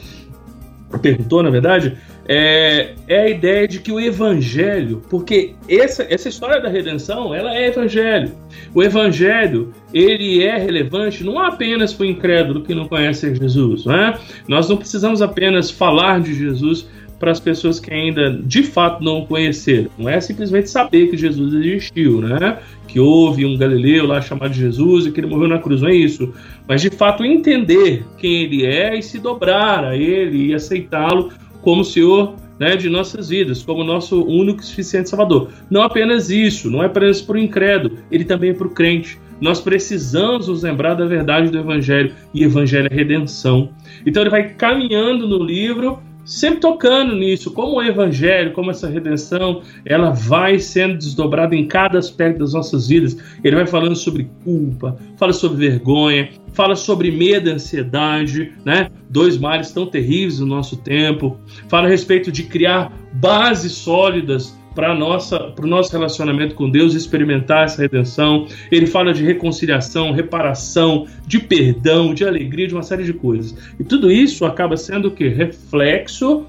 perguntou 1.02 1.42
na 1.42 1.50
verdade, 1.50 1.96
é, 2.28 2.94
é, 3.06 3.20
a 3.22 3.28
ideia 3.28 3.68
de 3.68 3.78
que 3.78 3.92
o 3.92 4.00
evangelho, 4.00 5.02
porque 5.08 5.54
essa, 5.68 6.06
essa 6.08 6.28
história 6.28 6.60
da 6.60 6.68
redenção, 6.68 7.34
ela 7.34 7.54
é 7.54 7.68
evangelho. 7.68 8.32
O 8.74 8.82
evangelho, 8.82 9.72
ele 9.94 10.42
é 10.42 10.56
relevante 10.56 11.22
não 11.22 11.38
apenas 11.38 11.92
para 11.92 12.04
o 12.04 12.08
incrédulo 12.08 12.62
que 12.62 12.74
não 12.74 12.88
conhece 12.88 13.34
Jesus, 13.34 13.84
não 13.84 13.94
é? 13.94 14.18
Nós 14.48 14.68
não 14.68 14.76
precisamos 14.76 15.22
apenas 15.22 15.70
falar 15.70 16.20
de 16.20 16.34
Jesus 16.34 16.86
para 17.18 17.30
as 17.30 17.40
pessoas 17.40 17.80
que 17.80 17.92
ainda 17.92 18.30
de 18.30 18.62
fato 18.62 19.02
não 19.02 19.20
o 19.20 19.26
conheceram. 19.26 19.90
Não 19.96 20.08
é 20.08 20.20
simplesmente 20.20 20.68
saber 20.68 21.08
que 21.08 21.16
Jesus 21.16 21.54
existiu, 21.54 22.20
né? 22.20 22.58
Que 22.86 23.00
houve 23.00 23.44
um 23.44 23.56
galileu 23.56 24.06
lá 24.06 24.20
chamado 24.20 24.52
Jesus 24.52 25.06
e 25.06 25.10
que 25.10 25.20
ele 25.20 25.26
morreu 25.26 25.48
na 25.48 25.58
cruz, 25.58 25.80
não 25.80 25.88
é 25.88 25.94
isso. 25.94 26.34
Mas 26.68 26.82
de 26.82 26.90
fato 26.90 27.24
entender 27.24 28.04
quem 28.18 28.42
ele 28.42 28.66
é 28.66 28.98
e 28.98 29.02
se 29.02 29.18
dobrar 29.18 29.84
a 29.84 29.96
ele 29.96 30.48
e 30.48 30.54
aceitá-lo 30.54 31.30
como 31.66 31.84
Senhor 31.84 32.36
né, 32.60 32.76
de 32.76 32.88
nossas 32.88 33.28
vidas, 33.28 33.60
como 33.60 33.82
nosso 33.82 34.22
único 34.22 34.60
e 34.60 34.64
suficiente 34.64 35.10
Salvador. 35.10 35.50
Não 35.68 35.82
apenas 35.82 36.30
isso, 36.30 36.70
não 36.70 36.80
é 36.80 36.86
apenas 36.86 37.20
para 37.20 37.34
o 37.34 37.38
incrédulo, 37.40 37.98
ele 38.08 38.24
também 38.24 38.50
é 38.50 38.54
para 38.54 38.68
o 38.68 38.70
crente. 38.70 39.18
Nós 39.40 39.60
precisamos 39.60 40.46
nos 40.46 40.62
lembrar 40.62 40.94
da 40.94 41.04
verdade 41.06 41.50
do 41.50 41.58
Evangelho, 41.58 42.14
e 42.32 42.44
Evangelho 42.44 42.86
é 42.88 42.94
redenção. 42.94 43.70
Então 44.06 44.22
ele 44.22 44.30
vai 44.30 44.50
caminhando 44.50 45.26
no 45.26 45.42
livro 45.42 46.00
sempre 46.26 46.58
tocando 46.58 47.14
nisso, 47.14 47.52
como 47.52 47.76
o 47.76 47.82
evangelho, 47.82 48.52
como 48.52 48.70
essa 48.70 48.88
redenção, 48.88 49.62
ela 49.84 50.10
vai 50.10 50.58
sendo 50.58 50.98
desdobrada 50.98 51.54
em 51.54 51.66
cada 51.66 51.98
aspecto 51.98 52.40
das 52.40 52.52
nossas 52.52 52.88
vidas. 52.88 53.16
Ele 53.42 53.56
vai 53.56 53.66
falando 53.66 53.94
sobre 53.94 54.28
culpa, 54.42 54.98
fala 55.16 55.32
sobre 55.32 55.68
vergonha, 55.68 56.28
fala 56.52 56.74
sobre 56.74 57.10
medo 57.12 57.48
e 57.48 57.52
ansiedade, 57.52 58.52
né? 58.64 58.90
Dois 59.08 59.38
males 59.38 59.70
tão 59.70 59.86
terríveis 59.86 60.40
no 60.40 60.46
nosso 60.46 60.76
tempo. 60.78 61.38
Fala 61.68 61.86
a 61.86 61.90
respeito 61.90 62.32
de 62.32 62.42
criar 62.42 62.92
bases 63.14 63.72
sólidas 63.72 64.58
para 64.76 64.94
o 64.94 65.66
nosso 65.66 65.92
relacionamento 65.92 66.54
com 66.54 66.70
Deus 66.70 66.94
experimentar 66.94 67.64
essa 67.64 67.80
redenção. 67.80 68.46
Ele 68.70 68.86
fala 68.86 69.14
de 69.14 69.24
reconciliação, 69.24 70.12
reparação, 70.12 71.06
de 71.26 71.40
perdão, 71.40 72.12
de 72.12 72.24
alegria, 72.24 72.68
de 72.68 72.74
uma 72.74 72.82
série 72.82 73.02
de 73.02 73.14
coisas. 73.14 73.56
E 73.80 73.82
tudo 73.82 74.12
isso 74.12 74.44
acaba 74.44 74.76
sendo 74.76 75.08
o 75.08 75.10
que? 75.10 75.26
Reflexo 75.28 76.44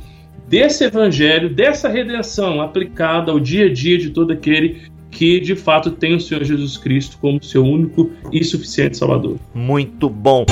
desse 0.48 0.84
evangelho, 0.84 1.50
dessa 1.50 1.88
redenção 1.88 2.62
aplicada 2.62 3.32
ao 3.32 3.40
dia 3.40 3.68
a 3.68 3.74
dia 3.74 3.98
de 3.98 4.10
todo 4.10 4.32
aquele 4.32 4.82
que 5.10 5.40
de 5.40 5.56
fato 5.56 5.90
tem 5.92 6.16
o 6.16 6.20
Senhor 6.20 6.44
Jesus 6.44 6.78
Cristo 6.78 7.18
como 7.20 7.42
seu 7.42 7.64
único 7.64 8.12
e 8.32 8.44
suficiente 8.44 8.98
Salvador. 8.98 9.38
Muito 9.56 10.10
bom. 10.10 10.46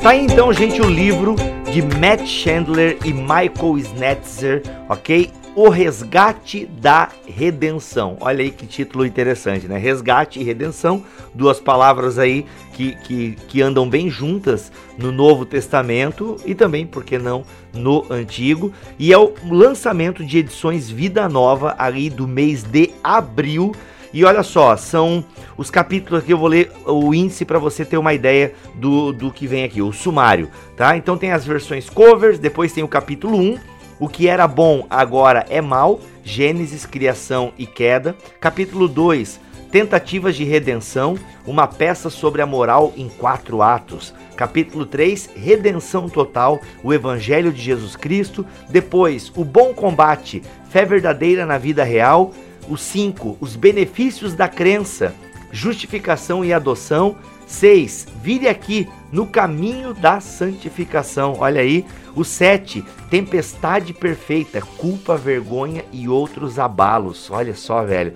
Tá 0.00 0.10
aí 0.10 0.24
então, 0.24 0.52
gente, 0.52 0.80
o 0.80 0.88
livro 0.88 1.36
de 1.72 1.80
Matt 1.80 2.26
Chandler 2.26 2.98
e 3.02 3.14
Michael 3.14 3.78
Snetzer, 3.78 4.62
ok? 4.90 5.30
O 5.56 5.70
Resgate 5.70 6.66
da 6.66 7.08
Redenção. 7.26 8.18
Olha 8.20 8.42
aí 8.42 8.50
que 8.50 8.66
título 8.66 9.06
interessante, 9.06 9.66
né? 9.66 9.78
Resgate 9.78 10.38
e 10.38 10.44
redenção, 10.44 11.02
duas 11.34 11.58
palavras 11.58 12.18
aí 12.18 12.44
que, 12.74 12.94
que, 12.96 13.32
que 13.48 13.62
andam 13.62 13.88
bem 13.88 14.10
juntas 14.10 14.70
no 14.98 15.10
Novo 15.10 15.46
Testamento 15.46 16.36
e 16.44 16.54
também, 16.54 16.86
por 16.86 17.04
que 17.04 17.16
não, 17.16 17.42
no 17.72 18.04
Antigo. 18.10 18.70
E 18.98 19.10
é 19.10 19.16
o 19.16 19.32
lançamento 19.50 20.22
de 20.22 20.38
edições 20.38 20.90
Vida 20.90 21.26
Nova 21.26 21.74
ali 21.78 22.10
do 22.10 22.28
mês 22.28 22.62
de 22.62 22.90
abril. 23.02 23.74
E 24.12 24.24
olha 24.24 24.42
só, 24.42 24.76
são 24.76 25.24
os 25.56 25.70
capítulos 25.70 26.22
aqui, 26.22 26.32
eu 26.32 26.38
vou 26.38 26.48
ler 26.48 26.70
o 26.86 27.14
índice 27.14 27.44
para 27.44 27.58
você 27.58 27.84
ter 27.84 27.96
uma 27.96 28.12
ideia 28.12 28.52
do, 28.74 29.12
do 29.12 29.30
que 29.30 29.46
vem 29.46 29.64
aqui, 29.64 29.80
o 29.80 29.92
sumário, 29.92 30.50
tá? 30.76 30.96
Então 30.96 31.16
tem 31.16 31.32
as 31.32 31.46
versões 31.46 31.88
covers, 31.88 32.38
depois 32.38 32.72
tem 32.72 32.84
o 32.84 32.88
capítulo 32.88 33.38
1, 33.38 33.58
o 34.02 34.08
que 34.08 34.26
era 34.28 34.48
bom 34.48 34.84
agora 34.90 35.46
é 35.48 35.60
mal. 35.60 36.00
Gênesis, 36.24 36.84
criação 36.84 37.52
e 37.56 37.66
queda. 37.66 38.16
Capítulo 38.40 38.88
2, 38.88 39.40
tentativas 39.70 40.34
de 40.34 40.42
redenção, 40.42 41.16
uma 41.46 41.68
peça 41.68 42.10
sobre 42.10 42.42
a 42.42 42.46
moral 42.46 42.92
em 42.96 43.08
quatro 43.08 43.62
atos. 43.62 44.12
Capítulo 44.36 44.86
3, 44.86 45.30
redenção 45.36 46.08
total, 46.08 46.60
o 46.82 46.92
evangelho 46.92 47.52
de 47.52 47.62
Jesus 47.62 47.94
Cristo. 47.94 48.44
Depois, 48.68 49.32
o 49.36 49.44
bom 49.44 49.72
combate, 49.72 50.42
fé 50.68 50.84
verdadeira 50.84 51.46
na 51.46 51.56
vida 51.56 51.84
real. 51.84 52.32
O 52.68 52.76
5, 52.76 53.36
os 53.40 53.56
benefícios 53.56 54.34
da 54.34 54.48
crença, 54.48 55.14
justificação 55.50 56.44
e 56.44 56.52
adoção. 56.52 57.16
6. 57.46 58.06
Vire 58.22 58.48
aqui 58.48 58.88
no 59.12 59.26
caminho 59.26 59.92
da 59.92 60.20
santificação. 60.20 61.36
Olha 61.38 61.60
aí. 61.60 61.84
O 62.14 62.24
7. 62.24 62.82
Tempestade 63.10 63.92
perfeita, 63.92 64.60
culpa, 64.60 65.16
vergonha 65.16 65.84
e 65.92 66.08
outros 66.08 66.58
abalos. 66.58 67.30
Olha 67.30 67.54
só, 67.54 67.84
velho. 67.84 68.14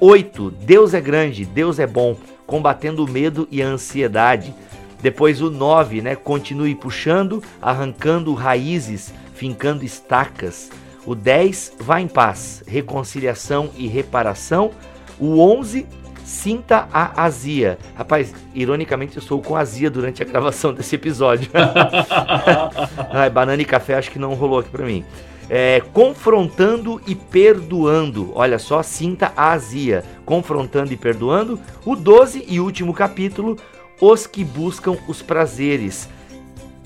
8. 0.00 0.50
Deus 0.50 0.94
é 0.94 1.00
grande, 1.00 1.44
Deus 1.44 1.78
é 1.78 1.86
bom, 1.86 2.16
combatendo 2.46 3.04
o 3.04 3.10
medo 3.10 3.46
e 3.50 3.60
a 3.60 3.66
ansiedade. 3.66 4.54
Depois 5.02 5.42
o 5.42 5.50
9, 5.50 6.00
né? 6.00 6.16
Continue 6.16 6.74
puxando, 6.74 7.42
arrancando 7.60 8.32
raízes, 8.34 9.12
fincando 9.34 9.84
estacas. 9.84 10.70
O 11.08 11.14
10, 11.14 11.72
vá 11.78 12.02
em 12.02 12.06
paz, 12.06 12.62
reconciliação 12.66 13.70
e 13.78 13.88
reparação. 13.88 14.72
O 15.18 15.40
11, 15.40 15.86
Sinta 16.22 16.86
a 16.92 17.24
azia. 17.24 17.78
Rapaz, 17.96 18.34
ironicamente 18.54 19.16
eu 19.16 19.22
sou 19.22 19.40
com 19.40 19.56
azia 19.56 19.88
durante 19.88 20.22
a 20.22 20.26
gravação 20.26 20.74
desse 20.74 20.94
episódio. 20.94 21.50
Ai, 23.10 23.30
banana 23.30 23.62
e 23.62 23.64
café 23.64 23.94
acho 23.94 24.10
que 24.10 24.18
não 24.18 24.34
rolou 24.34 24.58
aqui 24.58 24.68
pra 24.68 24.84
mim. 24.84 25.06
É, 25.48 25.80
confrontando 25.94 27.00
e 27.06 27.14
perdoando. 27.14 28.30
Olha 28.34 28.58
só, 28.58 28.82
sinta 28.82 29.32
a 29.34 29.52
azia. 29.52 30.04
Confrontando 30.26 30.92
e 30.92 30.98
perdoando. 30.98 31.58
O 31.86 31.96
12 31.96 32.44
e 32.46 32.60
último 32.60 32.92
capítulo, 32.92 33.56
os 33.98 34.26
que 34.26 34.44
buscam 34.44 34.98
os 35.08 35.22
prazeres, 35.22 36.10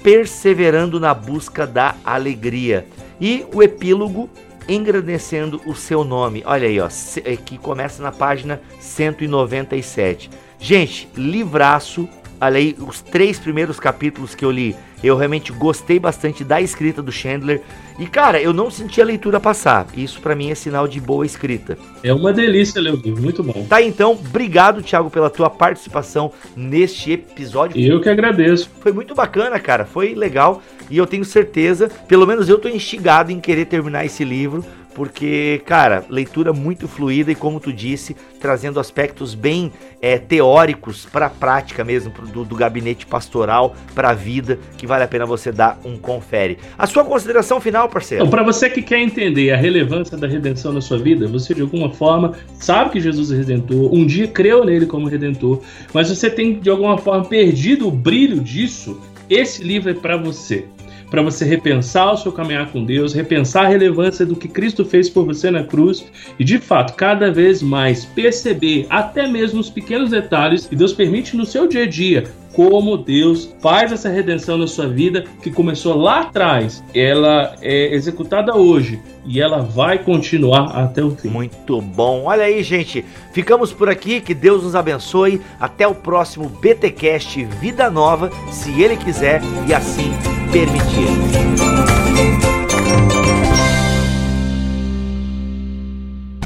perseverando 0.05 1.01
na 1.01 1.13
busca 1.13 1.67
da 1.67 1.97
alegria. 2.05 2.87
E 3.23 3.47
o 3.55 3.63
epílogo, 3.63 4.29
engrandecendo 4.69 5.63
o 5.65 5.77
seu 5.77 6.03
nome. 6.03 6.43
Olha 6.45 6.67
aí, 6.67 6.81
ó, 6.81 6.89
é 7.25 7.37
que 7.37 7.57
começa 7.57 8.03
na 8.03 8.11
página 8.11 8.61
197. 8.81 10.29
Gente, 10.59 11.09
livraço. 11.17 12.09
Olha 12.43 12.59
aí, 12.59 12.75
os 12.81 13.01
três 13.01 13.39
primeiros 13.39 13.79
capítulos 13.79 14.35
que 14.35 14.45
eu 14.45 14.51
li, 14.51 14.75
eu 15.01 15.17
realmente 15.17 15.53
gostei 15.53 16.01
bastante 16.01 16.43
da 16.43 16.61
escrita 16.61 17.01
do 17.01 17.13
Chandler. 17.13 17.63
E 18.01 18.07
cara, 18.07 18.43
eu 18.43 18.53
não 18.53 18.69
senti 18.69 19.01
a 19.01 19.05
leitura 19.05 19.39
passar. 19.39 19.87
Isso 19.97 20.21
para 20.21 20.35
mim 20.35 20.51
é 20.51 20.55
sinal 20.57 20.89
de 20.89 21.01
boa 21.01 21.25
escrita. 21.25 21.79
É 22.03 22.13
uma 22.13 22.33
delícia 22.33 22.81
ler 22.81 22.95
o 22.95 22.97
livro, 22.97 23.23
muito 23.23 23.45
bom. 23.45 23.65
Tá 23.69 23.81
então, 23.81 24.11
obrigado 24.13 24.83
Thiago 24.83 25.09
pela 25.09 25.31
tua 25.31 25.49
participação 25.49 26.33
neste 26.57 27.13
episódio. 27.13 27.81
Eu 27.81 28.01
que 28.01 28.09
agradeço. 28.09 28.69
Foi 28.81 28.91
muito 28.91 29.15
bacana, 29.15 29.61
cara, 29.61 29.85
foi 29.85 30.13
legal 30.13 30.61
e 30.91 30.99
eu 30.99 31.07
tenho 31.07 31.25
certeza, 31.25 31.89
pelo 32.09 32.27
menos 32.27 32.49
eu 32.49 32.59
tô 32.59 32.69
instigado 32.69 33.31
em 33.31 33.39
querer 33.39 33.67
terminar 33.67 34.05
esse 34.05 34.25
livro 34.25 34.65
porque, 34.95 35.63
cara, 35.65 36.05
leitura 36.09 36.53
muito 36.53 36.87
fluida 36.87 37.33
e, 37.33 37.35
como 37.35 37.59
tu 37.59 37.73
disse, 37.73 38.17
trazendo 38.41 38.79
aspectos 38.79 39.35
bem 39.35 39.73
é, 40.01 40.19
teóricos 40.19 41.07
para 41.11 41.27
a 41.27 41.31
prática 41.31 41.85
mesmo, 41.85 42.13
do, 42.33 42.45
do 42.45 42.55
gabinete 42.55 43.07
pastoral 43.07 43.75
para 43.95 44.11
a 44.11 44.15
vida, 44.15 44.59
que 44.77 44.87
vale 44.87 45.05
a 45.05 45.09
pena 45.09 45.25
você 45.25 45.53
dar 45.53 45.79
um 45.85 45.97
confere. 45.97 46.59
A 46.77 46.87
sua 46.87 47.05
consideração 47.05 47.61
final, 47.61 47.89
parceiro? 47.89 48.25
Então, 48.25 48.31
para 48.31 48.43
você 48.43 48.69
que 48.69 48.83
quer 48.83 49.01
entender 49.01 49.53
a 49.53 49.57
relevância 49.57 50.17
da 50.17 50.27
redenção 50.27 50.73
na 50.73 50.81
sua 50.81 50.99
vida, 50.99 51.27
você 51.27 51.55
de 51.55 51.63
alguma 51.63 51.91
forma 51.91 52.33
sabe 52.55 52.91
que 52.91 53.01
Jesus 53.01 53.31
é 53.33 53.37
redentor, 53.37 53.95
um 53.95 54.05
dia 54.07 54.27
creu 54.29 54.65
nele 54.65 54.87
como 54.87 55.09
redentor, 55.09 55.61
mas 55.93 56.09
você 56.09 56.29
tem 56.29 56.59
de 56.59 56.69
alguma 56.69 56.99
forma 56.99 57.25
perdido 57.25 57.89
o 57.89 57.91
brilho 57.91 58.41
disso, 58.41 59.01
esse 59.31 59.63
livro 59.63 59.91
é 59.91 59.95
para 59.95 60.17
você 60.17 60.67
para 61.13 61.21
você 61.21 61.45
repensar 61.45 62.15
o 62.15 62.17
seu 62.17 62.33
caminhar 62.33 62.73
com 62.73 62.83
Deus, 62.83 63.13
repensar 63.13 63.67
a 63.67 63.69
relevância 63.69 64.25
do 64.25 64.35
que 64.35 64.49
Cristo 64.49 64.83
fez 64.83 65.11
por 65.11 65.27
você 65.27 65.51
na 65.51 65.63
cruz 65.63 66.07
e, 66.39 66.43
de 66.43 66.57
fato, 66.57 66.95
cada 66.95 67.31
vez 67.31 67.61
mais 67.63 68.07
perceber 68.07 68.87
até 68.89 69.29
mesmo 69.29 69.61
os 69.61 69.69
pequenos 69.69 70.09
detalhes 70.09 70.67
que 70.67 70.75
Deus 70.75 70.95
permite 70.95 71.37
no 71.37 71.45
seu 71.45 71.69
dia 71.69 71.83
a 71.83 71.87
dia 71.87 72.25
como 72.55 72.97
Deus 72.97 73.55
faz 73.61 73.93
essa 73.93 74.09
redenção 74.09 74.59
na 74.59 74.67
sua 74.67 74.87
vida 74.87 75.25
que 75.43 75.51
começou 75.51 75.97
lá 75.97 76.21
atrás, 76.21 76.83
ela 76.95 77.55
é 77.61 77.95
executada 77.95 78.57
hoje 78.57 79.01
e 79.25 79.41
ela 79.41 79.63
vai 79.63 79.99
continuar 79.99 80.77
até 80.77 81.03
o 81.03 81.11
fim. 81.11 81.29
Muito 81.29 81.81
bom. 81.81 82.25
Olha 82.25 82.45
aí, 82.45 82.63
gente. 82.63 83.05
Ficamos 83.33 83.73
por 83.73 83.89
aqui. 83.89 84.21
Que 84.21 84.35
Deus 84.35 84.63
nos 84.63 84.75
abençoe. 84.75 85.41
Até 85.59 85.87
o 85.87 85.95
próximo 85.95 86.49
BTcast 86.49 87.45
Vida 87.61 87.91
Nova, 87.91 88.31
se 88.51 88.83
ele 88.83 88.97
quiser 88.97 89.41
e 89.69 89.75
assim 89.75 90.13
permitir. 90.51 91.07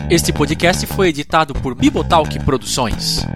Este 0.08 0.32
podcast 0.32 0.86
foi 0.86 1.08
editado 1.08 1.52
por 1.54 1.74
Bibotalk 1.74 2.38
Produções. 2.44 3.26